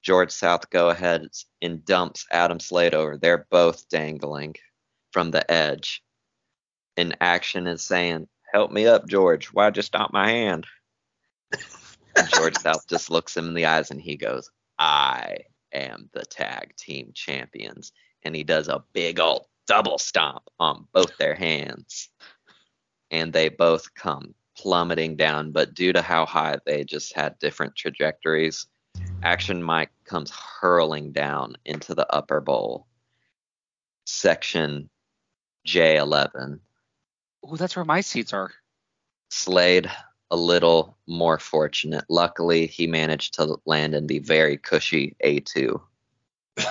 George 0.07 0.31
South 0.31 0.71
go 0.71 0.89
ahead 0.89 1.27
and 1.61 1.85
dumps 1.85 2.27
Adam 2.31 2.61
Slade 2.61 2.95
over. 2.95 3.19
They're 3.19 3.49
both 3.51 3.89
dangling 3.89 4.55
from 5.11 5.33
the 5.33 5.51
edge. 5.51 6.01
And 6.97 7.17
Action 7.21 7.67
is 7.67 7.83
saying, 7.83 8.29
Help 8.53 8.71
me 8.71 8.87
up, 8.87 9.09
George. 9.09 9.47
Why'd 9.49 9.75
you 9.75 9.83
stomp 9.83 10.13
my 10.13 10.29
hand? 10.29 10.65
George 12.33 12.57
South 12.59 12.87
just 12.89 13.11
looks 13.11 13.37
him 13.37 13.49
in 13.49 13.55
the 13.55 13.67
eyes 13.67 13.91
and 13.91 14.01
he 14.01 14.17
goes, 14.17 14.49
I 14.79 15.39
am 15.73 16.09
the 16.13 16.25
tag 16.25 16.77
team 16.77 17.11
champions. 17.13 17.91
And 18.23 18.37
he 18.37 18.45
does 18.45 18.69
a 18.69 18.85
big 18.93 19.19
old 19.19 19.47
double 19.67 19.99
stomp 19.99 20.45
on 20.61 20.87
both 20.93 21.17
their 21.19 21.35
hands. 21.35 22.11
And 23.11 23.33
they 23.33 23.49
both 23.49 23.93
come 23.97 24.37
plummeting 24.57 25.17
down, 25.17 25.51
but 25.51 25.75
due 25.75 25.93
to 25.93 26.01
how 26.01 26.27
high 26.27 26.59
they 26.65 26.85
just 26.85 27.13
had 27.17 27.41
different 27.41 27.75
trajectories, 27.75 28.67
Action 29.23 29.63
Mike 29.63 29.91
comes 30.07 30.31
hurling 30.31 31.13
down 31.13 31.57
into 31.65 31.95
the 31.95 32.07
upper 32.13 32.41
bowl, 32.41 32.87
section 34.07 34.89
J11. 35.67 36.61
Oh, 37.45 37.57
that's 37.57 37.77
where 37.77 37.85
my 37.85 38.01
seats 38.01 38.33
are. 38.33 38.53
Slade 39.31 39.91
a 40.31 40.37
little 40.37 40.97
more 41.07 41.39
fortunate. 41.39 42.05
Luckily, 42.09 42.67
he 42.67 42.87
managed 42.87 43.35
to 43.35 43.57
land 43.67 43.95
in 43.95 44.07
the 44.07 44.19
very 44.21 44.57
cushy 44.57 45.17
A2. 45.25 45.81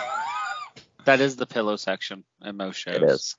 That 1.05 1.21
is 1.21 1.35
the 1.35 1.45
pillow 1.45 1.75
section 1.75 2.23
in 2.43 2.57
most 2.57 2.77
shows. 2.77 2.95
It 2.95 3.03
is. 3.03 3.35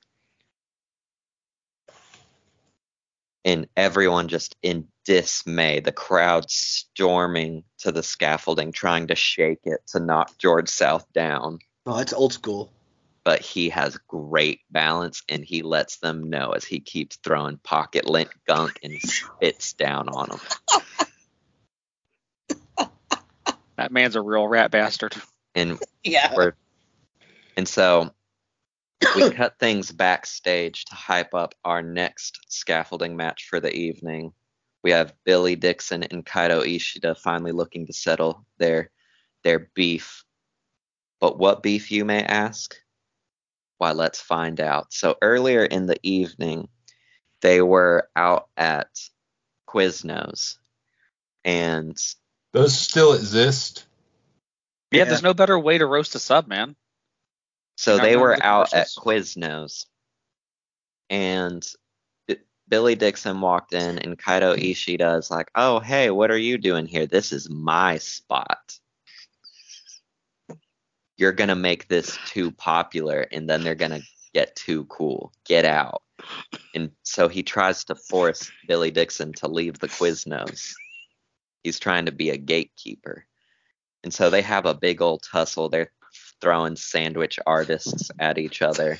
And 3.47 3.69
everyone 3.77 4.27
just 4.27 4.57
in 4.61 4.89
dismay, 5.05 5.79
the 5.79 5.93
crowd 5.93 6.51
storming 6.51 7.63
to 7.77 7.93
the 7.93 8.03
scaffolding, 8.03 8.73
trying 8.73 9.07
to 9.07 9.15
shake 9.15 9.61
it 9.63 9.79
to 9.87 10.01
knock 10.01 10.37
George 10.37 10.67
South 10.67 11.05
down. 11.13 11.59
Oh, 11.85 11.97
it's 11.97 12.11
old 12.11 12.33
school. 12.33 12.73
But 13.23 13.39
he 13.39 13.69
has 13.69 13.97
great 14.09 14.59
balance 14.69 15.23
and 15.29 15.45
he 15.45 15.61
lets 15.61 15.99
them 15.99 16.29
know 16.29 16.49
as 16.51 16.65
he 16.65 16.81
keeps 16.81 17.15
throwing 17.23 17.57
pocket 17.59 18.05
lint 18.05 18.31
gunk 18.45 18.81
and 18.83 19.01
spits 19.01 19.71
down 19.71 20.09
on 20.09 20.27
them. 20.27 20.39
That 23.77 23.93
man's 23.93 24.17
a 24.17 24.21
real 24.21 24.45
rat 24.45 24.71
bastard. 24.71 25.15
And 25.55 25.79
Yeah. 26.03 26.49
and 27.55 27.65
so 27.65 28.11
we 29.15 29.29
cut 29.31 29.59
things 29.59 29.91
backstage 29.91 30.85
to 30.85 30.95
hype 30.95 31.33
up 31.33 31.53
our 31.63 31.81
next 31.81 32.39
scaffolding 32.47 33.15
match 33.15 33.47
for 33.49 33.59
the 33.59 33.73
evening. 33.73 34.33
We 34.83 34.91
have 34.91 35.13
Billy 35.25 35.55
Dixon 35.55 36.03
and 36.03 36.25
Kaito 36.25 36.65
Ishida 36.65 37.15
finally 37.15 37.51
looking 37.51 37.87
to 37.87 37.93
settle 37.93 38.45
their 38.57 38.91
their 39.43 39.69
beef. 39.73 40.23
But 41.19 41.37
what 41.37 41.63
beef 41.63 41.91
you 41.91 42.05
may 42.05 42.23
ask? 42.23 42.75
Why 43.77 43.91
let's 43.91 44.19
find 44.19 44.59
out. 44.59 44.93
So 44.93 45.15
earlier 45.21 45.63
in 45.63 45.85
the 45.85 45.99
evening, 46.03 46.67
they 47.41 47.61
were 47.61 48.09
out 48.15 48.47
at 48.57 48.89
Quiznos 49.67 50.57
and 51.43 51.97
Those 52.53 52.77
still 52.77 53.13
exist. 53.13 53.85
Yeah, 54.91 55.03
there's 55.03 55.21
no 55.21 55.33
better 55.33 55.59
way 55.59 55.77
to 55.77 55.85
roast 55.85 56.15
a 56.15 56.19
sub, 56.19 56.47
man. 56.47 56.75
So 57.77 57.97
they 57.99 58.17
were 58.17 58.35
the 58.35 58.45
out 58.45 58.73
at? 58.73 58.87
Quiznos, 58.87 59.85
and 61.11 61.65
Billy 62.67 62.95
Dixon 62.95 63.39
walked 63.39 63.73
in, 63.73 63.99
and 63.99 64.17
Kaito 64.17 64.57
Ishida 64.57 65.15
is 65.15 65.31
like, 65.31 65.51
"Oh, 65.55 65.79
hey, 65.79 66.09
what 66.09 66.31
are 66.31 66.37
you 66.37 66.57
doing 66.57 66.87
here? 66.87 67.05
This 67.05 67.31
is 67.31 67.49
my 67.49 67.99
spot. 67.99 68.79
You're 71.17 71.31
gonna 71.31 71.55
make 71.55 71.87
this 71.87 72.17
too 72.25 72.51
popular, 72.51 73.21
and 73.31 73.47
then 73.47 73.63
they're 73.63 73.75
gonna 73.75 74.01
get 74.33 74.55
too 74.55 74.85
cool. 74.85 75.31
Get 75.45 75.63
out." 75.63 76.01
And 76.73 76.91
so 77.03 77.27
he 77.27 77.43
tries 77.43 77.83
to 77.85 77.95
force 77.95 78.51
Billy 78.67 78.89
Dixon 78.89 79.33
to 79.33 79.47
leave 79.47 79.77
the 79.77 79.87
Quiznos. 79.87 80.73
He's 81.63 81.79
trying 81.79 82.07
to 82.07 82.11
be 82.11 82.31
a 82.31 82.37
gatekeeper. 82.37 83.27
And 84.03 84.13
so 84.13 84.29
they 84.29 84.41
have 84.41 84.65
a 84.65 84.73
big 84.73 85.01
old 85.01 85.23
tussle. 85.23 85.69
They're 85.69 85.91
throwing 86.41 86.75
sandwich 86.75 87.39
artists 87.45 88.09
at 88.19 88.37
each 88.37 88.61
other. 88.61 88.97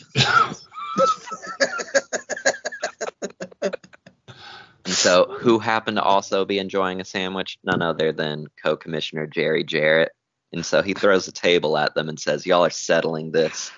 and 4.86 4.94
so, 4.96 5.26
who 5.40 5.60
happened 5.60 5.98
to 5.98 6.04
also 6.04 6.46
be 6.46 6.60
enjoying 6.60 7.02
a 7.02 7.06
sandwich? 7.06 7.58
None 7.64 7.82
other 7.82 8.12
than 8.12 8.48
co 8.64 8.76
commissioner 8.78 9.28
Jerry 9.28 9.64
Jarrett. 9.64 10.12
And 10.54 10.66
so 10.66 10.82
he 10.82 10.94
throws 10.94 11.28
a 11.28 11.32
table 11.34 11.78
at 11.78 11.94
them 11.94 12.08
and 12.10 12.20
says, 12.20 12.46
Y'all 12.46 12.64
are 12.66 12.70
settling 12.70 13.32
this 13.32 13.72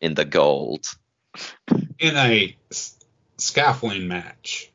in 0.00 0.14
the 0.14 0.24
gold. 0.24 0.86
In 1.98 2.16
a 2.16 2.56
s- 2.70 2.98
scaffolding 3.38 4.06
match. 4.06 4.70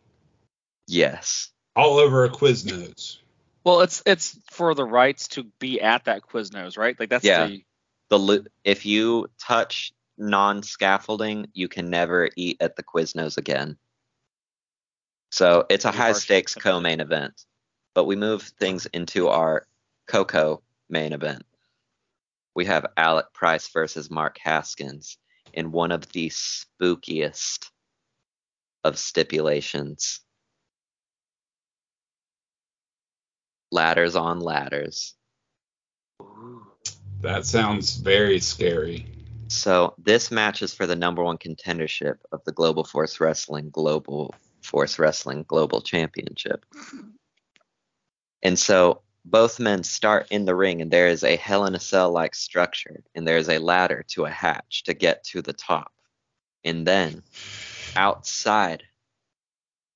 Yes. 0.88 1.50
All 1.76 1.98
over 1.98 2.26
a 2.26 2.30
Quiznos. 2.30 3.20
Well, 3.64 3.82
it's 3.82 4.02
it's 4.06 4.38
for 4.52 4.74
the 4.74 4.86
rights 4.86 5.28
to 5.30 5.43
be 5.60 5.80
at 5.82 6.06
that 6.06 6.22
Quiznos, 6.24 6.78
right? 6.78 6.98
Like 7.00 7.10
that's 7.10 7.24
Yeah. 7.26 7.48
the 7.48 7.64
The 8.10 8.45
if 8.64 8.86
you 8.86 9.28
touch 9.39 9.93
non 10.18 10.64
scaffolding, 10.64 11.47
you 11.53 11.68
can 11.68 11.89
never 11.89 12.30
eat 12.36 12.58
at 12.62 12.76
the 12.76 12.84
Quiznos 12.84 13.38
again. 13.38 13.78
So 15.32 15.66
it's 15.70 15.86
a 15.86 15.91
high 15.91 16.14
stakes 16.14 16.55
co 16.55 16.80
main 16.80 16.99
event. 16.99 17.45
But 17.93 18.05
we 18.05 18.16
move 18.16 18.43
things 18.43 18.86
into 18.88 19.28
our 19.28 19.68
Coco 20.08 20.62
main 20.89 21.14
event. 21.14 21.43
We 22.55 22.66
have 22.66 22.86
Alec 22.95 23.34
Price 23.34 23.70
versus 23.70 24.10
Mark 24.10 24.38
Haskins 24.41 25.18
in 25.53 25.72
one 25.72 25.91
of 25.91 26.12
the 26.12 26.30
spookiest 26.30 27.70
of 28.84 28.97
stipulations. 28.97 30.22
Ladders 33.72 34.16
on 34.16 34.39
ladders. 34.39 35.14
That 37.28 37.45
sounds 37.45 37.97
very 37.97 38.39
scary. 38.39 39.05
So 39.49 39.95
this 39.97 40.32
match 40.32 40.61
is 40.61 40.73
for 40.73 40.88
the 40.88 40.95
number 40.95 41.21
one 41.21 41.38
contendership 41.38 42.19
of 42.32 42.41
the 42.45 42.53
Global 42.53 42.86
Force 42.86 43.19
Wrestling 43.19 43.69
Global 43.69 44.34
Force 44.61 44.97
Wrestling 44.97 45.43
Global 45.45 45.82
Championship. 45.82 46.65
And 48.41 48.57
so 48.57 49.01
both 49.25 49.59
men 49.59 49.84
start 49.84 50.28
in 50.32 50.45
the 50.45 50.55
ring, 50.55 50.82
and 50.82 50.89
there 50.89 51.09
is 51.09 51.25
a 51.25 51.36
Hell 51.36 51.65
in 51.65 51.75
a 51.75 51.82
Cell 51.82 52.11
like 52.11 52.34
structure, 52.34 53.03
and 53.13 53.28
there 53.28 53.38
is 53.38 53.49
a 53.49 53.59
ladder 53.59 54.05
to 54.11 54.23
a 54.23 54.30
hatch 54.30 54.84
to 54.84 54.93
get 54.93 55.25
to 55.25 55.41
the 55.41 55.51
top. 55.51 55.91
And 56.63 56.88
then 56.88 57.23
outside, 57.97 58.84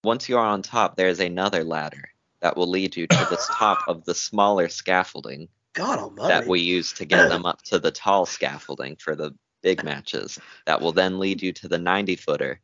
once 0.03 0.27
you 0.27 0.37
are 0.37 0.45
on 0.45 0.63
top, 0.63 0.97
there 0.97 1.07
is 1.07 1.21
another 1.21 1.63
ladder 1.63 2.09
that 2.41 2.57
will 2.57 2.69
lead 2.69 2.97
you 2.97 3.07
to 3.07 3.27
the 3.29 3.41
top 3.57 3.77
of 3.87 4.03
the 4.03 4.15
smaller 4.15 4.67
scaffolding 4.67 5.47
God 5.73 5.99
almighty. 5.99 6.27
that 6.27 6.47
we 6.47 6.61
use 6.61 6.93
to 6.93 7.05
get 7.05 7.29
them 7.29 7.45
up 7.45 7.61
to 7.63 7.79
the 7.79 7.91
tall 7.91 8.25
scaffolding 8.25 8.95
for 8.97 9.15
the 9.15 9.33
big 9.61 9.83
matches. 9.83 10.39
That 10.65 10.81
will 10.81 10.91
then 10.91 11.19
lead 11.19 11.41
you 11.41 11.53
to 11.53 11.67
the 11.67 11.77
90 11.77 12.15
footer. 12.15 12.59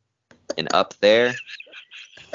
And 0.56 0.72
up 0.72 0.94
there 1.00 1.34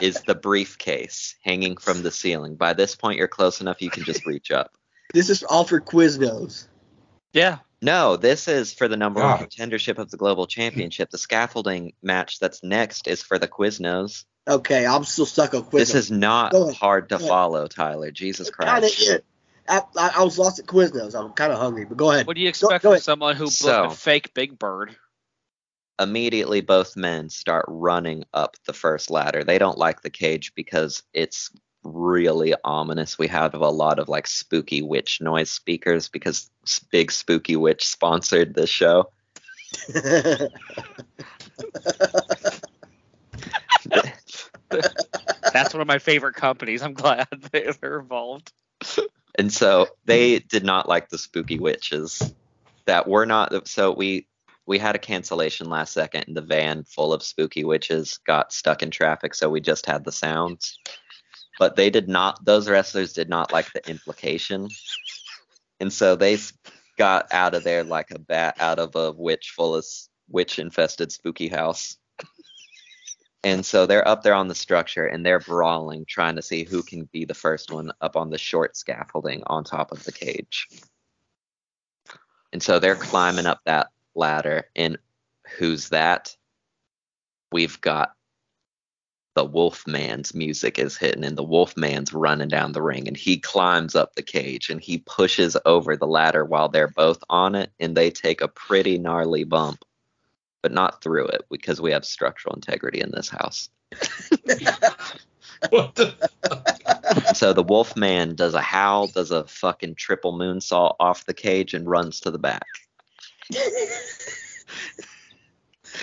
is 0.02 0.22
the 0.22 0.36
briefcase 0.36 1.36
hanging 1.44 1.78
from 1.78 2.04
the 2.04 2.12
ceiling. 2.12 2.56
By 2.56 2.74
this 2.74 2.96
point, 2.96 3.18
you're 3.18 3.28
close 3.28 3.62
enough 3.62 3.82
you 3.82 3.90
can 3.90 4.04
just 4.04 4.26
reach 4.26 4.52
up. 4.52 4.72
This 5.14 5.30
is 5.30 5.44
all 5.44 5.64
for 5.64 5.80
Quiznos. 5.80 6.68
yeah. 7.34 7.60
No, 7.82 8.16
this 8.16 8.48
is 8.48 8.74
for 8.74 8.88
the 8.88 8.96
number 8.96 9.20
one 9.20 9.38
contendership 9.40 9.98
of 9.98 10.10
the 10.10 10.16
global 10.16 10.48
championship. 10.48 11.10
The 11.10 11.18
scaffolding 11.18 11.92
match 12.02 12.40
that's 12.40 12.64
next 12.64 13.10
is 13.10 13.22
for 13.22 13.38
the 13.38 13.48
Quiznos. 13.48 14.24
Okay, 14.48 14.86
I'm 14.86 15.04
still 15.04 15.26
stuck 15.26 15.54
on 15.54 15.64
Quiznos. 15.64 15.72
This 15.72 15.96
is 15.96 16.10
not 16.10 16.54
hard 16.76 17.10
to 17.10 17.20
follow, 17.20 17.68
Tyler. 17.68 18.10
Jesus 18.12 18.50
Christ. 18.50 19.02
it. 19.02 19.26
I, 19.68 19.82
I, 19.98 20.12
I 20.18 20.24
was 20.24 20.38
lost 20.38 20.60
at 20.60 20.66
Quiznos. 20.66 21.16
I'm 21.20 21.32
kind 21.34 21.52
of 21.54 21.60
hungry, 21.60 21.86
but 21.86 21.98
go 21.98 22.12
ahead. 22.12 22.28
What 22.28 22.36
do 22.36 22.42
you 22.42 22.50
expect 22.50 22.84
go 22.84 22.90
from 22.90 22.92
ahead. 22.94 23.04
someone 23.04 23.36
who 23.36 23.46
booked 23.46 23.54
So- 23.54 23.86
a 23.86 23.90
fake 23.92 24.34
Big 24.34 24.58
Bird? 24.60 24.96
immediately 26.00 26.60
both 26.60 26.98
men 26.98 27.30
start 27.30 27.66
running 27.68 28.24
up 28.34 28.58
the 28.66 28.74
first 28.74 29.12
ladder. 29.12 29.44
They 29.44 29.60
don't 29.60 29.78
like 29.78 30.02
the 30.02 30.10
cage 30.10 30.52
because 30.56 31.04
it's 31.14 31.52
really 31.84 32.56
ominous. 32.64 33.20
We 33.20 33.28
have 33.28 33.54
a 33.54 33.70
lot 33.70 34.00
of 34.00 34.10
like 34.10 34.26
spooky 34.26 34.82
witch 34.82 35.22
noise 35.22 35.52
speakers 35.52 36.10
because 36.10 36.50
Big 36.92 37.12
Spooky 37.12 37.56
Witch 37.56 37.86
sponsored 37.88 38.56
this 38.56 38.72
show. 38.72 39.12
That's 45.54 45.74
one 45.74 45.82
of 45.82 45.88
my 45.88 46.00
favorite 46.00 46.36
companies. 46.36 46.82
I'm 46.82 46.94
glad 46.94 47.28
they're 47.52 48.00
involved. 48.00 48.52
And 49.36 49.52
so 49.52 49.88
they 50.06 50.40
did 50.40 50.64
not 50.64 50.88
like 50.88 51.10
the 51.10 51.18
spooky 51.18 51.60
witches 51.60 52.34
that 52.86 53.08
were 53.08 53.26
not 53.26 53.68
so 53.68 53.92
we 53.92 54.28
we 54.66 54.78
had 54.78 54.96
a 54.96 55.00
cancellation 55.00 55.70
last 55.70 55.94
second 55.94 56.26
and 56.28 56.38
the 56.38 56.42
van 56.42 56.84
full 56.84 57.12
of 57.14 57.24
spooky 57.24 57.64
witches 57.64 58.20
got 58.26 58.54
stuck 58.54 58.82
in 58.82 58.92
traffic 58.92 59.36
so 59.36 59.50
we 59.50 59.60
just 59.60 59.86
had 59.86 60.06
the 60.06 60.12
sounds. 60.12 60.78
But 61.60 61.76
they 61.76 61.90
did 61.90 62.08
not 62.08 62.44
those 62.46 62.70
wrestlers 62.70 63.14
did 63.14 63.30
not 63.30 63.52
like 63.52 63.72
the 63.74 63.88
implication. 63.90 64.70
And 65.80 65.92
so 65.92 66.16
they 66.16 66.38
got 66.98 67.28
out 67.32 67.56
of 67.56 67.64
there 67.64 67.84
like 67.84 68.12
a 68.12 68.20
bat 68.20 68.56
out 68.60 68.80
of 68.80 68.96
a 68.96 69.12
witch 69.12 69.54
full 69.56 69.76
of 69.76 69.86
witch 70.30 70.60
infested 70.60 71.12
spooky 71.12 71.48
house 71.48 71.98
And 73.44 73.66
so 73.66 73.86
they're 73.86 74.08
up 74.08 74.24
there 74.24 74.34
on 74.34 74.48
the 74.48 74.56
structure 74.56 75.06
and 75.06 75.26
they're 75.26 75.40
brawling, 75.40 76.06
trying 76.06 76.38
to 76.38 76.42
see 76.42 76.64
who 76.64 76.82
can 76.82 77.10
be 77.12 77.26
the 77.26 77.34
first 77.34 77.72
one 77.72 77.92
up 78.00 78.16
on 78.16 78.30
the 78.30 78.38
short 78.38 78.78
scaffolding 78.78 79.44
on 79.48 79.66
top 79.66 79.92
of 79.92 80.04
the 80.06 80.14
cage. 80.14 80.70
And 82.54 82.64
so 82.64 82.80
they're 82.80 82.96
climbing 82.96 83.46
up 83.46 83.60
that 83.66 83.88
ladder. 84.16 84.70
And 84.76 84.98
who's 85.58 85.90
that? 85.90 86.36
We've 87.52 87.80
got 87.82 88.14
the 89.36 89.46
Wolfman's 89.46 90.36
music 90.36 90.78
is 90.78 90.96
hitting, 90.96 91.24
and 91.24 91.36
the 91.36 91.44
Wolfman's 91.44 92.14
running 92.14 92.50
down 92.50 92.72
the 92.72 92.84
ring. 92.84 93.08
And 93.08 93.18
he 93.18 93.40
climbs 93.40 93.96
up 93.96 94.16
the 94.16 94.22
cage 94.22 94.70
and 94.70 94.80
he 94.80 95.00
pushes 95.00 95.58
over 95.66 95.98
the 95.98 96.08
ladder 96.08 96.46
while 96.46 96.70
they're 96.70 96.88
both 96.88 97.22
on 97.30 97.56
it. 97.56 97.72
And 97.80 97.98
they 97.98 98.10
take 98.10 98.42
a 98.42 98.48
pretty 98.48 98.98
gnarly 99.00 99.44
bump 99.44 99.84
but 100.64 100.72
not 100.72 101.04
through 101.04 101.28
it 101.28 101.46
because 101.52 101.80
we 101.80 101.92
have 101.92 102.04
structural 102.06 102.56
integrity 102.56 103.02
in 103.02 103.12
this 103.12 103.30
house. 103.30 103.70
The? 105.70 106.14
So 107.36 107.54
the 107.54 107.64
wolf 107.64 107.96
man 107.96 108.36
does 108.36 108.54
a 108.54 108.62
howl, 108.62 109.08
does 109.08 109.32
a 109.32 109.46
fucking 109.46 109.96
triple 109.96 110.34
moonsault 110.34 110.96
off 111.00 111.26
the 111.26 111.34
cage, 111.34 111.74
and 111.74 111.88
runs 111.88 112.20
to 112.22 112.32
the 112.32 112.40
back. 112.40 112.66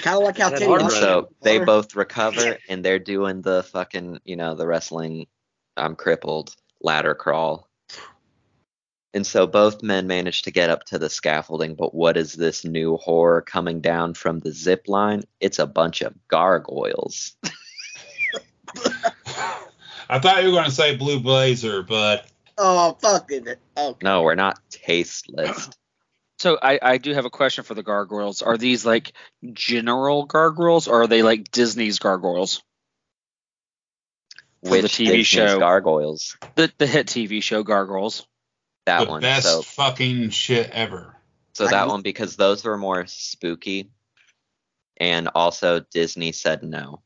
Kind 0.03 0.17
of 0.17 0.23
like 0.23 0.39
how 0.39 0.51
That 0.51 0.61
Kenny 0.61 0.73
And 0.73 0.91
so 0.91 1.31
they 1.43 1.59
both 1.59 1.95
recover, 1.97 2.59
and 2.69 2.85
they're 2.85 2.99
doing 2.99 3.43
the 3.43 3.65
fucking, 3.65 4.21
you 4.25 4.37
know, 4.37 4.55
the 4.55 4.67
wrestling. 4.67 5.27
I'm 5.77 5.97
crippled 5.97 6.55
ladder 6.81 7.15
crawl. 7.15 7.69
And 9.13 9.27
so 9.27 9.47
both 9.47 9.83
men 9.83 10.07
manage 10.07 10.43
to 10.43 10.53
get 10.53 10.71
up 10.71 10.85
to 10.85 10.99
the 10.99 11.11
scaffolding, 11.11 11.75
but 11.75 11.93
what 11.95 12.17
is 12.17 12.33
this 12.33 12.65
new 12.65 12.97
horror 12.97 13.43
coming 13.43 13.81
down 13.81 14.15
from 14.15 14.39
the 14.39 14.53
zip 14.53 14.85
line? 14.87 15.23
It's 15.41 15.59
a 15.59 15.67
bunch 15.67 16.01
of 16.03 16.15
gargoyles. 16.29 17.35
I 20.09 20.19
thought 20.19 20.43
you 20.43 20.49
were 20.51 20.55
going 20.55 20.65
to 20.67 20.71
say 20.71 20.97
Blue 20.97 21.21
Blazer, 21.21 21.83
but 21.83 22.27
Oh, 22.59 22.97
fucking 23.01 23.47
it. 23.47 23.59
Oh, 23.77 23.97
No, 24.03 24.23
we're 24.23 24.35
not 24.35 24.59
tasteless. 24.71 25.71
So 26.39 26.59
I, 26.63 26.79
I 26.81 26.97
do 26.97 27.13
have 27.13 27.27
a 27.27 27.31
question 27.31 27.65
for 27.65 27.75
the 27.75 27.83
gargoyles. 27.83 28.41
Are 28.41 28.57
these 28.57 28.87
like 28.87 29.13
general 29.53 30.25
gargoyles 30.25 30.89
or 30.89 31.03
are 31.03 31.07
they 31.07 31.23
like 31.23 31.51
Disney's 31.51 31.99
gargoyles? 31.99 32.63
For 34.65 34.71
Which 34.71 34.81
the 34.81 34.89
TV 34.89 35.05
Disney's 35.09 35.27
show. 35.27 35.59
gargoyles? 35.59 36.39
The 36.55 36.73
the 36.79 36.87
hit 36.87 37.09
TV 37.09 37.43
show 37.43 37.63
Gargoyles. 37.63 38.27
That 38.91 39.05
the 39.05 39.11
one. 39.11 39.21
best 39.21 39.47
So 39.47 39.63
fucking 39.63 40.31
shit 40.31 40.69
ever. 40.71 41.17
So 41.55 41.69
that 41.69 41.87
wh- 41.87 41.91
one 41.91 42.03
because 42.03 42.35
those 42.37 42.65
were 42.65 42.77
more 42.77 43.07
spooky, 43.07 43.93
and 44.97 45.29
also 45.33 45.79
Disney 45.79 46.33
said 46.33 46.65
no 46.65 47.01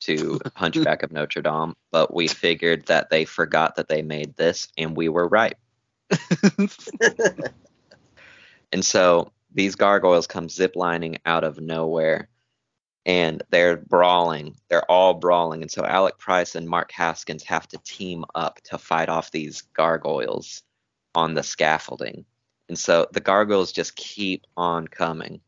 to 0.00 0.40
Hunchback 0.54 1.02
of 1.02 1.10
Notre 1.10 1.40
Dame, 1.40 1.74
but 1.90 2.12
we 2.12 2.28
figured 2.28 2.86
that 2.86 3.08
they 3.08 3.24
forgot 3.24 3.76
that 3.76 3.88
they 3.88 4.02
made 4.02 4.36
this, 4.36 4.68
and 4.76 4.94
we 4.94 5.08
were 5.08 5.26
right. 5.26 5.56
and 8.72 8.84
so 8.84 9.32
these 9.54 9.74
gargoyles 9.74 10.26
come 10.26 10.48
ziplining 10.48 11.18
out 11.24 11.44
of 11.44 11.60
nowhere, 11.60 12.28
and 13.06 13.42
they're 13.48 13.78
brawling. 13.78 14.56
They're 14.68 14.90
all 14.90 15.14
brawling, 15.14 15.62
and 15.62 15.70
so 15.70 15.86
Alec 15.86 16.18
Price 16.18 16.56
and 16.56 16.68
Mark 16.68 16.92
Haskins 16.92 17.44
have 17.44 17.66
to 17.68 17.78
team 17.78 18.26
up 18.34 18.60
to 18.64 18.76
fight 18.76 19.08
off 19.08 19.30
these 19.30 19.62
gargoyles 19.74 20.62
on 21.14 21.34
the 21.34 21.42
scaffolding. 21.42 22.24
And 22.68 22.78
so 22.78 23.06
the 23.12 23.20
gargoyles 23.20 23.72
just 23.72 23.96
keep 23.96 24.46
on 24.56 24.88
coming. 24.88 25.40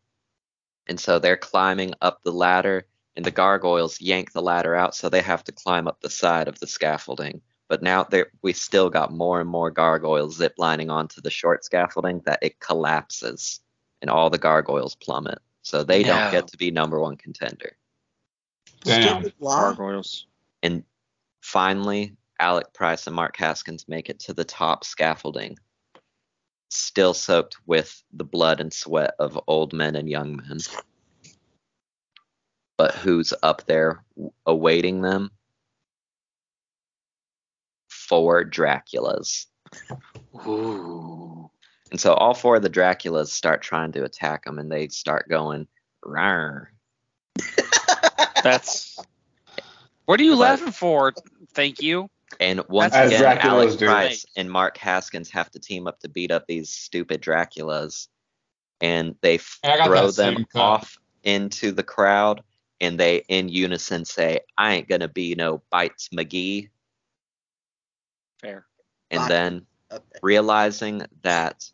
And 0.87 1.01
so 1.01 1.19
they're 1.19 1.37
climbing 1.37 1.95
up 2.03 2.23
the 2.23 2.33
ladder, 2.33 2.87
and 3.17 3.25
the 3.25 3.31
gargoyles 3.31 4.01
yank 4.01 4.33
the 4.33 4.43
ladder 4.43 4.75
out, 4.75 4.95
so 4.95 5.09
they 5.09 5.23
have 5.23 5.45
to 5.45 5.53
climb 5.53 5.89
up 5.89 6.01
the 6.01 6.11
side 6.11 6.49
of 6.49 6.59
the 6.59 6.67
scaffolding. 6.67 7.41
But 7.69 7.83
now 7.83 8.07
we 8.43 8.53
still 8.53 8.91
got 8.91 9.13
more 9.13 9.41
and 9.41 9.49
more 9.49 9.71
gargoyles 9.71 10.39
ziplining 10.39 10.91
onto 10.91 11.23
the 11.23 11.31
short 11.31 11.65
scaffolding 11.65 12.21
that 12.27 12.41
it 12.43 12.61
collapses, 12.61 13.61
and 14.03 14.11
all 14.11 14.29
the 14.29 14.37
gargoyles 14.39 14.95
plummet. 14.97 15.39
So 15.63 15.83
they 15.83 16.03
No. 16.03 16.09
don't 16.09 16.31
get 16.31 16.49
to 16.49 16.59
be 16.59 16.71
number 16.71 17.01
one 17.01 17.17
contender. 17.17 17.77
Damn. 18.83 19.23
stupid. 19.23 19.35
Gargoyles. 19.41 20.27
And 20.63 20.85
finally, 21.41 22.15
Alec 22.41 22.73
Price 22.73 23.07
and 23.07 23.15
Mark 23.15 23.37
Haskins 23.37 23.87
make 23.89 24.09
it 24.09 24.21
to 24.21 24.35
the 24.35 24.45
top 24.45 24.85
scaffolding, 24.85 25.59
still 26.69 27.15
soaked 27.15 27.57
with 27.67 28.03
the 28.13 28.25
blood 28.25 28.61
and 28.61 28.73
sweat 28.73 29.15
of 29.19 29.39
old 29.47 29.73
men 29.73 29.97
and 29.97 30.09
young 30.09 30.37
men. 30.37 30.59
But 32.77 32.95
who's 32.95 33.33
up 33.43 33.65
there 33.67 34.05
awaiting 34.47 35.01
them? 35.01 35.31
Four 37.89 38.45
Draculas. 38.45 39.47
Ooh. 40.47 41.51
And 41.91 42.01
so 42.01 42.15
all 42.15 42.35
four 42.35 42.57
of 42.57 42.63
the 42.63 42.71
Draculas 42.71 43.29
start 43.29 43.63
trying 43.63 43.93
to 43.93 44.05
attack 44.05 44.45
them, 44.45 44.59
and 44.59 44.71
they 44.71 44.89
start 44.89 45.29
going, 45.29 45.69
Rawr. 46.05 46.67
That's 48.43 48.99
what 50.05 50.19
are 50.21 50.25
you 50.25 50.33
But- 50.33 50.39
laughing 50.39 50.73
for? 50.73 51.13
Thank 51.55 51.81
you. 51.81 52.11
And 52.41 52.63
once 52.69 52.95
As 52.95 53.11
again, 53.11 53.39
Draculas 53.39 53.45
Alec 53.45 53.79
do. 53.79 53.87
Price 53.87 54.27
and 54.37 54.51
Mark 54.51 54.77
Haskins 54.77 55.31
have 55.31 55.51
to 55.53 55.59
team 55.59 55.87
up 55.87 56.01
to 56.01 56.09
beat 56.09 56.31
up 56.31 56.47
these 56.47 56.71
stupid 56.71 57.23
Draculas, 57.23 58.09
and 58.81 59.15
they 59.21 59.37
f- 59.37 59.59
Hey, 59.63 59.85
throw 59.85 60.11
them 60.11 60.47
off 60.55 60.99
into 61.23 61.73
the 61.73 61.83
crowd, 61.83 62.43
and 62.81 62.99
they 62.99 63.19
in 63.29 63.49
unison 63.49 64.05
say, 64.05 64.41
"I 64.59 64.75
ain't 64.75 64.89
gonna 64.89 65.09
be 65.09 65.35
no 65.35 65.63
bites 65.71 66.09
McGee." 66.09 66.71
Fair. 68.41 68.67
And 69.11 69.21
Bye. 69.21 69.29
then 69.29 69.67
Okay. 69.93 70.19
realizing 70.23 71.03
that 71.23 71.71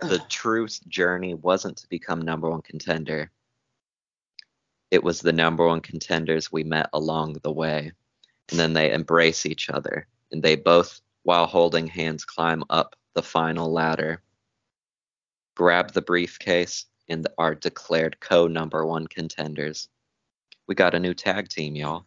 the 0.00 0.18
true 0.28 0.66
journey 0.88 1.34
wasn't 1.34 1.76
to 1.78 1.88
become 1.88 2.22
number 2.22 2.50
one 2.50 2.62
contender. 2.62 3.30
It 4.90 5.02
was 5.02 5.20
the 5.20 5.32
number 5.32 5.66
one 5.66 5.80
contenders 5.80 6.50
we 6.50 6.64
met 6.64 6.88
along 6.92 7.34
the 7.42 7.52
way. 7.52 7.92
And 8.52 8.60
then 8.60 8.74
they 8.74 8.92
embrace 8.92 9.46
each 9.46 9.70
other. 9.70 10.06
And 10.30 10.42
they 10.42 10.56
both, 10.56 11.00
while 11.22 11.46
holding 11.46 11.86
hands, 11.86 12.26
climb 12.26 12.64
up 12.68 12.94
the 13.14 13.22
final 13.22 13.72
ladder, 13.72 14.22
grab 15.56 15.92
the 15.92 16.02
briefcase, 16.02 16.84
and 17.08 17.26
are 17.38 17.54
declared 17.54 18.20
co 18.20 18.46
number 18.48 18.84
one 18.84 19.06
contenders. 19.06 19.88
We 20.68 20.74
got 20.74 20.94
a 20.94 21.00
new 21.00 21.14
tag 21.14 21.48
team, 21.48 21.74
y'all. 21.74 22.04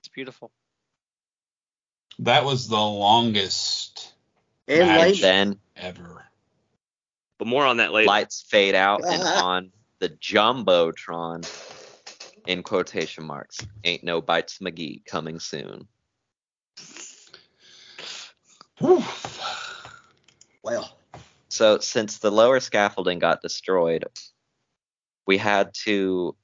It's 0.00 0.08
beautiful. 0.08 0.50
That 2.18 2.44
was 2.44 2.66
the 2.66 2.76
longest 2.76 4.12
And 4.66 4.80
Match. 4.80 5.20
Then 5.20 5.60
ever. 5.76 6.26
But 7.38 7.46
more 7.46 7.64
on 7.64 7.76
that 7.76 7.92
later. 7.92 8.08
lights 8.08 8.42
fade 8.42 8.74
out 8.74 9.04
and 9.06 9.22
on 9.44 9.72
the 10.00 10.08
jumbotron 10.08 11.46
in 12.46 12.62
quotation 12.62 13.24
marks 13.24 13.58
ain't 13.84 14.04
no 14.04 14.20
bites 14.20 14.58
mcgee 14.58 15.04
coming 15.04 15.38
soon 15.38 15.86
Whew. 18.78 19.02
Well, 20.62 20.96
so 21.50 21.78
since 21.80 22.16
the 22.18 22.30
lower 22.30 22.60
scaffolding 22.60 23.18
got 23.18 23.42
destroyed 23.42 24.06
we 25.26 25.36
had 25.36 25.72
to 25.84 26.34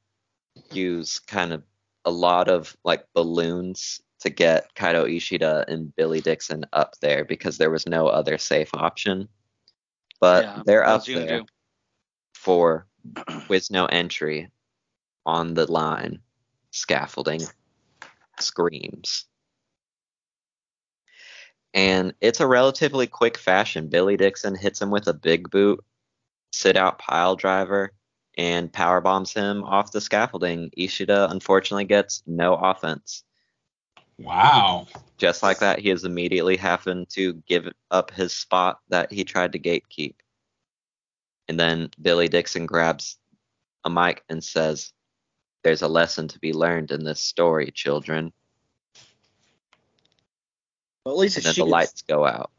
use 0.70 1.18
kind 1.18 1.52
of 1.52 1.62
a 2.04 2.10
lot 2.10 2.48
of 2.48 2.76
like 2.84 3.04
balloons 3.14 4.00
to 4.20 4.30
get 4.30 4.74
Kaito 4.74 5.12
Ishida 5.14 5.64
and 5.68 5.94
Billy 5.96 6.20
Dixon 6.20 6.64
up 6.72 6.94
there 7.00 7.24
because 7.24 7.58
there 7.58 7.70
was 7.70 7.86
no 7.86 8.06
other 8.06 8.38
safe 8.38 8.70
option. 8.74 9.28
But 10.20 10.44
Yeah, 10.44 10.62
they're 10.64 10.84
up 10.84 10.90
else 10.90 11.08
you 11.08 11.16
gonna 11.16 11.26
there 11.26 11.38
do? 11.40 11.46
for 12.34 12.86
with 13.48 13.70
no 13.70 13.86
entry 13.86 14.48
on 15.26 15.52
the 15.52 15.70
line 15.70 16.20
scaffolding 16.70 17.42
screams. 18.38 19.26
And 21.74 22.14
it's 22.22 22.40
a 22.40 22.46
relatively 22.46 23.06
quick 23.06 23.36
fashion. 23.36 23.88
Billy 23.88 24.16
Dixon 24.16 24.54
hits 24.54 24.80
him 24.80 24.90
with 24.90 25.08
a 25.08 25.12
big 25.12 25.50
boot, 25.50 25.84
sit 26.50 26.76
out 26.76 26.98
pile 26.98 27.36
driver, 27.36 27.92
and 28.38 28.72
power 28.72 29.00
bombs 29.02 29.32
him 29.34 29.62
off 29.64 29.92
the 29.92 30.00
scaffolding. 30.00 30.70
Ishida 30.76 31.28
unfortunately 31.30 31.84
gets 31.84 32.22
no 32.26 32.54
offense. 32.54 33.24
Wow. 34.18 34.86
Just 35.18 35.42
like 35.42 35.58
that, 35.58 35.80
he 35.80 35.90
is 35.90 36.04
immediately 36.04 36.56
having 36.56 37.04
to 37.10 37.34
give 37.46 37.68
up 37.90 38.10
his 38.10 38.32
spot 38.32 38.80
that 38.88 39.12
he 39.12 39.24
tried 39.24 39.52
to 39.52 39.58
gatekeep. 39.58 40.14
And 41.48 41.60
then 41.60 41.90
Billy 42.00 42.28
Dixon 42.28 42.66
grabs 42.66 43.18
a 43.84 43.90
mic 43.90 44.24
and 44.28 44.42
says, 44.42 44.92
There's 45.66 45.82
a 45.82 45.88
lesson 45.88 46.28
to 46.28 46.38
be 46.38 46.52
learned 46.52 46.92
in 46.92 47.02
this 47.02 47.20
story, 47.20 47.72
children. 47.72 48.32
well, 51.04 51.16
at 51.16 51.18
least 51.18 51.38
And 51.38 51.44
then 51.46 51.54
the 51.54 51.62
Sheeta's, 51.62 51.70
lights 51.72 52.02
go 52.02 52.24
out. 52.24 52.52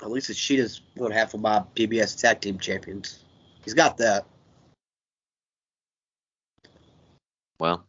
at 0.00 0.10
least 0.10 0.30
it's 0.30 0.38
Sheeta's 0.38 0.80
one 0.94 1.10
half 1.10 1.34
of 1.34 1.40
my 1.40 1.62
PBS 1.76 2.18
tag 2.18 2.40
team 2.40 2.58
champions. 2.58 3.22
He's 3.64 3.74
got 3.74 3.98
that. 3.98 4.24
Well, 7.60 7.84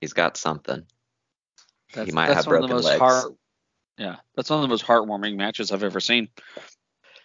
He's 0.00 0.14
got 0.14 0.38
something. 0.38 0.86
That's, 1.92 2.06
he 2.08 2.14
might 2.14 2.28
that's 2.28 2.46
have 2.46 2.46
one 2.46 2.54
of 2.56 2.62
the 2.62 2.68
broken 2.68 2.76
most 2.76 2.84
legs. 2.86 2.98
heart. 2.98 3.34
Yeah, 3.98 4.16
that's 4.36 4.48
one 4.48 4.60
of 4.60 4.62
the 4.62 4.68
most 4.68 4.86
heartwarming 4.86 5.36
matches 5.36 5.70
I've 5.70 5.84
ever 5.84 6.00
seen. 6.00 6.28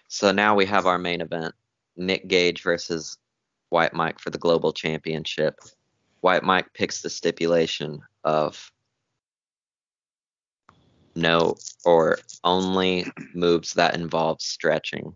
So 0.09 0.33
now 0.33 0.53
we 0.55 0.65
have 0.65 0.85
our 0.85 0.97
main 0.97 1.21
event: 1.21 1.55
Nick 1.95 2.27
Gage 2.27 2.61
versus 2.61 3.17
White 3.69 3.93
Mike 3.93 4.19
for 4.19 4.31
the 4.31 4.37
Global 4.37 4.73
Championship. 4.73 5.57
White 6.25 6.41
Mike 6.41 6.73
picks 6.73 7.03
the 7.03 7.09
stipulation 7.11 8.01
of 8.23 8.71
no 11.15 11.53
or 11.85 12.17
only 12.43 13.05
moves 13.35 13.75
that 13.75 13.93
involve 13.93 14.41
stretching. 14.41 15.13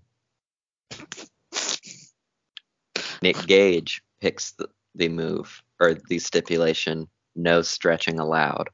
Nick 3.24 3.44
Gage 3.48 4.04
picks 4.22 4.52
the, 4.52 4.70
the 4.94 5.10
move 5.10 5.64
or 5.80 5.96
the 5.96 6.20
stipulation 6.20 7.08
no 7.36 7.64
stretching 7.64 8.20
allowed. 8.20 8.70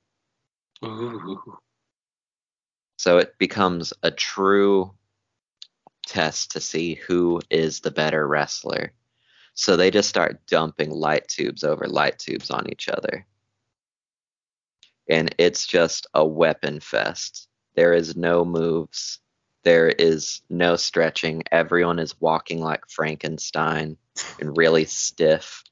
Ooh. 0.83 1.57
So 2.97 3.17
it 3.17 3.33
becomes 3.38 3.93
a 4.03 4.11
true 4.11 4.91
test 6.05 6.51
to 6.51 6.59
see 6.59 6.95
who 6.95 7.39
is 7.49 7.79
the 7.79 7.91
better 7.91 8.27
wrestler. 8.27 8.91
So 9.56 9.78
they 9.78 9.89
just 9.89 10.10
start 10.10 10.45
dumping 10.47 10.91
light 10.91 11.28
tubes 11.28 11.64
over 11.64 11.88
light 11.88 12.20
tubes 12.20 12.51
on 12.51 12.70
each 12.70 12.89
other. 12.89 13.26
And 15.10 15.34
it's 15.38 15.66
just 15.66 16.08
a 16.14 16.26
weapon 16.26 16.80
fest. 16.80 17.47
There 17.76 17.93
is 17.93 18.16
no 18.16 18.43
moves. 18.43 19.20
There 19.64 19.88
is 19.88 20.41
no 20.49 20.76
stretching. 20.76 21.43
Everyone 21.51 21.99
is 21.99 22.20
walking 22.20 22.60
like 22.60 22.89
Frankenstein 22.89 23.97
and 24.39 24.58
really 24.58 24.86
stiff. 24.86 25.64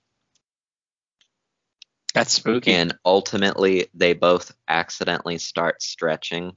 That's 2.14 2.34
spooky. 2.34 2.72
And 2.72 2.98
ultimately, 3.04 3.88
they 3.94 4.14
both 4.14 4.56
accidentally 4.68 5.40
start 5.40 5.82
stretching 5.82 6.56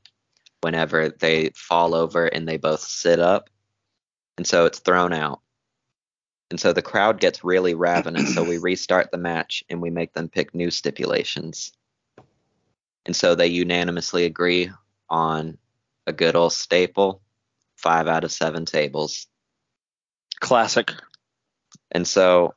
whenever 0.61 1.09
they 1.09 1.51
fall 1.55 1.95
over 1.95 2.27
and 2.27 2.47
they 2.47 2.57
both 2.57 2.81
sit 2.81 3.19
up. 3.19 3.51
And 4.37 4.47
so 4.47 4.67
it's 4.67 4.81
thrown 4.81 5.13
out. 5.13 5.41
And 6.51 6.61
so 6.61 6.73
the 6.73 6.83
crowd 6.83 7.21
gets 7.21 7.45
really 7.45 7.75
ravenous. 7.75 8.35
so 8.35 8.45
we 8.45 8.59
restart 8.63 9.11
the 9.11 9.19
match 9.19 9.65
and 9.69 9.83
we 9.83 9.91
make 9.91 10.13
them 10.13 10.29
pick 10.29 10.55
new 10.55 10.71
stipulations. 10.71 11.73
And 13.05 13.15
so 13.15 13.35
they 13.35 13.49
unanimously 13.49 14.25
agree 14.25 14.71
on 15.09 15.59
a 16.07 16.13
good 16.13 16.37
old 16.37 16.53
staple 16.53 17.21
five 17.77 18.09
out 18.09 18.25
of 18.25 18.33
seven 18.33 18.65
tables. 18.65 19.27
Classic. 20.41 20.93
And 21.91 22.07
so 22.07 22.55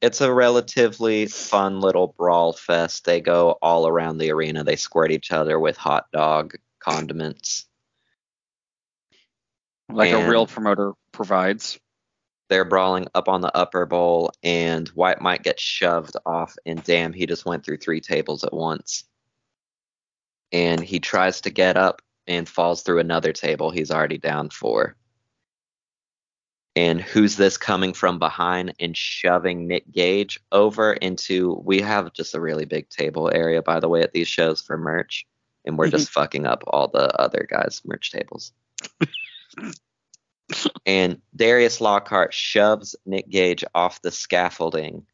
it's 0.00 0.20
a 0.20 0.32
relatively 0.32 1.26
fun 1.26 1.80
little 1.80 2.14
brawl 2.16 2.52
fest. 2.52 3.04
They 3.04 3.20
go 3.20 3.58
all 3.62 3.88
around 3.88 4.18
the 4.18 4.30
arena. 4.30 4.62
They 4.64 4.76
squirt 4.76 5.10
each 5.10 5.32
other 5.32 5.58
with 5.58 5.76
hot 5.76 6.06
dog 6.12 6.54
condiments. 6.78 7.66
Like 9.90 10.12
a 10.12 10.28
real 10.28 10.46
promoter 10.46 10.92
provides. 11.12 11.80
They're 12.48 12.64
brawling 12.64 13.06
up 13.14 13.28
on 13.28 13.42
the 13.42 13.54
upper 13.56 13.84
bowl, 13.84 14.32
and 14.42 14.88
White 14.88 15.20
might 15.20 15.42
get 15.42 15.60
shoved 15.60 16.16
off. 16.24 16.56
And 16.64 16.82
damn, 16.82 17.12
he 17.12 17.26
just 17.26 17.44
went 17.44 17.64
through 17.64 17.76
three 17.76 18.00
tables 18.00 18.42
at 18.42 18.54
once. 18.54 19.04
And 20.50 20.80
he 20.80 20.98
tries 20.98 21.42
to 21.42 21.50
get 21.50 21.76
up 21.76 22.00
and 22.26 22.48
falls 22.48 22.82
through 22.82 23.00
another 23.00 23.32
table 23.32 23.70
he's 23.70 23.90
already 23.90 24.18
down 24.18 24.48
for. 24.48 24.96
And 26.74 27.00
who's 27.00 27.36
this 27.36 27.56
coming 27.56 27.92
from 27.92 28.18
behind 28.18 28.72
and 28.78 28.96
shoving 28.96 29.66
Nick 29.66 29.90
Gage 29.90 30.38
over 30.52 30.92
into? 30.92 31.60
We 31.64 31.80
have 31.80 32.12
just 32.12 32.34
a 32.34 32.40
really 32.40 32.66
big 32.66 32.88
table 32.88 33.30
area, 33.34 33.62
by 33.62 33.80
the 33.80 33.88
way, 33.88 34.02
at 34.02 34.12
these 34.12 34.28
shows 34.28 34.62
for 34.62 34.78
merch, 34.78 35.26
and 35.64 35.76
we're 35.76 35.86
mm-hmm. 35.86 35.96
just 35.96 36.10
fucking 36.10 36.46
up 36.46 36.62
all 36.68 36.86
the 36.86 37.12
other 37.20 37.46
guys' 37.50 37.82
merch 37.84 38.12
tables. 38.12 38.52
and 40.86 41.20
Darius 41.34 41.80
Lockhart 41.80 42.32
shoves 42.32 42.96
Nick 43.04 43.28
Gage 43.28 43.64
off 43.74 44.02
the 44.02 44.10
scaffolding 44.10 45.06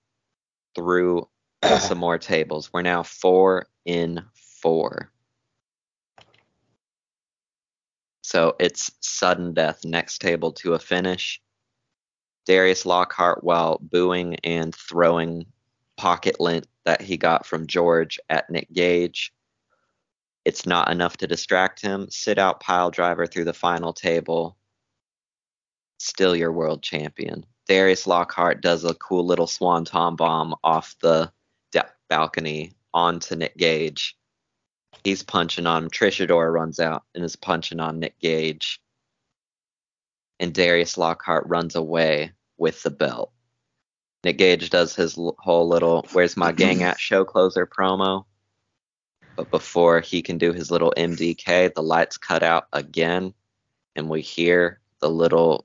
through 0.74 1.28
some 1.80 1.98
more 1.98 2.18
tables. 2.18 2.70
We're 2.72 2.82
now 2.82 3.02
four 3.02 3.66
in 3.84 4.24
four. 4.62 5.10
So 8.22 8.56
it's 8.58 8.90
sudden 9.00 9.54
death, 9.54 9.84
next 9.84 10.20
table 10.20 10.52
to 10.52 10.74
a 10.74 10.78
finish. 10.78 11.40
Darius 12.46 12.86
Lockhart, 12.86 13.44
while 13.44 13.78
booing 13.80 14.36
and 14.44 14.74
throwing 14.74 15.46
pocket 15.96 16.40
lint 16.40 16.66
that 16.84 17.00
he 17.00 17.16
got 17.16 17.46
from 17.46 17.66
George 17.66 18.18
at 18.28 18.50
Nick 18.50 18.72
Gage, 18.72 19.32
it's 20.44 20.66
not 20.66 20.90
enough 20.90 21.16
to 21.18 21.26
distract 21.26 21.80
him. 21.80 22.08
Sit 22.10 22.38
out 22.38 22.60
pile 22.60 22.90
driver 22.90 23.26
through 23.26 23.44
the 23.44 23.54
final 23.54 23.92
table. 23.92 24.56
Still 26.04 26.36
your 26.36 26.52
world 26.52 26.82
champion. 26.82 27.46
Darius 27.66 28.06
Lockhart 28.06 28.60
does 28.60 28.84
a 28.84 28.92
cool 28.92 29.24
little 29.24 29.46
swanton 29.46 30.16
bomb 30.16 30.54
off 30.62 30.94
the 31.00 31.32
da- 31.72 31.88
balcony 32.10 32.72
onto 32.92 33.34
Nick 33.36 33.56
Gage. 33.56 34.14
He's 35.02 35.22
punching 35.22 35.66
on 35.66 35.84
him. 35.84 35.90
Trish 35.90 36.24
Adora 36.24 36.52
runs 36.52 36.78
out 36.78 37.04
and 37.14 37.24
is 37.24 37.36
punching 37.36 37.80
on 37.80 38.00
Nick 38.00 38.18
Gage. 38.18 38.82
And 40.38 40.52
Darius 40.52 40.98
Lockhart 40.98 41.44
runs 41.46 41.74
away 41.74 42.32
with 42.58 42.82
the 42.82 42.90
belt. 42.90 43.32
Nick 44.24 44.36
Gage 44.36 44.68
does 44.68 44.94
his 44.94 45.16
l- 45.16 45.36
whole 45.38 45.66
little 45.66 46.06
"Where's 46.12 46.36
my 46.36 46.52
gang 46.52 46.82
at?" 46.82 47.00
show 47.00 47.24
closer 47.24 47.66
promo. 47.66 48.26
But 49.36 49.50
before 49.50 50.00
he 50.00 50.20
can 50.20 50.36
do 50.36 50.52
his 50.52 50.70
little 50.70 50.92
MDK, 50.98 51.72
the 51.72 51.82
lights 51.82 52.18
cut 52.18 52.42
out 52.42 52.68
again, 52.74 53.32
and 53.96 54.10
we 54.10 54.20
hear 54.20 54.80
the 55.00 55.08
little 55.08 55.64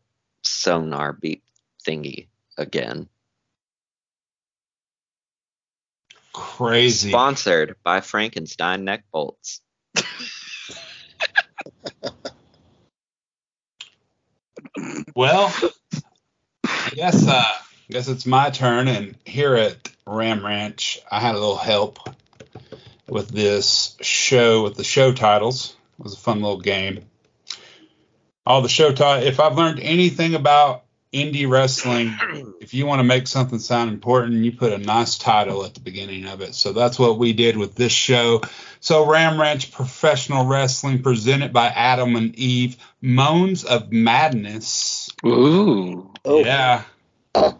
sonar 0.50 1.14
beep 1.14 1.44
thingy 1.86 2.28
again. 2.58 3.08
Crazy. 6.34 7.10
Sponsored 7.10 7.76
by 7.84 8.02
Frankenstein 8.02 8.84
neck 8.84 9.04
bolts. 9.12 9.62
Well, 15.16 15.54
I 16.64 16.92
guess 16.96 17.28
uh, 17.28 17.32
I 17.34 17.58
guess 17.90 18.08
it's 18.08 18.26
my 18.26 18.52
turn, 18.52 18.88
and 18.88 19.16
here 19.26 19.56
at 19.56 19.92
Ram 20.08 20.46
Ranch, 20.46 21.00
I 21.12 21.20
had 21.20 21.36
a 21.36 21.40
little 21.40 21.58
help 21.58 22.00
with 23.08 23.28
this 23.28 23.98
show 24.00 24.64
with 24.64 24.76
the 24.76 24.84
show 24.86 25.12
titles. 25.12 25.76
It 26.00 26.04
was 26.04 26.14
a 26.14 26.18
fun 26.18 26.42
little 26.42 26.62
game. 26.62 27.09
All 28.50 28.64
the 28.64 28.68
show 28.68 28.92
titles. 28.92 29.28
If 29.28 29.40
I've 29.40 29.56
learned 29.56 29.80
anything 29.80 30.34
about 30.34 30.86
indie 31.14 31.48
wrestling, 31.48 32.16
if 32.60 32.74
you 32.74 32.88
want 32.88 33.00
to 33.00 33.04
make 33.04 33.28
something 33.28 33.60
sound 33.60 33.92
important, 33.92 34.44
you 34.44 34.52
put 34.52 34.74
a 34.74 34.80
nice 34.80 35.20
title 35.20 35.64
at 35.64 35.76
the 35.76 35.80
beginning 35.80 36.26
of 36.26 36.42
it. 36.42 36.56
So 36.56 36.74
that's 36.74 36.98
what 36.98 37.20
we 37.20 37.32
did 37.32 37.58
with 37.58 37.76
this 37.76 37.92
show. 37.92 38.42
So 38.80 39.06
Ram 39.06 39.40
Ranch 39.40 39.72
Professional 39.72 40.48
Wrestling 40.48 41.04
presented 41.04 41.54
by 41.54 41.68
Adam 41.68 42.16
and 42.16 42.34
Eve, 42.36 42.78
Moans 43.02 43.66
of 43.66 43.92
Madness. 43.92 45.12
Ooh. 45.24 46.12
Oh. 46.26 46.40
Yeah. 46.40 46.84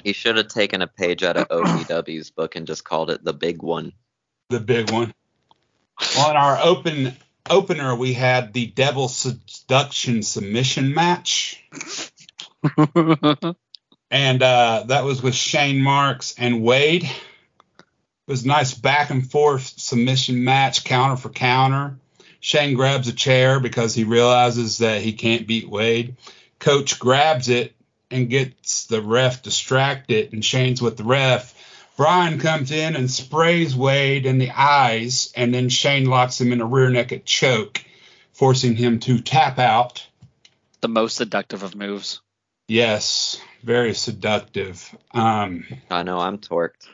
He 0.04 0.14
should 0.14 0.38
have 0.38 0.48
taken 0.48 0.82
a 0.82 0.88
page 0.88 1.22
out 1.22 1.38
of 1.38 1.48
OPW's 1.50 2.32
book 2.32 2.56
and 2.56 2.66
just 2.66 2.84
called 2.84 3.12
it 3.12 3.24
the 3.24 3.34
big 3.34 3.62
one. 3.62 3.94
the 4.50 4.60
big 4.60 4.90
one. 4.90 5.14
On 6.18 6.36
our 6.36 6.58
open 6.64 7.16
opener, 7.48 7.96
we 7.96 8.14
had 8.14 8.54
the 8.54 8.68
Devil 8.68 9.08
Seduction 9.70 10.24
submission 10.24 10.96
match, 10.96 11.64
and 14.10 14.42
uh, 14.42 14.84
that 14.88 15.04
was 15.04 15.22
with 15.22 15.36
Shane 15.36 15.80
Marks 15.80 16.34
and 16.40 16.64
Wade. 16.64 17.04
It 17.04 17.12
was 18.26 18.46
a 18.46 18.48
nice 18.48 18.74
back 18.74 19.12
and 19.12 19.30
forth 19.30 19.80
submission 19.80 20.44
match, 20.44 20.86
counter 20.86 21.18
for 21.18 21.30
counter. 21.30 22.00
Shane 22.40 22.74
grabs 22.74 23.10
a 23.10 23.14
chair 23.14 23.60
because 23.60 23.94
he 23.94 24.06
realizes 24.06 24.80
that 24.80 25.04
he 25.04 25.14
can't 25.14 25.46
beat 25.46 25.70
Wade. 25.70 26.16
Coach 26.58 26.98
grabs 26.98 27.48
it 27.48 27.76
and 28.10 28.28
gets 28.28 28.88
the 28.88 29.04
ref 29.04 29.44
distracted, 29.44 30.34
and 30.34 30.44
Shane's 30.44 30.82
with 30.82 30.98
the 30.98 31.04
ref. 31.04 31.54
Brian 31.96 32.40
comes 32.40 32.72
in 32.72 32.96
and 32.96 33.12
sprays 33.12 33.76
Wade 33.76 34.26
in 34.26 34.40
the 34.40 34.50
eyes, 34.50 35.32
and 35.36 35.54
then 35.54 35.70
Shane 35.70 36.06
locks 36.06 36.42
him 36.42 36.54
in 36.54 36.60
a 36.60 36.66
rear 36.66 36.90
naked 36.90 37.24
choke, 37.24 37.84
forcing 38.40 38.74
him 38.74 39.00
to 39.00 39.20
tap 39.20 39.60
out. 39.60 40.08
the 40.80 40.88
most 40.88 41.18
seductive 41.18 41.62
of 41.62 41.76
moves. 41.76 42.22
Yes, 42.70 43.42
very 43.64 43.94
seductive. 43.94 44.96
Um, 45.14 45.66
I 45.92 46.04
know 46.04 46.20
I'm 46.20 46.38
torqued. 46.38 46.88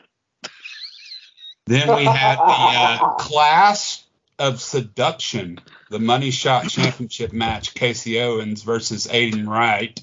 then 1.66 1.94
we 1.94 2.04
had 2.04 2.36
the 2.38 2.42
uh, 2.42 3.14
class 3.14 4.02
of 4.40 4.60
seduction, 4.60 5.60
the 5.88 6.00
money 6.00 6.32
shot 6.32 6.68
championship 6.68 7.32
match, 7.32 7.74
Casey 7.74 8.20
Owens 8.20 8.62
versus 8.62 9.06
Aiden 9.06 9.46
Wright. 9.46 10.00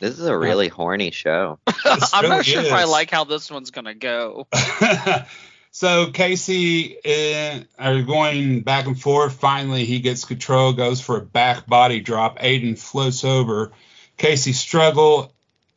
This 0.00 0.18
is 0.18 0.24
a 0.24 0.36
really 0.36 0.68
horny 0.68 1.10
show. 1.10 1.58
I'm 1.66 2.22
really 2.22 2.28
not 2.36 2.46
sure 2.46 2.62
if 2.62 2.72
I 2.72 2.84
like 2.84 3.10
how 3.10 3.24
this 3.24 3.50
one's 3.50 3.72
gonna 3.72 3.94
go. 3.94 4.48
So 5.74 6.10
Casey 6.10 6.98
uh, 7.02 7.60
are 7.78 8.02
going 8.02 8.60
back 8.60 8.86
and 8.86 9.00
forth. 9.00 9.32
Finally, 9.32 9.86
he 9.86 10.00
gets 10.00 10.26
control, 10.26 10.74
goes 10.74 11.00
for 11.00 11.16
a 11.16 11.24
back 11.24 11.66
body 11.66 12.00
drop. 12.00 12.38
Aiden 12.40 12.78
floats 12.78 13.24
over. 13.24 13.72
Casey 14.18 14.52
struggle 14.52 15.32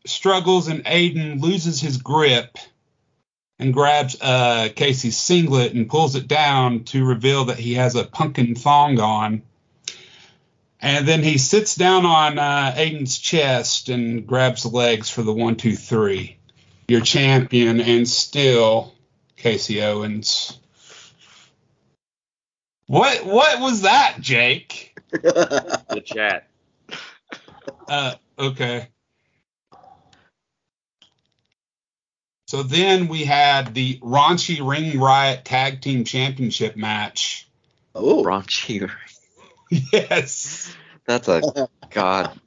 struggles, 0.05 0.67
and 0.67 0.83
Aiden 0.83 1.41
loses 1.41 1.79
his 1.79 1.97
grip 1.97 2.57
and 3.57 3.73
grabs 3.73 4.17
uh, 4.19 4.67
Casey's 4.75 5.17
singlet 5.17 5.73
and 5.73 5.89
pulls 5.89 6.17
it 6.17 6.27
down 6.27 6.83
to 6.85 7.05
reveal 7.05 7.45
that 7.45 7.57
he 7.57 7.75
has 7.75 7.95
a 7.95 8.03
pumpkin 8.03 8.53
thong 8.53 8.99
on. 8.99 9.43
And 10.81 11.07
then 11.07 11.23
he 11.23 11.37
sits 11.37 11.75
down 11.75 12.05
on 12.05 12.37
uh, 12.37 12.73
Aiden's 12.75 13.17
chest 13.17 13.87
and 13.87 14.27
grabs 14.27 14.63
the 14.63 14.69
legs 14.69 15.09
for 15.09 15.23
the 15.23 15.33
one, 15.33 15.55
two, 15.55 15.77
three. 15.77 16.35
Your 16.89 17.01
champion 17.01 17.79
and 17.79 18.07
still 18.07 18.94
Casey 19.45 19.79
Owens. 19.83 20.57
What 22.87 23.23
what 23.27 23.61
was 23.61 23.83
that, 23.83 24.15
Jayke? 24.19 24.89
the 25.11 26.01
chat. 26.03 26.47
Uh, 27.87 28.15
okay. 28.39 28.87
So 32.47 32.63
then 32.63 33.07
we 33.07 33.23
had 33.23 33.75
the 33.75 33.99
Raunchy 33.99 34.67
Ring 34.67 34.99
Riot 34.99 35.45
Tag 35.45 35.79
Team 35.79 36.05
Championship 36.05 36.75
match. 36.75 37.47
Oh, 37.93 38.23
Raunchy. 38.23 38.89
Yes. 39.69 40.75
That's 41.05 41.27
a 41.27 41.69
god, 41.91 42.39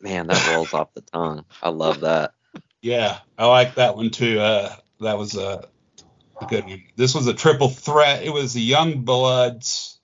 man. 0.00 0.28
That 0.28 0.54
rolls 0.54 0.72
off 0.72 0.94
the 0.94 1.00
tongue. 1.00 1.44
I 1.60 1.70
love 1.70 2.02
that. 2.02 2.34
Yeah, 2.80 3.18
I 3.36 3.46
like 3.46 3.74
that 3.74 3.96
one 3.96 4.10
too. 4.10 4.38
Uh, 4.38 4.76
that 5.00 5.18
was 5.18 5.36
a, 5.36 5.68
a 6.40 6.46
good 6.46 6.64
one. 6.64 6.82
This 6.96 7.14
was 7.14 7.26
a 7.26 7.34
triple 7.34 7.68
threat. 7.68 8.22
It 8.22 8.32
was 8.32 8.52
the 8.52 8.60
Young 8.60 9.02
Bloods, 9.02 9.98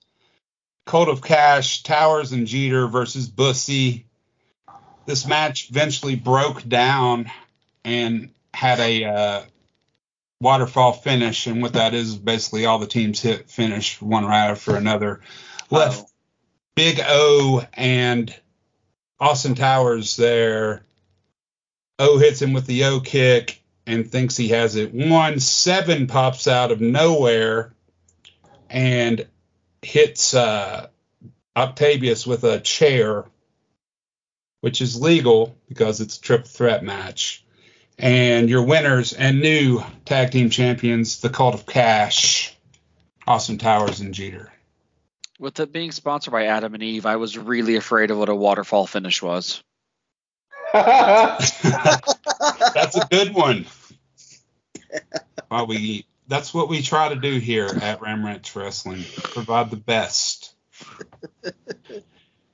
Code 0.87 1.09
of 1.09 1.23
Cash, 1.23 1.83
Towers, 1.83 2.33
and 2.33 2.47
Jeter 2.47 2.87
versus 2.87 3.29
Bussy. 3.29 4.07
This 5.07 5.27
match 5.27 5.71
eventually 5.71 6.17
broke 6.17 6.67
down 6.67 7.31
and 7.85 8.31
had 8.53 8.81
a 8.81 9.05
uh, 9.05 9.43
waterfall 10.41 10.93
finish, 10.93 11.47
and 11.47 11.63
what 11.63 11.75
that 11.75 11.95
is 11.95 12.11
is 12.11 12.17
basically 12.17 12.67
all 12.67 12.79
the 12.79 12.87
teams 12.87 13.21
hit 13.21 13.51
finish 13.51 14.01
one 14.01 14.25
right 14.25 14.51
after 14.51 14.77
another. 14.77 15.21
Left 15.71 16.11
Big 16.75 17.01
O 17.03 17.65
and 17.75 18.35
Austin 19.21 19.55
Towers 19.55 20.17
there. 20.17 20.85
O 21.99 22.19
hits 22.19 22.43
him 22.43 22.53
with 22.53 22.67
the 22.67 22.85
O 22.85 23.01
kick 23.01 23.63
and 23.87 24.11
thinks 24.11 24.37
he 24.37 24.49
has 24.49 24.77
it. 24.77 24.93
One 24.95 25.41
seven 25.41 26.07
pops 26.07 26.49
out 26.49 26.73
of 26.73 26.81
nowhere 26.81 27.75
and 28.71 29.27
hits 29.83 30.35
uh, 30.35 30.89
Octavius 31.57 32.27
with 32.27 32.45
a 32.45 32.61
chair, 32.61 33.25
which 34.61 34.81
is 34.81 35.01
legal 35.01 35.57
because 35.69 36.01
it's 36.01 36.17
a 36.17 36.21
triple 36.21 36.49
threat 36.49 36.83
match. 36.83 37.45
And 37.99 38.49
your 38.49 38.65
winners 38.65 39.13
and 39.13 39.41
new 39.41 39.83
tag 40.05 40.33
team 40.33 40.51
champions, 40.51 41.21
the 41.21 41.29
Cult 41.29 41.55
of 41.55 41.67
Cash, 41.67 42.57
Austin 43.27 43.59
Towers 43.59 44.01
and 44.01 44.13
Jeter. 44.13 44.53
With 45.39 45.61
it 45.61 45.73
being 45.73 45.93
sponsored 45.93 46.33
by 46.33 46.47
Adam 46.47 46.75
and 46.75 46.83
Eve, 46.83 47.07
I 47.07 47.17
was 47.17 47.39
really 47.39 47.77
afraid 47.77 48.11
of 48.11 48.19
what 48.19 48.29
a 48.29 48.35
waterfall 48.35 48.87
finish 48.87 49.23
was. 49.23 49.63
That's 51.63 52.97
a 52.97 53.07
good 53.09 53.33
one. 53.33 53.67
We 55.69 56.05
that's 56.27 56.53
what 56.53 56.69
we 56.69 56.83
try 56.83 57.11
to 57.11 57.15
do 57.15 57.39
here 57.39 57.67
at 57.67 58.01
Ram 58.01 58.25
Ranch 58.27 58.57
Wrestling. 58.57 59.05
Provide 59.23 59.71
the 59.71 59.77
best. 59.77 60.53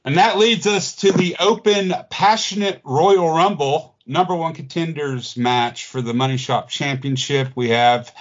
And 0.04 0.18
that 0.18 0.36
leads 0.36 0.66
us 0.66 0.96
to 0.96 1.12
the 1.12 1.36
open 1.40 1.94
passionate 2.10 2.82
Royal 2.84 3.30
Rumble 3.30 3.96
number 4.06 4.34
one 4.34 4.52
contenders 4.52 5.36
match 5.38 5.86
for 5.86 6.02
the 6.02 6.12
Money 6.12 6.36
Shot 6.36 6.68
Championship. 6.68 7.48
We 7.54 7.70
have 7.70 8.14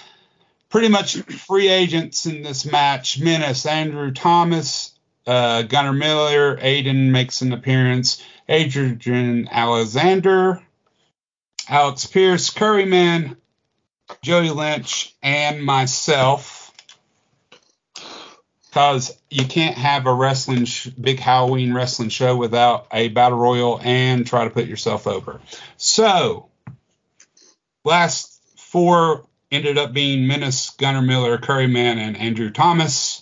pretty 0.69 0.87
much 0.87 1.17
free 1.17 1.67
agents 1.67 2.25
in 2.25 2.41
this 2.41 2.65
match. 2.65 3.19
Menace, 3.19 3.65
Andrew 3.65 4.11
Thomas, 4.11 4.97
uh, 5.29 5.61
Gunnar 5.61 5.93
Miller, 5.93 6.57
Aiden 6.57 7.11
makes 7.11 7.43
an 7.43 7.53
appearance. 7.53 8.23
Adrian 8.47 9.47
Alexander, 9.51 10.59
Alex 11.69 12.07
Pierce, 12.07 12.49
Curryman, 12.49 13.37
Jody 14.23 14.49
Lynch, 14.49 15.15
and 15.21 15.63
myself. 15.63 16.73
Because 18.69 19.15
you 19.29 19.45
can't 19.45 19.77
have 19.77 20.07
a 20.07 20.13
wrestling, 20.13 20.65
sh- 20.65 20.87
big 20.87 21.19
Halloween 21.19 21.75
wrestling 21.75 22.09
show 22.09 22.35
without 22.35 22.87
a 22.91 23.09
battle 23.09 23.37
royal 23.37 23.79
and 23.83 24.25
try 24.25 24.45
to 24.45 24.49
put 24.49 24.65
yourself 24.65 25.05
over. 25.05 25.39
So, 25.77 26.49
last 27.85 28.41
four 28.57 29.27
ended 29.51 29.77
up 29.77 29.93
being 29.93 30.25
Menace, 30.25 30.71
Gunnar 30.71 31.03
Miller, 31.03 31.37
Curryman, 31.37 31.97
and 31.97 32.17
Andrew 32.17 32.49
Thomas. 32.49 33.18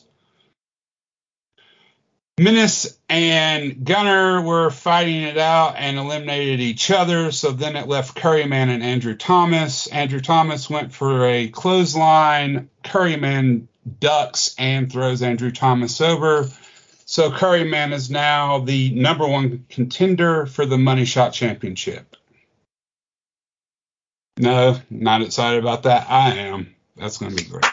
Menace 2.40 3.00
and 3.10 3.84
Gunnar 3.84 4.42
were 4.42 4.70
fighting 4.70 5.24
it 5.24 5.40
out 5.40 5.76
and 5.78 5.98
eliminated 5.98 6.60
each 6.60 6.92
other. 6.92 7.32
So 7.32 7.52
then 7.52 7.76
it 7.76 7.88
left 7.88 8.16
Curryman 8.16 8.70
and 8.70 8.84
Andrew 8.84 9.16
Thomas. 9.16 9.88
Andrew 9.88 10.22
Thomas 10.22 10.70
went 10.70 10.94
for 10.94 11.26
a 11.26 11.48
clothesline. 11.48 12.70
Curryman 12.84 13.68
ducks 14.00 14.54
and 14.60 14.92
throws 14.92 15.24
Andrew 15.24 15.52
Thomas 15.52 16.00
over. 16.00 16.48
So 17.06 17.32
Curryman 17.32 17.92
is 17.92 18.12
now 18.12 18.60
the 18.60 18.94
number 18.94 19.28
one 19.28 19.66
contender 19.70 20.46
for 20.46 20.66
the 20.66 20.78
Money 20.78 21.06
Shot 21.06 21.34
Championship. 21.34 22.16
No, 24.38 24.78
not 24.92 25.24
excited 25.24 25.60
about 25.60 25.84
that. 25.84 26.06
I 26.08 26.36
am. 26.36 26.76
That's 26.96 27.18
going 27.18 27.36
to 27.36 27.44
be 27.44 27.50
great. 27.50 27.66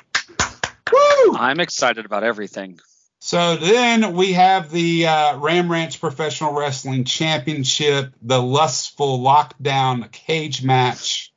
I'm 1.36 1.60
excited 1.60 2.06
about 2.06 2.24
everything. 2.24 2.80
So 3.26 3.56
then 3.56 4.12
we 4.12 4.34
have 4.34 4.70
the 4.70 5.06
uh, 5.06 5.38
Ram 5.38 5.72
Ranch 5.72 5.98
Professional 5.98 6.52
Wrestling 6.52 7.04
Championship, 7.04 8.12
the 8.20 8.38
lustful 8.38 9.18
lockdown 9.18 10.12
cage 10.12 10.62
match. 10.62 11.32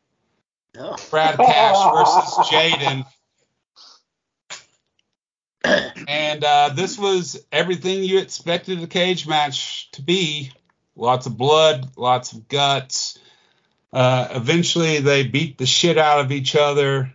Brad 0.74 1.38
Cash 1.38 1.94
versus 1.96 2.50
Jaden. 2.50 3.06
And 6.10 6.44
uh, 6.44 6.72
this 6.76 7.00
was 7.00 7.42
everything 7.54 8.04
you 8.04 8.20
expected 8.20 8.84
a 8.84 8.88
cage 8.88 9.26
match 9.26 9.90
to 9.92 10.02
be. 10.02 10.52
Lots 10.98 11.26
of 11.26 11.38
blood, 11.38 11.92
lots 11.96 12.34
of 12.34 12.50
guts. 12.50 13.18
Uh, 13.94 14.28
eventually, 14.32 15.00
they 15.00 15.24
beat 15.24 15.58
the 15.58 15.66
shit 15.66 15.98
out 15.98 16.20
of 16.20 16.34
each 16.34 16.54
other. 16.58 17.14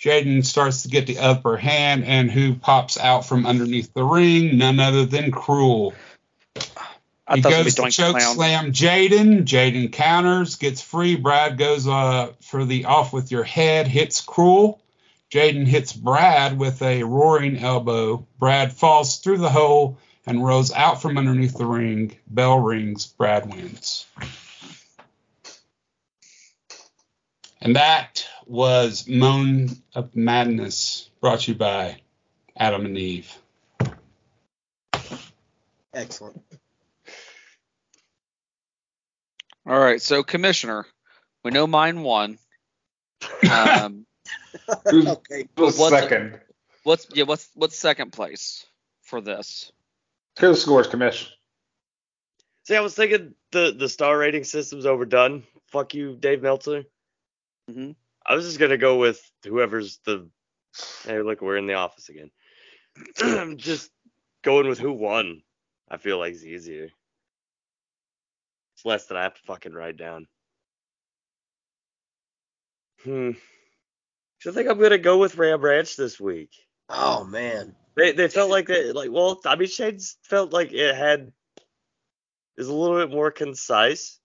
Jaden 0.00 0.44
starts 0.44 0.82
to 0.82 0.88
get 0.88 1.06
the 1.06 1.18
upper 1.18 1.56
hand, 1.56 2.04
and 2.04 2.30
who 2.30 2.54
pops 2.54 2.98
out 2.98 3.26
from 3.26 3.44
underneath 3.44 3.92
the 3.92 4.02
ring? 4.02 4.56
None 4.56 4.80
other 4.80 5.04
than 5.04 5.30
Cruel. 5.30 5.92
I 7.26 7.36
he 7.36 7.42
goes 7.42 7.74
to 7.74 7.90
choke 7.90 8.16
Clown. 8.16 8.34
slam 8.34 8.72
Jaden. 8.72 9.44
Jaden 9.44 9.92
counters, 9.92 10.56
gets 10.56 10.80
free. 10.80 11.16
Brad 11.16 11.58
goes 11.58 11.86
uh, 11.86 12.32
for 12.40 12.64
the 12.64 12.86
off 12.86 13.12
with 13.12 13.30
your 13.30 13.44
head, 13.44 13.86
hits 13.86 14.20
Cruel. 14.20 14.80
Jaden 15.30 15.66
hits 15.66 15.92
Brad 15.92 16.58
with 16.58 16.82
a 16.82 17.04
roaring 17.04 17.58
elbow. 17.58 18.26
Brad 18.38 18.72
falls 18.72 19.18
through 19.18 19.38
the 19.38 19.50
hole 19.50 19.98
and 20.26 20.44
rolls 20.44 20.72
out 20.72 21.00
from 21.00 21.18
underneath 21.18 21.56
the 21.56 21.66
ring. 21.66 22.16
Bell 22.26 22.58
rings. 22.58 23.06
Brad 23.06 23.52
wins. 23.52 24.06
And 27.60 27.76
that 27.76 28.26
was 28.50 29.06
Moan 29.06 29.68
of 29.94 30.16
Madness, 30.16 31.08
brought 31.20 31.40
to 31.42 31.52
you 31.52 31.56
by 31.58 32.00
Adam 32.56 32.84
and 32.84 32.98
Eve. 32.98 33.32
Excellent. 35.94 36.42
All 39.66 39.78
right, 39.78 40.02
so 40.02 40.24
Commissioner, 40.24 40.84
we 41.44 41.52
know 41.52 41.66
mine 41.68 42.02
won. 42.02 42.38
Um, 43.48 44.04
okay. 44.92 45.46
Who's 45.56 45.78
what's- 45.78 45.90
second? 45.90 46.40
what's 46.82 47.06
yeah, 47.14 47.24
what's 47.24 47.48
what's 47.54 47.78
second 47.78 48.12
place 48.12 48.66
for 49.02 49.20
this? 49.20 49.70
Here's 50.38 50.56
the 50.56 50.60
scores, 50.60 50.86
commission. 50.88 51.28
See, 52.64 52.74
I 52.74 52.80
was 52.80 52.94
thinking 52.94 53.34
the 53.52 53.72
the 53.76 53.88
star 53.88 54.18
rating 54.18 54.42
system's 54.44 54.86
overdone. 54.86 55.44
Fuck 55.70 55.94
you, 55.94 56.16
Dave 56.16 56.42
Meltzer. 56.42 56.84
Mm 57.70 57.76
Mhm. 57.76 57.94
I 58.30 58.34
was 58.34 58.46
just 58.46 58.60
gonna 58.60 58.78
go 58.78 58.96
with 58.96 59.20
whoever's 59.44 59.98
the. 60.06 60.28
Hey, 61.04 61.20
look, 61.20 61.40
we're 61.40 61.56
in 61.56 61.66
the 61.66 61.74
office 61.74 62.08
again. 62.08 62.30
I'm 63.20 63.56
just 63.56 63.90
going 64.44 64.68
with 64.68 64.78
who 64.78 64.92
won. 64.92 65.42
I 65.90 65.96
feel 65.96 66.16
like 66.16 66.34
it's 66.34 66.44
easier. 66.44 66.90
It's 68.76 68.84
less 68.84 69.06
that 69.06 69.16
I 69.16 69.24
have 69.24 69.34
to 69.34 69.42
fucking 69.42 69.72
write 69.72 69.96
down. 69.96 70.28
Hmm. 73.02 73.30
I 74.46 74.50
think 74.52 74.68
I'm 74.68 74.78
gonna 74.78 74.98
go 74.98 75.18
with 75.18 75.36
Ram 75.36 75.60
Ranch 75.60 75.96
this 75.96 76.20
week. 76.20 76.52
Oh 76.88 77.24
man. 77.24 77.74
They 77.96 78.12
they 78.12 78.28
felt 78.28 78.48
like 78.48 78.68
they 78.68 78.92
like 78.92 79.10
well 79.10 79.40
I 79.44 79.56
mean 79.56 79.66
Shane's 79.66 80.18
felt 80.22 80.52
like 80.52 80.72
it 80.72 80.94
had 80.94 81.32
is 82.56 82.68
a 82.68 82.72
little 82.72 82.96
bit 82.96 83.10
more 83.10 83.32
concise. 83.32 84.19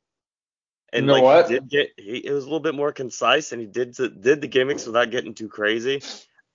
And 0.96 1.04
You 1.04 1.08
know 1.08 1.14
like 1.14 1.24
what? 1.24 1.48
he 1.50 1.54
did 1.56 1.70
get 1.70 1.90
he 1.98 2.18
it 2.26 2.32
was 2.32 2.44
a 2.44 2.48
little 2.48 2.60
bit 2.62 2.74
more 2.76 2.92
concise 2.92 3.52
and 3.52 3.60
he 3.62 3.68
did 3.68 3.96
the, 3.96 4.10
did 4.10 4.42
the 4.42 4.48
gimmicks 4.48 4.86
without 4.86 5.12
getting 5.12 5.34
too 5.34 5.50
crazy. 5.50 6.02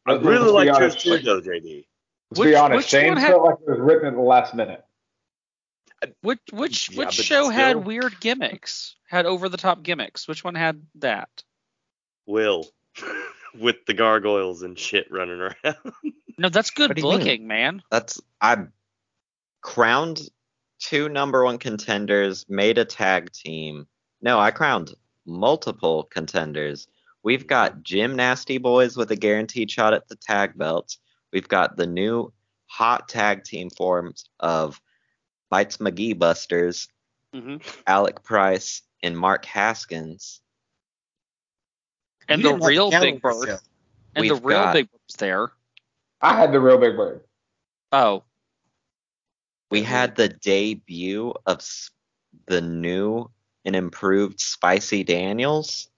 I 0.07 0.13
Let's 0.13 0.25
really 0.25 0.45
be 0.47 0.51
like 0.51 0.67
yours 0.67 0.77
honest, 0.79 1.01
too 1.01 1.11
like- 1.11 1.23
though, 1.25 1.41
JD. 1.41 1.87
Let's 2.31 2.39
Which- 2.41 2.49
be 2.49 2.55
honest, 2.57 2.77
which 2.79 2.87
Shane 2.87 3.17
had- 3.17 3.29
felt 3.33 3.45
like 3.45 3.57
it 3.67 3.71
was 3.71 3.79
written 3.81 4.07
at 4.09 4.15
the 4.15 4.21
last 4.21 4.55
minute. 4.55 4.83
Uh, 6.03 6.07
which 6.23 6.41
which 6.53 6.91
Yeah, 6.91 6.99
which 7.01 7.07
but 7.19 7.25
show 7.25 7.49
had 7.51 7.85
weird 7.85 8.19
gimmicks? 8.21 8.97
Had 9.09 9.27
over 9.27 9.49
the 9.51 9.57
top 9.59 9.83
gimmicks? 9.83 10.27
Which 10.27 10.43
one 10.43 10.55
had 10.55 10.81
that? 10.97 11.29
Will. 12.27 12.67
With 13.59 13.85
the 13.87 13.95
gargoyles 13.95 14.63
and 14.63 14.79
shit 14.79 15.11
running 15.11 15.41
around. 15.41 15.77
No, 16.39 16.49
that's 16.49 16.71
good 16.71 16.91
What 16.91 16.97
do 16.97 17.03
you 17.03 17.09
mean? 17.09 17.19
booking, 17.19 17.47
man. 17.49 17.83
That's 17.91 18.21
I 18.41 18.67
crowned 19.61 20.21
two 20.79 21.09
number 21.09 21.45
one 21.45 21.59
contenders, 21.59 22.47
made 22.49 22.79
a 22.79 22.85
tag 22.85 23.33
team. 23.33 23.87
No, 24.23 24.39
I 24.39 24.51
crowned 24.51 24.95
multiple 25.27 26.05
contenders. 26.05 26.87
We've 27.23 27.47
got 27.47 27.83
Jim 27.83 28.17
Nasty 28.17 28.59
Boys 28.59 28.97
with 28.97 29.11
a 29.11 29.17
guaranteed 29.17 29.71
shot 29.71 29.93
at 29.95 30.09
the 30.09 30.17
tag 30.17 30.57
belts. 30.57 30.99
We've 31.33 31.49
got 31.49 31.77
the 31.77 31.87
new 31.87 32.33
hot 32.67 33.09
tag 33.09 33.45
team 33.45 33.71
forms 33.71 34.25
of 34.41 34.81
Bites 35.51 35.79
McGee 35.79 36.19
Busters, 36.19 36.89
hmm 37.35 37.57
Alec 37.87 38.23
Price, 38.23 38.83
and 39.03 39.17
Mark 39.19 39.45
Haskins. 39.45 40.41
And 42.29 42.43
You 42.43 42.59
the 42.59 42.67
real 42.67 42.91
Big 42.91 43.01
count 43.01 43.23
Bird. 43.23 43.35
yourself. 43.49 43.61
And 44.15 44.29
the 44.29 44.35
We've 44.35 44.45
real 44.45 44.59
got- 44.63 44.73
Big 44.75 44.91
Bird's 44.91 45.17
there. 45.19 45.53
I 46.23 46.37
had 46.37 46.53
the 46.53 46.61
real 46.61 46.79
Big 46.79 46.97
Bird. 46.97 47.23
Oh, 47.93 48.25
We 49.71 49.83
had 49.83 50.17
the 50.17 50.29
debut 50.29 51.33
of 51.47 51.61
the 52.47 52.61
new 52.61 53.31
and 53.65 53.77
improved 53.77 54.41
Spicy 54.41 55.05
Daniels. 55.05 55.89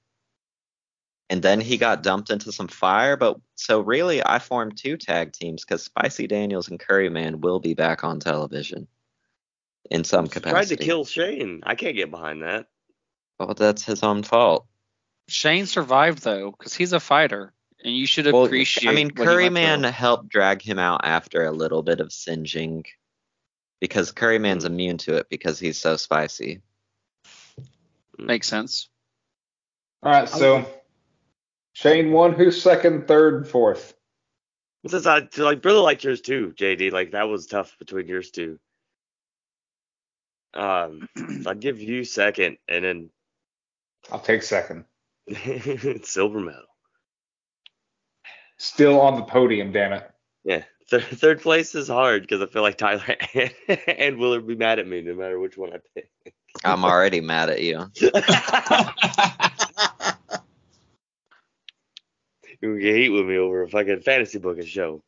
And 1.31 1.43
then 1.43 1.61
he 1.61 1.79
got 1.79 2.03
dumped 2.03 2.31
into 2.31 2.53
some 2.53 2.69
fire. 2.69 3.17
But 3.17 3.39
so 3.55 3.81
really, 3.81 4.25
I 4.25 4.39
formed 4.39 4.77
two 4.77 4.97
tag 4.97 5.33
teams 5.33 5.65
because 5.65 5.83
Spicy 5.83 6.27
Daniels 6.27 6.69
and 6.69 6.79
Curryman 6.79 7.41
will 7.41 7.61
be 7.61 7.75
back 7.75 8.05
on 8.05 8.21
television 8.21 8.87
in 9.91 10.05
some 10.05 10.27
Tried 10.27 10.43
capacity. 10.43 10.77
Tried 10.77 10.79
to 10.79 10.85
kill 10.85 11.05
Shane. 11.05 11.61
I 11.65 11.75
can't 11.75 11.97
get 11.97 12.11
behind 12.11 12.43
that. 12.43 12.67
Well, 13.39 13.55
that's 13.55 13.85
his 13.85 14.03
own 14.03 14.23
fault. 14.23 14.67
Shane 15.29 15.67
survived 15.67 16.23
though, 16.23 16.51
because 16.51 16.75
he's 16.75 16.93
a 16.93 17.01
fighter, 17.01 17.53
and 17.83 17.97
you 17.97 18.07
should 18.07 18.27
Well, 18.27 18.45
appreciate. 18.45 18.91
I 18.91 18.95
mean, 18.95 19.11
what 19.15 19.29
he 19.29 19.35
went 19.35 19.55
Curryman 19.55 19.81
through. 19.81 19.91
helped 19.91 20.29
drag 20.29 20.63
him 20.63 20.79
out 20.79 21.03
after 21.05 21.45
a 21.45 21.53
little 21.53 21.83
bit 21.83 22.01
of 22.01 22.13
singeing 22.13 22.85
because 23.81 24.13
Curryman's 24.13 24.65
mm. 24.65 24.69
immune 24.69 24.99
to 24.99 25.17
it 25.17 25.29
because 25.29 25.59
he's 25.59 25.79
so 25.79 25.97
spicy. 25.97 26.61
Makes 28.19 28.47
sense. 28.49 28.89
All 30.03 30.13
right, 30.13 30.29
so 30.29 30.67
Shane 31.73 32.13
won. 32.13 32.33
Who's 32.33 32.61
second, 32.61 33.07
third, 33.07 33.49
fourth? 33.49 33.95
Since 34.87 35.07
I 35.07 35.29
like 35.39 35.65
really 35.65 35.79
liked 35.79 36.05
yours 36.05 36.21
too, 36.21 36.53
JD. 36.57 36.93
Like 36.93 37.13
that 37.13 37.29
was 37.29 37.47
tough 37.47 37.77
between 37.79 38.09
yours 38.09 38.31
two. 38.31 38.59
Um, 40.55 41.09
I'd 41.47 41.61
give 41.61 41.81
you 41.81 42.05
second, 42.05 42.59
and 42.69 42.85
then 42.85 43.11
I'll 44.11 44.21
take 44.21 44.43
second. 44.43 44.85
silver 46.03 46.41
medal. 46.41 46.63
Still 48.59 49.01
on 49.01 49.17
the 49.17 49.23
podium, 49.23 49.73
damn 49.73 49.93
it. 49.93 50.11
Yeah, 50.45 50.63
Th- 50.93 51.03
third 51.03 51.41
place 51.41 51.75
is 51.75 51.89
hard 51.89 52.23
because 52.23 52.43
I 52.43 52.47
feel 52.47 52.61
like 52.63 52.77
Tyler 52.77 53.17
and, 53.35 53.51
and 53.89 54.19
Willard 54.19 54.47
be 54.47 54.55
mad 54.55 54.79
at 54.79 54.87
me 54.87 55.01
no 55.01 55.15
matter 55.15 55.39
which 55.39 55.57
one 55.57 55.73
I 55.73 55.79
pick. 55.95 56.11
I'm 56.65 56.85
already 56.85 57.21
mad 57.21 57.51
at 57.51 57.63
you. 57.63 57.91
You 62.61 62.79
get 62.81 62.95
heat 62.95 63.09
with 63.09 63.27
me 63.27 63.37
over 63.39 63.63
a 63.63 63.69
fucking 63.69 64.03
fantasy 64.03 64.39
booking 64.39 64.67
show. 64.67 65.03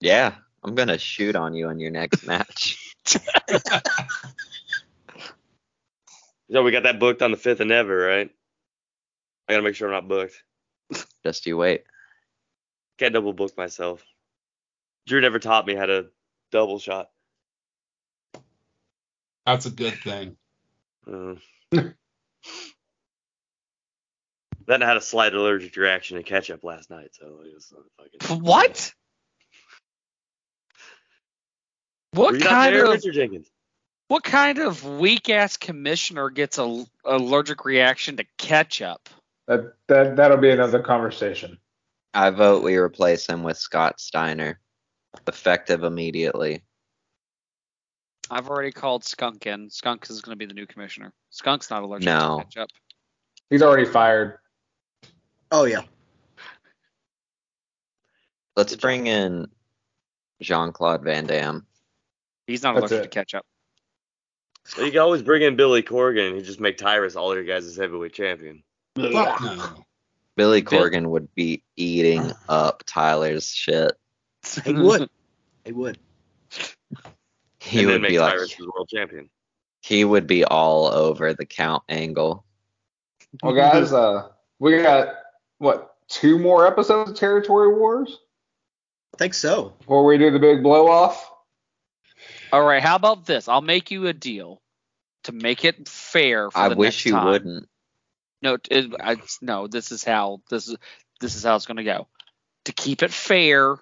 Yeah, 0.00 0.36
I'm 0.62 0.74
gonna 0.74 0.96
shoot 0.96 1.36
on 1.36 1.52
you 1.52 1.68
in 1.68 1.78
your 1.78 1.90
next 1.90 2.26
match. 2.26 2.78
So 6.50 6.62
we 6.62 6.70
got 6.70 6.82
that 6.82 7.00
booked 7.00 7.22
on 7.22 7.30
the 7.30 7.36
fifth 7.36 7.60
and 7.60 7.72
ever, 7.72 7.96
right? 7.96 8.30
I 9.48 9.52
gotta 9.52 9.62
make 9.62 9.74
sure 9.74 9.88
I'm 9.88 9.94
not 9.94 10.08
booked. 10.08 10.42
Just 11.24 11.46
you 11.46 11.56
wait. 11.56 11.84
Can't 12.98 13.14
double 13.14 13.32
book 13.32 13.56
myself. 13.56 14.04
Drew 15.06 15.20
never 15.20 15.38
taught 15.38 15.66
me 15.66 15.74
how 15.74 15.86
to 15.86 16.06
double 16.52 16.78
shot. 16.78 17.08
That's 19.46 19.66
a 19.66 19.70
good 19.70 19.94
thing. 19.94 20.36
Uh, 21.06 21.34
then 24.66 24.82
I 24.82 24.86
had 24.86 24.96
a 24.96 25.02
slight 25.02 25.34
allergic 25.34 25.76
reaction 25.76 26.16
to 26.16 26.22
ketchup 26.22 26.64
last 26.64 26.90
night, 26.90 27.10
so 27.12 27.40
it 27.44 27.54
was 27.54 27.72
uh, 27.76 27.80
fucking. 27.98 28.42
What? 28.42 28.92
What 32.12 32.30
Were 32.30 32.38
you 32.38 32.44
not 32.44 32.50
kind 32.50 32.76
there, 32.76 32.84
of 32.84 33.00
Mr. 33.00 33.12
Jenkins? 33.12 33.50
what 34.08 34.22
kind 34.22 34.58
of 34.58 34.84
weak 34.84 35.28
ass 35.30 35.56
commissioner 35.56 36.30
gets 36.30 36.58
a 36.58 36.84
allergic 37.04 37.64
reaction 37.64 38.16
to 38.16 38.24
ketchup? 38.38 39.08
That 39.48 39.74
that 39.88 40.16
that'll 40.16 40.36
be 40.36 40.50
another 40.50 40.80
conversation. 40.80 41.58
I 42.12 42.30
vote 42.30 42.62
we 42.62 42.76
replace 42.76 43.26
him 43.26 43.42
with 43.42 43.58
Scott 43.58 44.00
Steiner, 44.00 44.60
effective 45.26 45.82
immediately. 45.82 46.62
I've 48.30 48.48
already 48.48 48.72
called 48.72 49.04
Skunk 49.04 49.46
in. 49.46 49.70
Skunk 49.70 50.08
is 50.10 50.20
going 50.20 50.32
to 50.32 50.38
be 50.38 50.46
the 50.46 50.54
new 50.54 50.66
commissioner. 50.66 51.12
Skunk's 51.30 51.70
not 51.70 51.82
allergic 51.82 52.06
No. 52.06 52.38
to 52.38 52.44
ketchup. 52.44 52.70
He's 53.50 53.62
already 53.62 53.84
fired. 53.84 54.38
Oh 55.50 55.64
yeah. 55.64 55.82
Let's 58.56 58.74
bring 58.76 59.06
in 59.06 59.46
Jean 60.40 60.72
Claude 60.72 61.02
Van 61.02 61.26
Damme. 61.26 61.66
He's 62.46 62.62
not 62.62 62.74
That's 62.74 62.90
allergic 62.90 63.06
it. 63.06 63.12
to 63.12 63.18
ketchup. 63.18 63.46
You 64.78 64.90
can 64.90 65.00
always 65.00 65.22
bring 65.22 65.42
in 65.42 65.56
Billy 65.56 65.82
Corgan 65.82 66.28
and 66.28 66.36
he 66.36 66.42
just 66.42 66.60
make 66.60 66.78
Tyrus 66.78 67.16
all 67.16 67.34
your 67.34 67.44
guys' 67.44 67.76
heavyweight 67.76 68.14
champion. 68.14 68.62
Fuck 68.96 69.40
no. 69.42 69.84
Billy 70.36 70.62
Corgan 70.62 71.06
would 71.10 71.32
be 71.34 71.62
eating 71.76 72.32
up 72.48 72.82
Tyler's 72.86 73.48
shit. 73.52 73.92
He 74.64 74.72
would. 74.72 75.08
He 75.64 75.72
would. 75.72 75.98
He 77.64 77.78
and 77.80 77.86
would 77.86 77.94
then 77.94 78.02
make 78.02 78.10
be 78.10 78.18
like 78.20 78.32
Tyrus 78.34 78.54
the 78.56 78.70
world 78.74 78.88
champion. 78.88 79.30
he 79.82 80.04
would 80.04 80.26
be 80.26 80.44
all 80.44 80.86
over 80.86 81.32
the 81.34 81.46
count 81.46 81.82
angle. 81.88 82.44
Well, 83.42 83.54
guys, 83.54 83.92
uh, 83.92 84.28
we 84.58 84.80
got 84.82 85.14
what 85.58 85.96
two 86.08 86.38
more 86.38 86.66
episodes 86.66 87.10
of 87.10 87.16
Territory 87.16 87.74
Wars 87.74 88.18
I 89.14 89.16
think 89.16 89.34
so. 89.34 89.74
before 89.78 90.04
we 90.04 90.18
do 90.18 90.30
the 90.30 90.38
big 90.38 90.62
blow 90.62 90.88
off. 90.88 91.30
All 92.52 92.62
right, 92.62 92.82
how 92.82 92.96
about 92.96 93.26
this? 93.26 93.48
I'll 93.48 93.60
make 93.62 93.90
you 93.90 94.06
a 94.06 94.12
deal 94.12 94.60
to 95.24 95.32
make 95.32 95.64
it 95.64 95.88
fair 95.88 96.50
for 96.50 96.58
I 96.58 96.68
the 96.68 96.76
wish 96.76 97.04
next 97.04 97.06
you 97.06 97.12
time. 97.12 97.26
wouldn't. 97.26 97.68
No, 98.42 98.58
it, 98.70 98.92
I, 99.00 99.16
no. 99.40 99.66
This 99.66 99.90
is 99.90 100.04
how 100.04 100.42
this 100.50 100.68
is 100.68 100.76
this 101.20 101.34
is 101.34 101.42
how 101.44 101.56
it's 101.56 101.66
going 101.66 101.78
to 101.78 101.84
go. 101.84 102.06
To 102.66 102.72
keep 102.72 103.02
it 103.02 103.10
fair, 103.10 103.76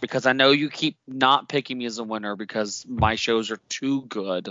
because 0.00 0.26
I 0.26 0.32
know 0.32 0.50
you 0.50 0.70
keep 0.70 0.96
not 1.06 1.48
picking 1.48 1.78
me 1.78 1.86
as 1.86 1.98
a 1.98 2.04
winner 2.04 2.36
because 2.36 2.84
my 2.88 3.14
shows 3.14 3.50
are 3.50 3.60
too 3.68 4.02
good. 4.02 4.50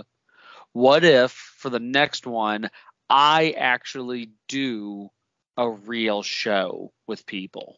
What 0.72 1.04
if 1.04 1.32
for 1.32 1.70
the 1.70 1.80
next 1.80 2.26
one 2.26 2.70
I 3.10 3.52
actually 3.58 4.32
do 4.48 5.10
a 5.58 5.70
real 5.70 6.24
show 6.24 6.92
with 7.08 7.26
people? 7.26 7.78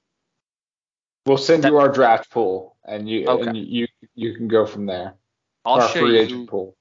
We'll 1.25 1.37
send 1.37 1.63
That- 1.63 1.69
you 1.71 1.77
our 1.77 1.91
draft 1.91 2.29
pool, 2.29 2.77
and 2.83 3.09
you 3.09 3.27
Okay. 3.27 3.47
and 3.47 3.57
you 3.57 3.87
you 4.13 4.35
can 4.35 4.47
go 4.47 4.65
from 4.65 4.85
there. 4.85 5.15
I'll 5.65 5.81
our 5.81 5.87
show 5.89 5.99
free 6.01 6.15
you. 6.15 6.21
agent 6.21 6.49
pool. 6.49 6.75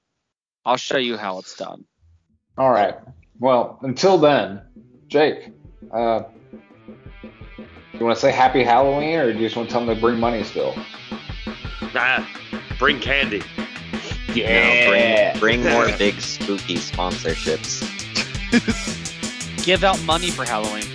I'll 0.63 0.77
show 0.77 0.97
you 0.97 1.17
how 1.17 1.39
it's 1.39 1.57
done. 1.57 1.85
All 2.57 2.71
right. 2.71 2.95
Well, 3.39 3.79
until 3.81 4.17
then, 4.17 4.61
Jayke, 5.09 5.51
uh, 5.91 6.23
you 7.99 8.05
want 8.05 8.15
to 8.17 8.21
say 8.21 8.31
Happy 8.31 8.63
Halloween, 8.63 9.19
or 9.19 9.31
do 9.31 9.39
you 9.39 9.45
just 9.45 9.55
want 9.55 9.69
to 9.69 9.73
tell 9.73 9.85
them 9.85 9.95
to 9.95 9.99
bring 9.99 10.19
money 10.19 10.43
still? 10.43 10.75
Nah, 11.93 12.25
bring 12.77 12.99
candy. 12.99 13.41
No, 14.35 14.89
bring, 14.89 15.39
bring 15.39 15.63
more 15.73 15.85
big 15.97 16.19
spooky 16.19 16.75
sponsorships. 16.75 17.83
Give 19.63 19.83
out 19.83 20.01
money 20.03 20.29
for 20.29 20.45
Halloween. 20.45 20.94